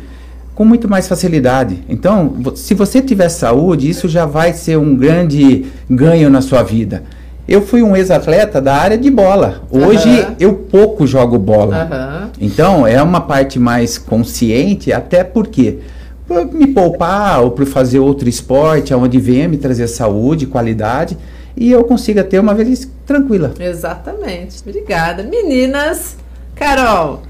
com 0.55 0.63
muito 0.63 0.87
mais 0.87 1.05
facilidade. 1.05 1.83
Então, 1.89 2.35
se 2.55 2.73
você 2.73 3.01
tiver 3.01 3.27
saúde, 3.27 3.89
isso 3.89 4.07
já 4.07 4.25
vai 4.25 4.53
ser 4.53 4.77
um 4.77 4.95
grande 4.95 5.65
ganho 5.89 6.29
na 6.29 6.41
sua 6.41 6.63
vida. 6.63 7.03
Eu 7.45 7.61
fui 7.61 7.83
um 7.83 7.97
ex-atleta 7.97 8.61
da 8.61 8.75
área 8.75 8.97
de 8.97 9.11
bola. 9.11 9.63
Hoje 9.69 10.07
uhum. 10.07 10.35
eu 10.39 10.53
pouco 10.53 11.05
jogo 11.05 11.37
bola. 11.37 11.83
Uhum. 11.91 12.29
Então, 12.39 12.87
é 12.87 13.03
uma 13.03 13.19
parte 13.19 13.59
mais 13.59 13.97
consciente, 13.97 14.93
até 14.93 15.21
porque 15.21 15.79
por 16.25 16.45
me 16.45 16.67
poupar 16.67 17.41
ou 17.41 17.51
por 17.51 17.65
fazer 17.65 17.99
outro 17.99 18.29
esporte, 18.29 18.93
onde 18.93 19.19
venha 19.19 19.49
me 19.49 19.57
trazer 19.57 19.87
saúde, 19.87 20.45
qualidade 20.45 21.17
e 21.59 21.69
eu 21.71 21.83
consiga 21.83 22.23
ter 22.23 22.39
uma 22.39 22.55
velhice 22.55 22.87
tranquila. 23.05 23.53
Exatamente. 23.59 24.61
Obrigada. 24.61 25.23
Meninas, 25.23 26.15
Carol. 26.55 27.21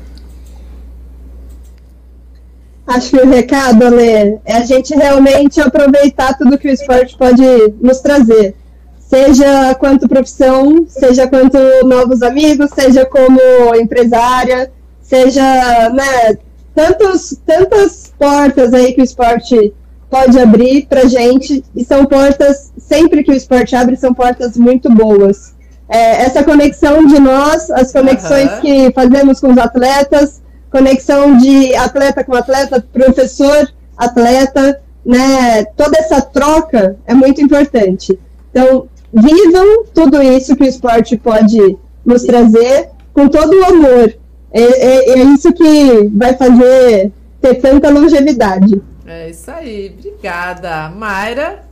Acho 2.86 3.10
que 3.10 3.18
o 3.18 3.28
recado, 3.28 3.86
Alê, 3.86 4.38
é 4.46 4.58
a 4.58 4.62
gente 4.64 4.96
realmente 4.96 5.60
aproveitar 5.60 6.38
tudo 6.38 6.60
que 6.60 6.68
o 6.68 6.72
esporte 6.72 7.18
pode 7.18 7.44
nos 7.82 8.02
trazer. 8.02 8.56
Seja 9.00 9.74
quanto 9.76 10.08
profissão, 10.08 10.86
seja 10.88 11.28
quanto 11.28 11.58
novos 11.86 12.22
amigos, 12.22 12.70
seja 12.70 13.08
como 13.08 13.40
empresária, 13.76 14.72
seja, 15.02 15.90
né, 15.90 16.38
tantos, 16.76 17.36
tantas 17.48 18.14
portas 18.18 18.76
aí 18.76 18.94
que 18.94 19.02
o 19.02 19.04
esporte 19.04 19.74
pode 20.10 20.40
abrir 20.40 20.88
para 20.88 21.08
gente 21.08 21.64
e 21.76 21.86
são 21.86 22.06
portas 22.06 22.72
sempre 22.78 23.24
que 23.24 23.32
o 23.32 23.36
esporte 23.36 23.76
abre 23.76 23.96
são 23.96 24.14
portas 24.14 24.58
muito 24.58 24.90
boas. 24.90 25.54
É, 25.88 26.24
essa 26.24 26.44
conexão 26.44 27.06
de 27.06 27.20
nós, 27.20 27.70
as 27.72 27.92
conexões 27.92 28.52
uhum. 28.54 28.62
que 28.62 28.92
fazemos 28.94 29.40
com 29.40 29.52
os 29.52 29.58
atletas, 29.58 30.42
conexão 30.72 31.38
de 31.38 31.76
atleta 31.76 32.24
com 32.24 32.36
atleta, 32.36 32.86
professor, 32.94 33.68
atleta, 33.98 34.82
né? 35.06 35.66
Toda 35.76 35.98
essa 35.98 36.22
troca 36.22 36.96
é 37.06 37.14
muito 37.14 37.42
importante. 37.42 38.18
Então, 38.52 38.88
vivam 39.12 39.86
tudo 39.94 40.22
isso 40.22 40.56
que 40.56 40.64
o 40.64 40.68
esporte 40.68 41.18
pode 41.18 41.78
nos 42.06 42.24
trazer 42.24 42.90
com 43.14 43.28
todo 43.28 43.54
o 43.60 43.66
amor. 43.66 44.14
É, 44.52 44.62
é, 44.62 45.20
é 45.20 45.24
isso 45.24 45.52
que 45.54 46.10
vai 46.14 46.36
fazer 46.36 47.12
ter 47.42 47.56
tanta 47.56 47.90
longevidade. 47.90 48.82
É 49.10 49.32
isso 49.32 49.50
aí, 49.50 49.96
obrigada. 49.98 50.88
Mayra? 50.90 51.68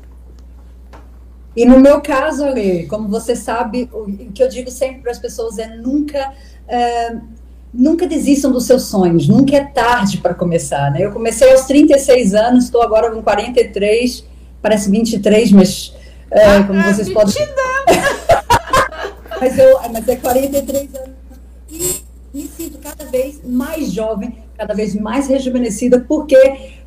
E 1.56 1.66
no 1.66 1.80
meu 1.80 2.02
caso, 2.02 2.44
Ale, 2.44 2.88
como 2.88 3.08
você 3.08 3.36
sabe, 3.36 3.88
o 3.94 4.32
que 4.32 4.42
eu 4.42 4.50
digo 4.50 4.72
sempre 4.72 5.02
para 5.02 5.12
as 5.12 5.20
pessoas 5.20 5.60
é 5.60 5.68
nunca. 5.68 6.34
É, 6.68 7.16
nunca 7.72 8.08
desistam 8.08 8.52
dos 8.52 8.66
seus 8.66 8.84
sonhos, 8.84 9.28
nunca 9.28 9.56
é 9.56 9.66
tarde 9.66 10.18
para 10.18 10.34
começar, 10.34 10.90
né? 10.90 11.06
Eu 11.06 11.12
comecei 11.12 11.52
aos 11.52 11.66
36 11.66 12.34
anos, 12.34 12.66
estou 12.66 12.82
agora 12.82 13.12
com 13.12 13.22
43, 13.22 14.26
parece 14.60 14.90
23, 14.90 15.52
mas 15.52 15.94
é, 16.32 16.44
ah, 16.44 16.64
como 16.64 16.82
vocês 16.82 17.10
podem. 17.10 17.36
mas, 19.40 19.60
eu, 19.60 19.80
mas 19.92 20.08
é 20.08 20.16
43 20.16 20.96
anos. 20.96 21.16
E 21.70 22.04
me 22.34 22.48
sinto 22.48 22.80
cada 22.80 23.06
vez 23.06 23.42
mais 23.44 23.92
jovem, 23.92 24.47
cada 24.58 24.74
vez 24.74 24.96
mais 24.96 25.28
rejuvenescida, 25.28 26.04
porque 26.08 26.38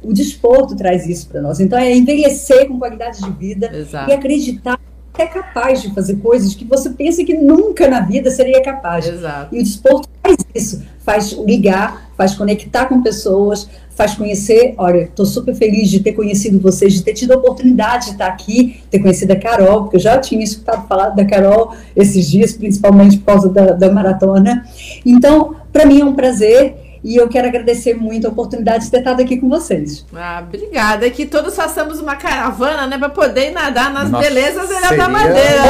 o 0.03 0.13
desporto 0.13 0.75
traz 0.75 1.07
isso 1.07 1.29
para 1.29 1.41
nós. 1.41 1.61
Então, 1.61 1.79
é 1.79 1.95
envelhecer 1.95 2.67
com 2.67 2.79
qualidade 2.79 3.23
de 3.23 3.31
vida 3.31 3.71
Exato. 3.75 4.11
e 4.11 4.13
acreditar 4.13 4.79
que 5.13 5.23
é 5.23 5.27
capaz 5.27 5.83
de 5.83 5.93
fazer 5.93 6.17
coisas 6.17 6.55
que 6.55 6.65
você 6.65 6.91
pensa 6.91 7.25
que 7.25 7.35
nunca 7.35 7.89
na 7.89 8.01
vida 8.01 8.31
seria 8.31 8.63
capaz. 8.63 9.07
Exato. 9.07 9.55
E 9.55 9.61
o 9.61 9.63
desporto 9.63 10.09
faz 10.23 10.37
isso, 10.55 10.83
faz 11.01 11.33
ligar, 11.33 12.11
faz 12.17 12.35
conectar 12.35 12.87
com 12.87 13.03
pessoas, 13.03 13.69
faz 13.91 14.15
conhecer. 14.15 14.75
Olha, 14.79 15.03
estou 15.03 15.27
super 15.27 15.55
feliz 15.55 15.91
de 15.91 16.01
ter 16.01 16.13
conhecido 16.13 16.61
vocês, 16.61 16.95
de 16.95 17.03
ter 17.03 17.13
tido 17.13 17.33
a 17.33 17.37
oportunidade 17.37 18.07
de 18.07 18.13
estar 18.13 18.29
aqui, 18.29 18.81
ter 18.91 19.01
conhecido 19.01 19.33
a 19.33 19.37
Carol, 19.37 19.83
porque 19.83 19.97
eu 19.97 20.01
já 20.01 20.19
tinha 20.19 20.43
escutado 20.43 20.87
falar 20.87 21.11
da 21.11 21.25
Carol 21.25 21.75
esses 21.95 22.31
dias, 22.31 22.53
principalmente 22.53 23.19
por 23.19 23.27
causa 23.27 23.49
da, 23.49 23.73
da 23.73 23.93
maratona. 23.93 24.65
Então, 25.05 25.57
para 25.73 25.85
mim 25.85 26.01
é 26.01 26.05
um 26.05 26.15
prazer 26.15 26.90
e 27.03 27.17
eu 27.17 27.29
quero 27.29 27.49
agradecer 27.49 27.95
muito 27.95 28.27
a 28.27 28.31
oportunidade 28.31 28.85
de 28.85 28.91
ter 28.91 28.99
estado 28.99 29.23
aqui 29.23 29.39
com 29.39 29.49
vocês. 29.49 30.05
Ah, 30.15 30.45
obrigada. 30.47 31.07
E 31.07 31.11
que 31.11 31.25
todos 31.25 31.57
façamos 31.57 31.99
uma 31.99 32.15
caravana, 32.15 32.87
né, 32.87 32.99
para 32.99 33.09
poder 33.09 33.53
nadar 33.53 33.91
nas 33.93 34.11
Nossa, 34.11 34.29
belezas 34.29 34.69
da 34.69 34.79
Ilha 34.79 34.97
da 34.97 35.09
Madeira. 35.09 35.63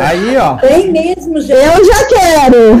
Aí, 0.00 0.36
ó. 0.38 0.56
Tem 0.56 0.90
mesmo, 0.90 1.40
gente. 1.40 1.52
Eu 1.52 1.84
já 1.84 2.06
quero. 2.06 2.76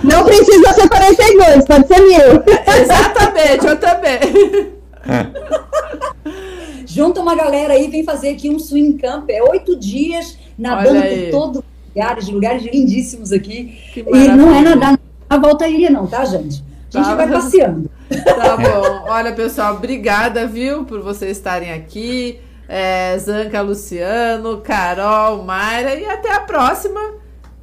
Não 0.02 0.24
precisa 0.24 0.72
ser 0.72 0.88
42, 0.88 1.64
pode 1.66 1.86
ser 1.86 2.00
mil. 2.00 2.42
Exatamente, 2.82 3.66
eu 3.66 3.76
também. 3.78 4.78
Junta 6.86 7.20
uma 7.20 7.34
galera 7.34 7.74
aí, 7.74 7.88
vem 7.88 8.02
fazer 8.02 8.30
aqui 8.30 8.48
um 8.48 8.58
swing 8.58 8.94
camp. 8.94 9.28
É 9.28 9.42
oito 9.42 9.76
dias 9.76 10.38
nadando 10.58 11.02
por 11.02 11.30
todo 11.30 11.64
lugares, 11.94 12.28
lugares 12.28 12.62
lindíssimos 12.62 13.30
aqui. 13.30 13.76
E 13.94 14.28
não 14.28 14.54
é 14.54 14.62
nadar 14.62 14.98
a 15.28 15.36
volta 15.36 15.66
à 15.66 15.68
ilha, 15.68 15.90
não, 15.90 16.06
tá, 16.06 16.24
gente? 16.24 16.66
A 16.94 16.98
gente 16.98 17.06
tá. 17.06 17.14
vai 17.14 17.28
passeando. 17.28 17.90
Tá 18.24 18.56
bom. 18.56 19.04
Olha, 19.10 19.32
pessoal, 19.32 19.74
obrigada, 19.74 20.46
viu, 20.46 20.84
por 20.84 21.00
vocês 21.00 21.36
estarem 21.36 21.72
aqui. 21.72 22.40
É, 22.68 23.16
Zanca, 23.18 23.60
Luciano, 23.62 24.58
Carol, 24.58 25.42
Mayra 25.42 25.94
e 25.94 26.04
até 26.04 26.32
a 26.34 26.40
próxima. 26.40 27.00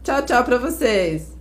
Tchau, 0.03 0.21
tchau 0.23 0.43
para 0.43 0.57
vocês. 0.57 1.34